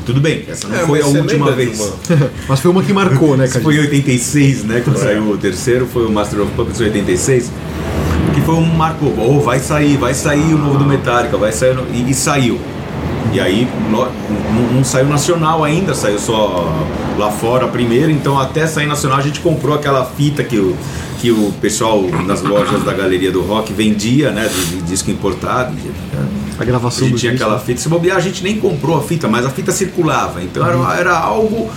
Tudo 0.05 0.19
bem, 0.19 0.43
essa 0.47 0.67
não 0.67 0.75
É, 0.75 0.79
foi 0.79 1.01
a 1.01 1.05
última 1.05 1.49
de 1.51 1.55
vez. 1.57 1.79
uma- 1.79 2.29
Mas 2.49 2.59
foi 2.59 2.71
uma 2.71 2.83
que 2.83 2.91
marcou, 2.93 3.37
né, 3.37 3.45
Isso 3.45 3.53
cara? 3.53 3.63
foi 3.63 3.75
em 3.75 3.79
86, 3.79 4.63
né? 4.63 4.81
Quando 4.83 4.97
saiu 4.97 5.29
o 5.29 5.37
terceiro, 5.37 5.85
foi 5.85 6.05
o 6.05 6.11
Master 6.11 6.41
of 6.41 6.51
Puppets 6.53 6.79
86. 6.79 7.51
Que 8.33 8.41
foi 8.41 8.55
um 8.55 8.65
marco, 8.65 9.05
oh, 9.17 9.39
vai 9.39 9.59
sair, 9.59 9.97
vai 9.97 10.13
sair 10.13 10.53
o 10.53 10.57
novo 10.57 10.77
do 10.79 10.85
Metallica, 10.85 11.37
vai 11.37 11.51
sair. 11.51 11.75
no- 11.75 11.85
E, 11.93 12.09
e 12.09 12.13
saiu. 12.13 12.59
E 13.33 13.39
aí 13.39 13.67
não, 13.89 14.07
não 14.73 14.83
saiu 14.83 15.07
nacional 15.07 15.63
ainda, 15.63 15.93
saiu 15.93 16.19
só 16.19 16.73
lá 17.17 17.31
fora 17.31 17.67
primeiro, 17.67 18.11
então 18.11 18.37
até 18.37 18.65
sair 18.67 18.87
nacional 18.87 19.19
a 19.19 19.21
gente 19.21 19.39
comprou 19.39 19.73
aquela 19.75 20.03
fita 20.05 20.43
que 20.43 20.57
o, 20.57 20.75
que 21.19 21.31
o 21.31 21.53
pessoal 21.61 22.01
nas 22.25 22.41
lojas 22.41 22.83
da 22.83 22.93
Galeria 22.93 23.31
do 23.31 23.41
Rock 23.41 23.71
vendia, 23.71 24.31
né, 24.31 24.49
de, 24.49 24.65
de 24.77 24.81
disco 24.81 25.09
importado. 25.11 25.73
A 26.13 26.40
A 26.61 26.65
gravação 26.65 27.07
gente 27.07 27.13
do 27.13 27.19
tinha 27.19 27.31
disco. 27.31 27.45
aquela 27.45 27.59
fita, 27.59 27.81
se 27.81 27.89
bobear 27.89 28.17
a 28.17 28.19
gente 28.19 28.43
nem 28.43 28.59
comprou 28.59 28.97
a 28.97 29.01
fita, 29.01 29.27
mas 29.27 29.45
a 29.45 29.49
fita 29.49 29.71
circulava, 29.71 30.43
então 30.43 30.65
era, 30.65 30.99
era 30.99 31.17
algo 31.17 31.69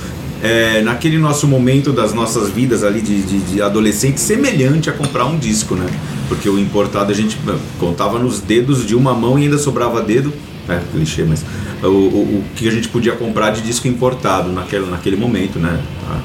é, 0.43 0.83
naquele 0.83 1.19
nosso 1.19 1.49
momento 1.49 1.91
das 1.93 2.13
nossas 2.13 2.51
vidas 2.51 2.85
ali 2.85 3.01
de, 3.01 3.23
de, 3.23 3.41
de 3.41 3.63
adolescente 3.63 4.21
semelhante 4.21 4.91
a 4.91 4.93
comprar 4.93 5.25
um 5.25 5.39
disco, 5.39 5.75
né? 5.75 5.87
Porque 6.29 6.49
o 6.49 6.59
importado 6.59 7.11
a 7.11 7.15
gente 7.15 7.37
bom, 7.39 7.59
contava 7.81 8.19
nos 8.19 8.41
dedos 8.41 8.87
de 8.87 8.95
uma 8.95 9.15
mão 9.15 9.39
e 9.39 9.45
ainda 9.45 9.57
sobrava 9.57 10.03
dedo, 10.03 10.33
é 10.69 10.81
clichê, 10.93 11.25
mas 11.25 11.43
o, 11.83 11.87
o, 11.87 11.91
o 11.91 12.45
que 12.55 12.69
a 12.69 12.71
gente 12.71 12.89
podia 12.89 13.13
comprar 13.13 13.51
de 13.51 13.63
disco 13.63 13.89
importado 13.89 14.53
naquele, 14.53 14.87
naquele 14.87 15.17
momento, 15.17 15.59
né? 15.59 15.81
Ah, 16.11 16.21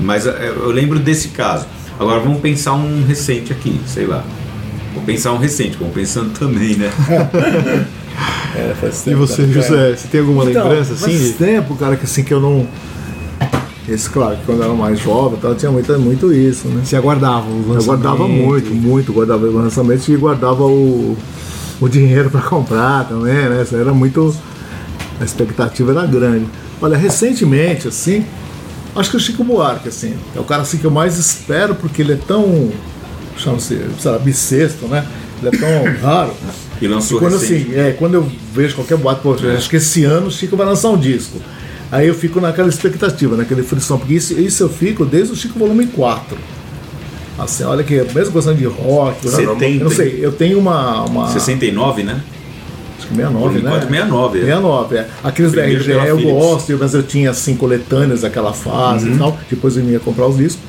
Mas 0.00 0.26
é, 0.26 0.48
eu 0.48 0.70
lembro 0.70 0.98
desse 0.98 1.28
caso. 1.28 1.66
Agora 2.00 2.18
vamos 2.18 2.40
pensar 2.40 2.72
um 2.72 3.04
recente 3.04 3.52
aqui, 3.52 3.80
sei 3.86 4.06
lá. 4.06 4.24
Vou 4.94 5.02
pensar 5.04 5.32
um 5.32 5.38
recente, 5.38 5.76
como 5.76 5.90
pensando 5.90 6.30
também, 6.38 6.76
né? 6.76 6.90
É, 8.54 8.74
faz 8.78 9.00
E 9.00 9.04
tempo, 9.06 9.16
você, 9.18 9.42
cara. 9.46 9.52
José, 9.52 9.96
você 9.96 10.08
tem 10.08 10.20
alguma 10.20 10.44
Então, 10.44 10.68
lembrança 10.68 10.92
assim? 10.92 11.18
Faz 11.18 11.34
tempo, 11.36 11.74
cara, 11.76 11.96
que 11.96 12.04
assim 12.04 12.22
que 12.22 12.34
eu 12.34 12.38
não. 12.40 12.66
Esse, 13.88 14.10
claro, 14.10 14.36
que 14.36 14.44
quando 14.44 14.58
eu 14.58 14.64
era 14.64 14.74
mais 14.74 14.98
jovem, 15.00 15.38
e 15.38 15.40
tal, 15.40 15.54
tinha 15.54 15.72
muito, 15.72 15.98
muito 15.98 16.32
isso, 16.32 16.68
né? 16.68 16.82
Você 16.84 16.94
aguardava 16.94 17.46
os 17.48 17.74
Eu 17.74 17.82
guardava 17.82 18.18
lançamentos? 18.24 18.46
muito, 18.46 18.74
muito, 18.74 19.12
guardava 19.12 19.46
o 19.46 19.50
lançamento 19.56 20.06
e 20.08 20.16
guardava 20.16 20.62
o, 20.64 21.16
o 21.80 21.88
dinheiro 21.88 22.28
para 22.30 22.42
comprar 22.42 23.08
também, 23.08 23.34
né? 23.48 23.62
Isso 23.62 23.74
era 23.74 23.94
muito. 23.94 24.36
A 25.18 25.24
expectativa 25.24 25.90
era 25.92 26.04
grande. 26.06 26.44
Olha, 26.80 26.96
recentemente, 26.98 27.88
assim, 27.88 28.26
acho 28.94 29.10
que 29.10 29.16
o 29.16 29.20
Chico 29.20 29.42
Buarque, 29.42 29.88
assim, 29.88 30.14
é 30.36 30.40
o 30.40 30.44
cara 30.44 30.60
assim, 30.62 30.76
que 30.76 30.84
eu 30.84 30.90
mais 30.90 31.16
espero 31.18 31.74
porque 31.74 32.02
ele 32.02 32.12
é 32.12 32.16
tão. 32.16 32.70
Chama-se, 33.36 33.80
sei 33.98 34.10
lá, 34.10 34.18
bissexto, 34.18 34.86
né? 34.86 35.04
Ele 35.42 35.56
é 35.56 35.58
tão 35.58 35.94
raro. 36.02 36.32
E 36.80 36.86
lançou 36.88 37.18
quando, 37.20 37.38
recente. 37.38 37.68
assim, 37.70 37.74
é, 37.78 37.92
quando 37.92 38.14
eu 38.14 38.30
vejo 38.52 38.74
qualquer 38.74 38.96
boato, 38.98 39.20
pô, 39.22 39.34
acho 39.56 39.70
que 39.70 39.76
esse 39.76 40.04
ano 40.04 40.26
o 40.26 40.30
Chico 40.30 40.56
vai 40.56 40.66
lançar 40.66 40.90
um 40.90 40.96
disco. 40.98 41.40
Aí 41.92 42.08
eu 42.08 42.14
fico 42.14 42.40
naquela 42.40 42.68
expectativa, 42.68 43.36
naquele 43.36 43.62
frição, 43.62 43.98
porque 43.98 44.14
isso, 44.14 44.32
isso 44.40 44.62
eu 44.62 44.68
fico 44.68 45.04
desde 45.04 45.32
o 45.32 45.36
Chico 45.36 45.58
Volume 45.58 45.86
4. 45.86 46.36
Assim, 47.38 47.64
olha 47.64 47.82
que 47.82 47.94
mesmo 48.14 48.32
gostando 48.32 48.56
de 48.58 48.66
rock, 48.66 49.24
eu 49.26 49.30
não- 49.32 49.38
70. 49.38 49.64
eu 49.66 49.84
não 49.84 49.90
sei, 49.90 50.18
eu 50.20 50.32
tenho 50.32 50.58
uma. 50.58 51.04
uma 51.04 51.28
69, 51.30 52.02
né? 52.02 52.20
acho 52.98 53.08
que 53.08 53.14
69, 53.14 53.38
Volume 53.38 53.62
né? 53.62 53.70
4, 53.70 53.88
69, 53.88 54.38
é. 54.38 54.42
69, 54.42 54.96
é. 54.96 55.08
Aqueles 55.24 55.52
da 55.52 55.62
Primeiro 55.62 55.82
RGE 55.82 55.92
pela 55.92 56.06
eu 56.06 56.16
Philips. 56.18 56.34
gosto, 56.38 56.76
mas 56.78 56.94
eu 56.94 57.02
tinha 57.02 57.30
assim 57.30 57.56
coletâneas 57.56 58.20
daquela 58.22 58.52
fase 58.52 59.08
Uhum. 59.08 59.14
e 59.14 59.18
tal. 59.18 59.38
Depois 59.50 59.76
eu 59.76 59.84
ia 59.84 59.98
comprar 60.00 60.26
os 60.26 60.36
discos. 60.36 60.62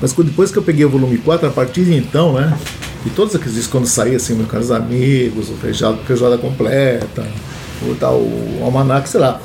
Mas 0.00 0.12
depois 0.12 0.50
que 0.50 0.58
eu 0.58 0.62
peguei 0.62 0.84
o 0.84 0.90
volume 0.90 1.18
4, 1.18 1.48
a 1.48 1.50
partir 1.50 1.84
de 1.84 1.94
então, 1.94 2.34
né? 2.34 2.56
E 3.04 3.10
todos 3.10 3.34
aqueles 3.34 3.54
discos 3.54 3.72
quando 3.72 3.86
saía, 3.86 4.16
assim, 4.16 4.34
meus 4.34 4.50
caros 4.50 4.70
amigos, 4.70 5.48
o 5.48 5.54
Feijada, 5.54 5.96
Feijoada 6.06 6.36
Completa, 6.38 7.26
o 7.82 7.94
tal, 7.94 8.16
o 8.16 8.60
Almanac, 8.62 9.08
sei 9.08 9.20
lá. 9.20 9.40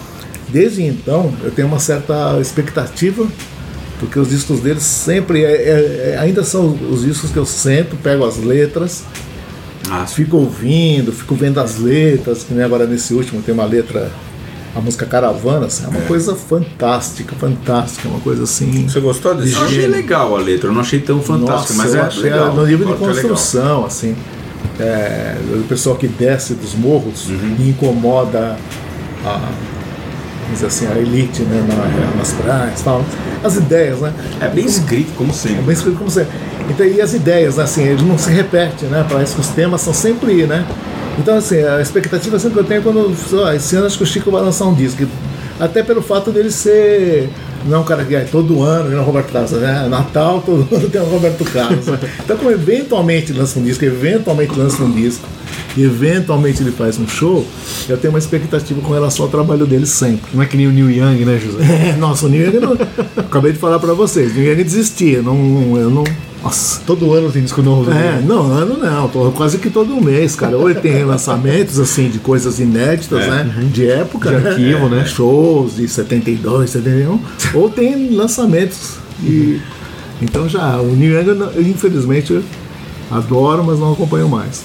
Desde 0.49 0.83
então, 0.83 1.33
eu 1.43 1.51
tenho 1.51 1.67
uma 1.67 1.79
certa 1.79 2.39
expectativa, 2.41 3.25
porque 3.99 4.19
os 4.19 4.29
discos 4.29 4.59
deles 4.59 4.83
sempre, 4.83 5.43
é- 5.43 5.51
é- 5.51 6.11
é- 6.13 6.17
ainda 6.19 6.43
são 6.43 6.77
os 6.89 7.03
discos 7.03 7.31
que 7.31 7.37
eu 7.37 7.45
sento, 7.45 7.95
pego 7.97 8.25
as 8.25 8.37
letras, 8.37 9.03
Ah, 9.89 10.05
fico 10.05 10.37
ouvindo, 10.37 11.11
fico 11.11 11.35
vendo 11.35 11.59
as 11.59 11.77
letras, 11.79 12.43
que 12.43 12.53
nem 12.53 12.63
agora 12.63 12.85
nesse 12.85 13.13
último 13.13 13.41
tem 13.41 13.53
uma 13.53 13.65
letra, 13.65 14.11
a 14.75 14.79
música 14.79 15.05
Caravana, 15.05 15.65
assim, 15.65 15.83
é 15.83 15.87
uma 15.89 16.01
coisa 16.01 16.35
fantástica, 16.35 17.35
fantástica, 17.37 18.07
uma 18.07 18.19
coisa 18.21 18.43
assim. 18.43 18.87
Você 18.87 18.99
gostou 19.01 19.35
desse 19.35 19.53
eu 19.55 19.63
achei 19.65 19.87
legal 19.87 20.35
a 20.35 20.39
letra, 20.39 20.69
eu 20.69 20.73
não 20.73 20.81
achei 20.81 20.99
tão 20.99 21.21
fantástica, 21.21 21.73
Nossa, 21.73 21.73
mas 21.75 21.93
eu 21.93 21.99
é 22.01 22.03
achei 22.05 22.23
legal. 22.23 22.53
no 22.53 22.65
nível 22.65 22.87
de 22.87 22.93
Claro 22.93 23.13
que 23.13 23.19
é 23.19 23.21
construção, 23.23 23.85
assim. 23.85 24.15
É, 24.79 25.35
o 25.55 25.63
pessoal 25.63 25.95
que 25.95 26.07
desce 26.07 26.53
dos 26.53 26.73
morros 26.73 27.27
Uhum. 27.29 27.55
e 27.59 27.69
incomoda 27.69 28.55
a, 29.25 29.49
vamos 30.45 30.63
assim, 30.63 30.87
a 30.87 30.97
elite 30.97 31.41
né, 31.43 31.65
na- 31.67 32.17
nas 32.17 32.31
praias 32.33 32.79
e 32.79 32.83
tal. 32.83 33.03
As 33.43 33.55
ideias, 33.55 33.99
né? 33.99 34.13
É 34.39 34.47
bem 34.47 34.65
escrito, 34.65 35.11
como 35.17 35.31
É 35.31 35.33
sempre. 35.33 35.61
bem 35.63 35.73
escrito 35.73 35.97
como 35.97 36.09
você. 36.09 36.25
Então, 36.69 36.85
e 36.85 37.01
as 37.01 37.13
ideias, 37.13 37.59
assim, 37.59 37.83
eles 37.83 38.01
não 38.03 38.17
se 38.17 38.29
repetem, 38.31 38.87
né? 38.89 39.05
Parece 39.09 39.35
que 39.35 39.41
os 39.41 39.47
temas 39.49 39.81
são 39.81 39.93
sempre, 39.93 40.45
né? 40.47 40.65
Então, 41.19 41.37
assim, 41.37 41.61
a 41.61 41.81
expectativa 41.81 42.39
sempre 42.39 42.55
que 42.55 42.59
eu 42.59 42.63
tenho 42.63 42.79
é 42.79 42.83
quando. 42.83 43.15
ó, 43.33 43.51
esse 43.51 43.75
ano 43.75 43.85
acho 43.85 43.97
que 43.97 44.03
o 44.03 44.07
Chico 44.07 44.31
vai 44.31 44.41
lançar 44.41 44.65
um 44.65 44.73
disco. 44.73 45.05
Até 45.59 45.83
pelo 45.83 46.01
fato 46.01 46.31
dele 46.31 46.51
ser. 46.51 47.29
Não 47.65 47.77
é 47.77 47.79
um 47.79 47.83
cara 47.83 48.03
que 48.03 48.15
é 48.15 48.21
todo 48.21 48.63
ano, 48.63 48.89
não 48.89 48.97
é 48.97 49.01
o 49.01 49.03
Roberto 49.03 49.31
Carlos, 49.31 49.51
né? 49.51 49.87
Natal, 49.87 50.41
todo 50.43 50.67
ano 50.75 50.89
tem 50.89 50.99
o 50.99 51.05
Roberto 51.05 51.45
Carlos. 51.45 51.85
Então, 52.23 52.35
como 52.35 52.49
eventualmente 52.49 53.31
lança 53.31 53.59
um 53.59 53.63
disco, 53.63 53.85
eventualmente 53.85 54.57
lança 54.57 54.81
um 54.81 54.91
disco, 54.91 55.27
e 55.77 55.83
eventualmente 55.83 56.61
ele 56.61 56.71
faz 56.71 56.97
um 56.97 57.07
show, 57.07 57.45
eu 57.87 57.97
tenho 57.97 58.11
uma 58.11 58.19
expectativa 58.19 58.81
com 58.81 58.91
relação 58.91 59.25
ao 59.25 59.31
trabalho 59.31 59.65
dele 59.65 59.85
sempre. 59.85 60.31
Não 60.33 60.41
é 60.41 60.45
que 60.45 60.57
nem 60.57 60.67
o 60.67 60.71
Neil 60.71 60.89
Young, 60.89 61.23
né, 61.23 61.39
José? 61.39 61.63
É, 61.63 61.95
nossa, 62.01 62.25
o 62.25 62.29
New 62.29 62.43
Young 62.43 62.59
não. 62.59 62.73
Acabei 63.17 63.53
de 63.53 63.59
falar 63.59 63.79
pra 63.79 63.93
vocês, 63.93 64.31
o 64.31 64.35
New 64.35 64.51
Young 64.51 64.63
desistia. 64.63 65.21
Não, 65.21 65.77
eu 65.77 65.89
não. 65.89 66.03
Nossa. 66.43 66.81
Todo 66.85 67.13
ano 67.13 67.31
tem 67.31 67.43
disco 67.43 67.61
novo. 67.61 67.91
É, 67.91 67.93
né? 67.93 68.23
não, 68.25 68.51
ano 68.51 68.77
não, 68.77 69.07
tô 69.07 69.31
quase 69.31 69.59
que 69.59 69.69
todo 69.69 70.01
mês, 70.01 70.35
cara. 70.35 70.57
Ou 70.57 70.73
tem 70.73 71.03
lançamentos, 71.03 71.79
assim, 71.79 72.09
de 72.09 72.17
coisas 72.19 72.59
inéditas, 72.59 73.27
né? 73.27 73.69
De 73.71 73.87
época, 73.87 74.29
De 74.29 74.47
arquivo, 74.47 74.89
né? 74.89 75.05
Shows 75.05 75.75
de 75.75 75.87
72, 75.87 76.69
71. 76.71 77.19
ou 77.53 77.69
tem 77.69 78.09
lançamentos. 78.09 78.95
E, 79.23 79.61
então 80.21 80.49
já, 80.49 80.77
o 80.77 80.95
New 80.95 81.35
não- 81.35 81.51
eu, 81.51 81.61
infelizmente, 81.61 82.33
eu 82.33 82.43
adoro, 83.11 83.63
mas 83.63 83.79
não 83.79 83.93
acompanho 83.93 84.27
mais. 84.27 84.63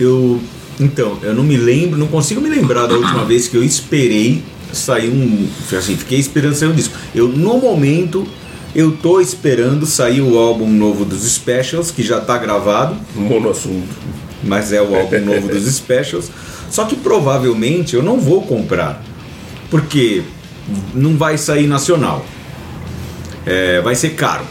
Eu. 0.00 0.40
Então, 0.80 1.18
eu 1.22 1.34
não 1.34 1.44
me 1.44 1.56
lembro, 1.56 1.98
não 1.98 2.08
consigo 2.08 2.40
me 2.40 2.48
lembrar 2.48 2.86
da 2.86 2.94
última 2.94 3.24
vez 3.24 3.46
que 3.46 3.56
eu 3.56 3.62
esperei 3.62 4.42
sair 4.72 5.10
um. 5.10 5.46
Assim, 5.76 5.96
fiquei 5.96 6.18
esperando 6.18 6.54
sair 6.54 6.68
um 6.68 6.74
disco. 6.74 6.94
Eu, 7.14 7.28
no 7.28 7.58
momento, 7.58 8.26
eu 8.74 8.92
tô 8.92 9.20
esperando 9.20 9.84
sair 9.84 10.20
o 10.20 10.38
álbum 10.38 10.68
novo 10.68 11.04
dos 11.04 11.30
Specials, 11.30 11.90
que 11.90 12.02
já 12.02 12.20
tá 12.20 12.38
gravado, 12.38 12.96
Monoassunto. 13.14 13.88
mas 14.42 14.72
é 14.72 14.80
o 14.80 14.94
álbum 14.94 15.20
novo 15.24 15.48
dos 15.48 15.64
Specials. 15.74 16.30
Só 16.70 16.86
que 16.86 16.96
provavelmente 16.96 17.94
eu 17.94 18.02
não 18.02 18.18
vou 18.18 18.42
comprar, 18.42 19.02
porque 19.70 20.22
não 20.94 21.16
vai 21.16 21.36
sair 21.36 21.66
nacional. 21.66 22.24
É, 23.44 23.80
vai 23.82 23.94
ser 23.94 24.10
caro. 24.10 24.44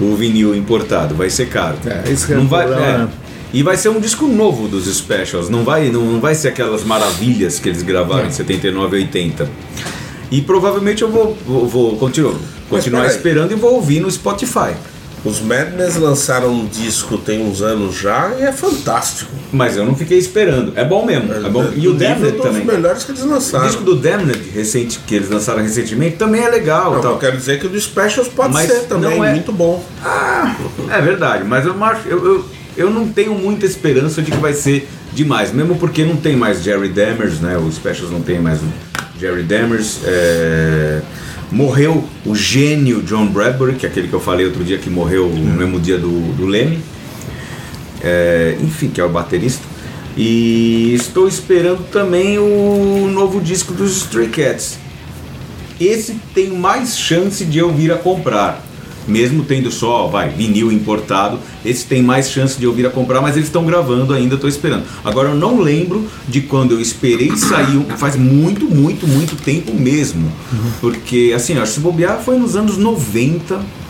O 0.00 0.14
vinil 0.14 0.54
importado 0.54 1.14
vai 1.14 1.30
ser 1.30 1.48
caro. 1.48 1.76
É, 1.86 2.10
isso 2.10 2.26
que 2.26 2.34
é 2.34 2.36
não 2.36 2.44
o 2.44 2.48
vai, 2.48 2.66
problema, 2.66 2.92
é. 2.92 2.98
né? 2.98 3.08
E 3.52 3.62
vai 3.62 3.76
ser 3.76 3.88
um 3.88 3.98
disco 3.98 4.26
novo 4.26 4.68
dos 4.68 4.84
Specials, 4.94 5.48
não 5.48 5.64
vai, 5.64 5.88
não, 5.88 6.04
não 6.04 6.20
vai 6.20 6.34
ser 6.34 6.48
aquelas 6.48 6.84
maravilhas 6.84 7.58
que 7.58 7.68
eles 7.68 7.82
gravaram 7.82 8.26
em 8.26 8.30
79 8.30 8.96
e 8.96 9.00
80. 9.02 9.48
E 10.30 10.40
provavelmente 10.40 11.02
eu 11.02 11.10
vou, 11.10 11.36
vou, 11.46 11.66
vou 11.68 11.96
continuar, 11.96 12.34
continuar 12.68 13.06
esperando 13.06 13.52
e 13.52 13.54
vou 13.54 13.74
ouvir 13.74 14.00
no 14.00 14.10
Spotify. 14.10 14.74
Os 15.24 15.40
Madness 15.40 15.96
lançaram 15.96 16.52
um 16.52 16.66
disco 16.66 17.18
tem 17.18 17.44
uns 17.44 17.60
anos 17.60 17.96
já 17.96 18.32
e 18.38 18.42
é 18.44 18.52
fantástico. 18.52 19.30
Mas 19.52 19.76
eu 19.76 19.84
não 19.84 19.96
fiquei 19.96 20.18
esperando. 20.18 20.72
É 20.76 20.84
bom 20.84 21.04
mesmo. 21.04 21.32
É 21.32 21.48
bom. 21.50 21.68
E 21.74 21.88
o 21.88 21.94
Damned 21.94 22.30
dos 22.32 22.42
também. 22.42 22.64
melhores 22.64 23.02
que 23.02 23.10
eles 23.10 23.22
O 23.22 23.28
lançaram. 23.28 23.66
disco 23.66 23.82
do 23.82 23.96
Damned, 23.96 24.38
recente, 24.54 25.00
que 25.04 25.14
eles 25.16 25.28
lançaram 25.28 25.62
recentemente, 25.62 26.16
também 26.16 26.42
é 26.44 26.48
legal. 26.48 26.94
Não, 26.94 27.00
tal. 27.00 27.12
eu 27.14 27.18
quero 27.18 27.36
dizer 27.36 27.58
que 27.58 27.66
o 27.66 27.68
do 27.68 27.80
Specials 27.80 28.28
pode 28.28 28.52
Mas 28.52 28.70
ser 28.70 28.80
também, 28.86 29.16
não 29.16 29.24
é- 29.24 29.32
muito 29.32 29.50
bom. 29.50 29.84
É 30.90 31.00
verdade, 31.00 31.42
mas 31.44 31.64
eu, 31.66 31.74
eu, 32.06 32.24
eu, 32.24 32.44
eu 32.76 32.90
não 32.90 33.08
tenho 33.08 33.34
muita 33.34 33.66
esperança 33.66 34.22
de 34.22 34.30
que 34.30 34.36
vai 34.36 34.52
ser 34.52 34.88
demais, 35.12 35.52
mesmo 35.52 35.74
porque 35.76 36.04
não 36.04 36.16
tem 36.16 36.36
mais 36.36 36.62
Jerry 36.62 36.88
Dammers, 36.88 37.40
né? 37.40 37.56
Os 37.58 37.74
Specials 37.76 38.12
não 38.12 38.20
tem 38.20 38.38
mais 38.38 38.60
o 38.60 38.66
Jerry 39.20 39.42
Dammers. 39.42 40.00
é, 40.04 41.00
Morreu 41.50 42.04
o 42.24 42.34
gênio 42.34 43.02
John 43.02 43.26
Bradbury, 43.28 43.74
que 43.74 43.86
é 43.86 43.88
aquele 43.88 44.08
que 44.08 44.14
eu 44.14 44.20
falei 44.20 44.46
outro 44.46 44.64
dia 44.64 44.78
que 44.78 44.90
morreu 44.90 45.28
no 45.28 45.54
mesmo 45.54 45.78
dia 45.78 45.96
do, 45.96 46.32
do 46.34 46.44
Leme. 46.44 46.80
É, 48.02 48.56
enfim, 48.60 48.88
que 48.88 49.00
é 49.00 49.04
o 49.04 49.08
baterista. 49.08 49.62
E 50.16 50.92
estou 50.94 51.28
esperando 51.28 51.88
também 51.90 52.38
o 52.38 53.08
novo 53.12 53.40
disco 53.40 53.72
dos 53.72 53.96
Stray 53.98 54.28
Cats. 54.28 54.78
Esse 55.80 56.14
tem 56.34 56.50
mais 56.50 56.98
chance 56.98 57.44
de 57.44 57.58
eu 57.58 57.72
vir 57.72 57.92
a 57.92 57.96
comprar. 57.96 58.65
Mesmo 59.06 59.44
tendo 59.44 59.70
só, 59.70 60.06
vai, 60.06 60.28
vinil 60.28 60.72
importado, 60.72 61.38
esse 61.64 61.84
tem 61.86 62.02
mais 62.02 62.30
chance 62.30 62.58
de 62.58 62.64
eu 62.64 62.72
vir 62.72 62.86
a 62.86 62.90
comprar, 62.90 63.20
mas 63.20 63.36
eles 63.36 63.48
estão 63.48 63.64
gravando 63.64 64.12
ainda, 64.12 64.34
estou 64.34 64.48
esperando. 64.48 64.84
Agora 65.04 65.30
eu 65.30 65.34
não 65.34 65.60
lembro 65.60 66.06
de 66.28 66.40
quando 66.42 66.72
eu 66.72 66.80
esperei 66.80 67.36
sair, 67.36 67.80
faz 67.96 68.16
muito, 68.16 68.66
muito, 68.66 69.06
muito 69.06 69.36
tempo 69.36 69.72
mesmo. 69.74 70.30
Porque, 70.80 71.32
assim, 71.34 71.54
acho 71.54 71.72
que 71.72 71.74
se 71.76 71.80
bobear 71.80 72.20
foi 72.20 72.38
nos 72.38 72.56
anos 72.56 72.76
90 72.76 73.85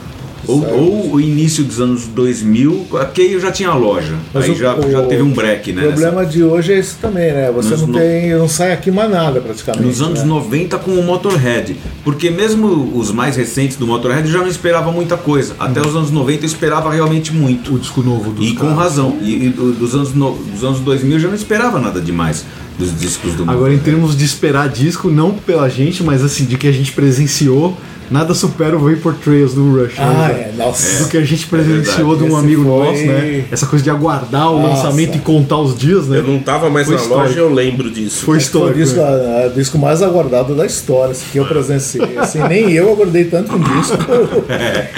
Ou, 0.47 0.65
ou 0.65 1.13
o 1.15 1.21
início 1.21 1.65
dos 1.65 1.81
anos 1.81 2.07
2000, 2.07 2.87
que 3.15 3.23
aí 3.23 3.33
eu 3.33 3.41
já 3.41 3.51
tinha 3.51 3.73
loja. 3.75 4.15
Mas 4.33 4.45
aí 4.45 4.51
o- 4.53 4.55
já, 4.55 4.75
o- 4.77 4.91
já 4.91 5.03
teve 5.03 5.23
um 5.23 5.31
break, 5.33 5.73
né? 5.73 5.83
O 5.83 5.89
problema 5.89 6.25
de 6.25 6.43
hoje 6.45 6.73
é 6.73 6.79
esse 6.79 6.95
também, 6.97 7.33
né? 7.33 7.51
Você 7.53 7.71
Nos 7.71 7.83
não 7.83 7.93
tem. 7.93 8.31
Não 8.35 8.49
sai 8.49 8.73
aqui 8.73 8.91
mais 8.91 9.11
nada 9.11 9.41
praticamente. 9.41 9.85
Nos 9.85 10.01
anos 10.01 10.21
né? 10.21 10.25
90 10.27 10.79
com 10.79 10.93
o 10.93 11.03
Motorhead. 11.03 11.77
Porque 12.05 12.31
mesmo 12.31 12.93
os 12.95 13.11
mais 13.11 13.37
recentes 13.37 13.77
do 13.77 13.87
Motorhead 13.87 14.31
já 14.31 14.39
não 14.39 14.49
esperava 14.49 14.93
muita 14.93 15.17
coisa. 15.17 15.55
Até 15.59 15.81
os 15.81 15.97
anos 15.97 16.11
90 16.11 16.45
eu 16.45 16.47
esperava 16.47 16.93
realmente 16.93 17.33
muito. 17.33 17.75
O 17.75 17.79
disco 17.79 18.03
novo 18.03 18.31
dos 18.31 18.47
E 18.47 18.53
com 18.53 18.61
caras. 18.67 18.79
razão. 18.79 19.17
E, 19.21 19.47
e 19.47 19.49
do- 19.49 19.73
dos, 19.73 19.95
anos 19.95 20.15
no- 20.15 20.35
dos 20.37 20.63
anos 20.63 20.79
2000 20.81 21.15
eu 21.17 21.21
já 21.21 21.29
não 21.29 21.35
esperava 21.35 21.81
nada 21.81 22.01
demais 22.01 22.45
dos 22.79 22.97
discos 23.01 23.33
do 23.35 23.43
Agora, 23.43 23.57
em 23.73 23.77
Motorhead. 23.77 23.85
termos 23.85 24.17
de 24.17 24.25
esperar 24.25 24.69
disco, 24.69 25.11
não 25.11 25.33
pela 25.33 25.69
gente, 25.69 26.03
mas 26.05 26.23
assim, 26.23 26.45
de 26.45 26.57
que 26.59 26.67
a 26.69 26.73
gente 26.73 26.93
presenciou, 26.93 27.77
nada 28.11 28.35
supera 28.35 28.77
o 28.77 28.79
Vapor 28.81 29.15
Trails 29.15 29.55
do 29.55 29.77
Rush. 29.83 29.95
Ah, 29.99 30.29
né? 30.29 30.51
é, 30.53 30.57
nossa. 30.57 31.05
Do 31.05 31.09
que 31.11 31.17
a 31.17 31.25
gente 31.25 31.47
presenciou 31.47 32.11
verdade. 32.11 32.19
de 32.19 32.25
um 32.25 32.27
Esse 32.29 32.37
amigo 32.47 32.63
foi- 32.65 32.73
nosso, 32.87 33.07
né? 33.07 33.45
Essa 33.51 33.67
coisa 33.67 33.83
de 33.85 33.91
aguardar 33.91 34.53
o 34.53 34.61
Nossa. 34.61 34.85
lançamento 34.85 35.17
e 35.17 35.21
contar 35.21 35.59
os 35.59 35.77
dias, 35.77 36.07
né? 36.09 36.19
Eu 36.19 36.23
não 36.25 36.39
tava 36.39 36.69
mais 36.71 36.87
Foi 36.87 36.97
na 36.97 37.03
histórico. 37.03 37.29
loja, 37.29 37.41
eu 37.41 37.53
lembro 37.53 37.91
disso. 37.91 38.17
Foi 38.19 38.25
Foi 38.27 38.37
o 38.37 38.39
histórico. 38.39 38.79
disco, 38.79 39.01
né? 39.01 39.51
disco 39.55 39.79
mais 39.79 40.03
aguardado 40.03 40.55
da 40.55 40.67
história, 40.67 41.13
esse 41.13 41.25
que 41.27 41.39
eu 41.39 41.45
presenciei. 41.47 42.17
Assim, 42.19 42.39
nem 42.49 42.73
eu 42.73 42.91
aguardei 42.93 43.25
tanto 43.25 43.55
um 43.55 43.59
disco. 43.61 43.97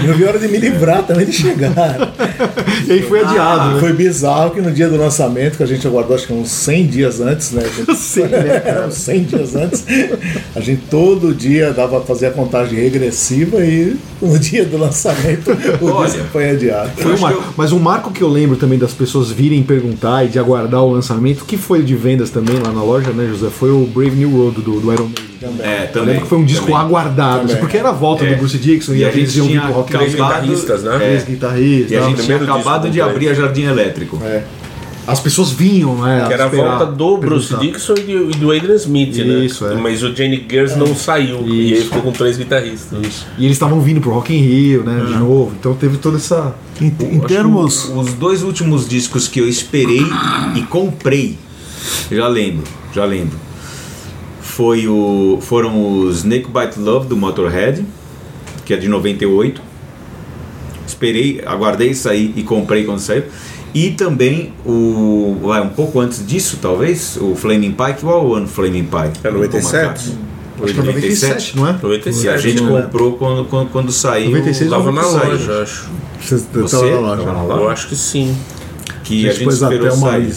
Eu 0.06 0.14
vi 0.14 0.24
a 0.24 0.28
hora 0.28 0.38
de 0.38 0.48
me 0.48 0.58
livrar 0.58 1.02
também 1.02 1.26
de 1.26 1.32
chegar. 1.32 2.12
E 2.86 2.92
aí 2.92 3.02
foi 3.02 3.20
adiado, 3.20 3.74
né? 3.74 3.80
Foi 3.80 3.92
bizarro 3.92 4.50
que 4.50 4.60
no 4.60 4.70
dia 4.70 4.88
do 4.88 4.96
lançamento, 4.96 5.56
que 5.56 5.62
a 5.62 5.66
gente 5.66 5.86
aguardou 5.86 6.14
acho 6.16 6.26
que 6.26 6.32
uns 6.32 6.50
100 6.50 6.86
dias 6.86 7.20
antes, 7.20 7.52
né? 7.52 7.62
Gente, 7.76 7.96
Sim, 7.98 8.22
né? 8.22 8.84
uns 8.88 8.94
100 8.94 9.22
dias 9.24 9.56
antes, 9.56 9.84
a 10.54 10.60
gente 10.60 10.82
todo 10.90 11.34
dia 11.34 11.72
dava 11.72 12.00
fazer 12.00 12.26
a 12.26 12.30
contagem 12.30 12.78
regressiva 12.98 13.64
e 13.64 13.96
no 14.20 14.38
dia 14.38 14.64
do 14.64 14.76
lançamento 14.76 15.50
o 15.80 15.86
Olha, 15.86 16.10
disco 16.10 16.26
foi 16.32 16.50
adiado. 16.50 16.90
Foi 16.96 17.14
um 17.14 17.18
marco. 17.18 17.40
que 17.42 17.48
eu- 17.48 17.52
Mas 17.56 17.72
um 17.72 17.78
marco 17.78 18.10
que 18.10 18.22
eu 18.22 18.28
lembro 18.28 18.56
também 18.56 18.78
das 18.78 18.92
pessoas 18.92 19.30
virem 19.30 19.62
perguntar 19.62 20.24
e 20.24 20.28
de 20.28 20.38
aguardar 20.38 20.82
o 20.82 20.90
lançamento, 20.92 21.44
que 21.44 21.56
foi 21.56 21.82
de 21.82 21.94
vendas 21.94 22.30
também 22.30 22.56
lá 22.58 22.72
na 22.72 22.82
loja, 22.82 23.10
né, 23.12 23.26
José? 23.28 23.48
Foi 23.50 23.70
o 23.70 23.86
Brave 23.86 24.16
New 24.16 24.30
Road 24.30 24.60
do, 24.60 24.80
do 24.80 24.92
Iron 24.92 25.04
Maiden. 25.04 25.28
É, 25.60 25.84
Eu 25.84 25.88
também. 25.92 26.06
lembro 26.08 26.22
que 26.22 26.28
foi 26.28 26.38
um 26.38 26.44
disco 26.44 26.66
também. 26.66 26.80
aguardado, 26.80 27.40
Também. 27.42 27.56
porque 27.58 27.76
era 27.76 27.90
a 27.90 27.92
volta 27.92 28.24
É. 28.24 28.32
do 28.34 28.38
Bruce 28.38 28.58
Dixon 28.58 28.92
E 28.94 28.98
e, 28.98 29.04
a 29.04 29.10
gente 29.10 29.36
iam 29.38 29.46
tinha 29.46 29.60
pro 29.62 29.72
rock 29.72 29.94
and 29.94 29.98
roll. 30.00 30.08
guitarristas, 30.08 30.82
né? 30.82 30.98
Três 30.98 31.24
guitarristas. 31.24 31.90
E 31.92 31.96
a 31.96 32.02
gente 32.02 32.22
tinha 32.22 32.36
acabado 32.36 32.82
do 32.82 32.90
de 32.90 33.00
abrir 33.00 33.28
a 33.28 33.34
Jardim 33.34 33.62
Elétrico. 33.62 34.20
É. 34.24 34.42
As 35.08 35.20
pessoas 35.20 35.50
vinham, 35.50 35.96
né? 36.02 36.26
Que 36.26 36.34
era 36.34 36.44
a 36.44 36.46
esperar, 36.48 36.76
volta 36.76 36.92
do 36.92 37.16
Bruce 37.16 37.48
perguntar. 37.48 37.72
Dixon 37.72 37.94
e 37.94 38.02
do, 38.02 38.30
e 38.30 38.34
do 38.34 38.52
Adrian 38.52 38.74
Smith, 38.74 39.16
né? 39.16 39.44
Isso, 39.46 39.66
é. 39.66 39.74
Mas 39.74 40.02
o 40.02 40.14
Jenny 40.14 40.46
Gers 40.46 40.76
não 40.76 40.94
saiu. 40.94 41.46
E 41.46 41.72
ele 41.72 41.78
Isso. 41.78 41.84
ficou 41.86 42.02
com 42.02 42.12
três 42.12 42.36
guitarristas. 42.36 43.06
Isso. 43.06 43.26
E 43.38 43.46
eles 43.46 43.56
estavam 43.56 43.80
vindo 43.80 44.02
pro 44.02 44.10
Rock 44.10 44.34
in 44.34 44.42
Rio, 44.42 44.84
né? 44.84 45.02
De 45.06 45.14
novo. 45.14 45.54
Então 45.58 45.74
teve 45.74 45.96
toda 45.96 46.18
essa. 46.18 46.54
Em, 46.78 46.88
em 46.88 47.20
termos. 47.20 47.86
Os 47.88 48.12
dois 48.12 48.42
últimos 48.42 48.86
discos 48.86 49.26
que 49.26 49.40
eu 49.40 49.48
esperei 49.48 50.04
e 50.54 50.60
comprei, 50.64 51.38
já 52.12 52.28
lembro, 52.28 52.64
já 52.94 53.06
lembro. 53.06 53.38
Foi 54.42 54.86
o, 54.86 55.38
foram 55.40 56.02
os 56.02 56.18
Snake 56.18 56.50
Bite 56.50 56.78
Love 56.78 57.08
do 57.08 57.16
Motorhead, 57.16 57.82
que 58.66 58.74
é 58.74 58.76
de 58.76 58.88
98. 58.88 59.62
Esperei, 60.86 61.40
aguardei 61.46 61.94
sair 61.94 62.34
e 62.36 62.42
comprei 62.42 62.84
quando 62.84 62.98
saiu. 62.98 63.24
E 63.74 63.90
também 63.90 64.52
o. 64.64 65.36
Vai, 65.42 65.60
um 65.60 65.68
pouco 65.68 66.00
antes 66.00 66.26
disso, 66.26 66.58
talvez, 66.60 67.16
o 67.20 67.34
Flaming 67.34 67.72
Pie. 67.72 67.94
Qual 68.00 68.22
é 68.22 68.26
o 68.26 68.34
ano 68.34 68.48
Flaming 68.48 68.84
Pie? 68.84 69.12
É 69.24 69.30
97? 69.30 70.12
Acho 70.60 70.74
que 70.74 70.80
é 70.80 70.82
97, 70.82 71.56
não 71.56 71.68
é? 71.68 71.72
97. 71.74 72.24
E 72.24 72.28
a 72.28 72.36
gente 72.36 72.62
né? 72.62 72.82
comprou 72.82 73.12
quando, 73.12 73.44
quando, 73.44 73.70
quando 73.70 73.92
saiu. 73.92 74.30
96 74.30 74.70
Tava 74.70 74.90
na 74.90 75.02
saiu. 75.04 75.30
loja, 75.30 75.62
acho. 75.62 75.88
Você 76.20 76.36
Você? 76.36 76.76
estava 76.76 76.90
na 76.90 76.98
loja. 77.00 77.24
Tava 77.24 77.60
Eu 77.62 77.68
acho 77.70 77.88
que 77.88 77.94
sim. 77.96 78.36
Que 79.04 79.26
A 79.26 79.30
a 79.30 79.32
gente 79.32 79.38
gente 79.38 79.44
pôs 79.44 79.62
esperou 79.62 79.86
até 79.86 79.96
uma 79.96 80.10
sair. 80.10 80.34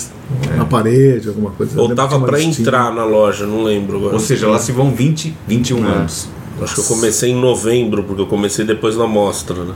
na 0.55 0.65
parede, 0.65 1.27
alguma 1.27 1.49
coisa. 1.51 1.81
Ou 1.81 1.95
tava 1.95 2.17
listinha. 2.31 2.61
entrar 2.61 2.93
na 2.93 3.03
loja, 3.03 3.47
não 3.47 3.63
lembro 3.63 3.97
agora. 3.97 4.13
Ou 4.13 4.19
seja, 4.19 4.47
lá 4.47 4.59
se 4.59 4.71
vão 4.71 4.93
20, 4.93 5.35
21 5.47 5.83
anos. 5.85 6.27
Acho 6.61 6.75
que 6.75 6.81
eu 6.81 6.85
comecei 6.85 7.31
em 7.31 7.35
novembro, 7.41 8.03
porque 8.03 8.21
eu 8.21 8.27
comecei 8.27 8.63
depois 8.63 8.95
na 8.95 9.07
mostra, 9.07 9.63
né? 9.63 9.73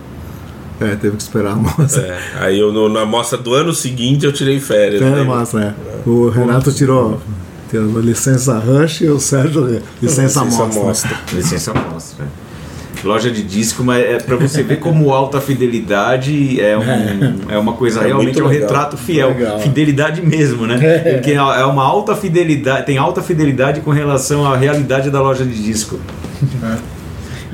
É, 0.81 0.95
teve 0.95 1.15
que 1.15 1.23
esperar 1.23 1.53
a 1.53 1.55
moça. 1.55 2.01
É, 2.01 2.19
aí 2.39 2.59
eu 2.59 2.71
no- 2.71 2.89
na 2.89 3.05
mostra 3.05 3.37
do 3.37 3.53
ano 3.53 3.73
seguinte 3.73 4.25
eu 4.25 4.31
tirei 4.33 4.59
férias. 4.59 5.01
É, 5.01 5.09
né? 5.09 5.23
massa, 5.23 5.57
né? 5.59 5.73
O 6.05 6.29
Renato 6.29 6.71
tirou, 6.71 7.21
licença 8.03 8.57
Rush 8.59 9.01
e 9.01 9.07
o 9.07 9.19
Sérgio 9.19 9.61
licença, 10.01 10.43
Licença 10.43 10.45
mostra. 10.45 10.83
mostra. 10.83 11.19
Licença 11.33 11.73
mostra. 11.73 12.25
Loja 13.03 13.29
de 13.29 13.43
disco, 13.43 13.83
mas 13.83 14.03
é 14.03 14.17
pra 14.17 14.35
você 14.35 14.63
ver 14.63 14.77
como 14.79 15.13
alta 15.13 15.39
fidelidade 15.39 16.59
é, 16.59 16.75
um, 16.75 17.51
é 17.53 17.57
uma 17.57 17.73
coisa 17.73 17.99
É 18.01 18.07
realmente 18.07 18.41
muito 18.41 18.45
um 18.45 18.47
retrato 18.47 18.97
fiel. 18.97 19.29
Legal. 19.29 19.59
Fidelidade 19.59 20.21
mesmo, 20.25 20.65
né? 20.65 20.77
Porque 21.13 21.31
é 21.33 21.65
uma 21.65 21.83
alta 21.83 22.15
fidelidade, 22.15 22.85
tem 22.85 22.97
alta 22.97 23.21
fidelidade 23.21 23.81
com 23.81 23.91
relação 23.91 24.45
à 24.51 24.57
realidade 24.57 25.09
da 25.11 25.21
loja 25.21 25.45
de 25.45 25.61
disco. 25.63 25.99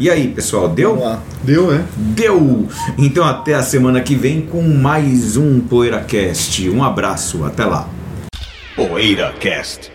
E 0.02 0.10
aí, 0.10 0.30
pessoal, 0.30 0.68
deu? 0.68 0.96
Vamos 0.96 1.04
lá. 1.04 1.24
Deu, 1.44 1.72
é? 1.72 1.86
Deu! 1.96 2.68
Então 2.98 3.24
até 3.24 3.54
a 3.54 3.62
semana 3.62 4.02
que 4.02 4.16
vem 4.16 4.42
com 4.42 4.64
mais 4.64 5.38
um 5.38 5.60
PoeiraCast. 5.60 6.68
Um 6.72 6.84
abraço, 6.84 7.46
até 7.46 7.66
lá. 7.66 7.88
PoeiraCast. 8.76 9.92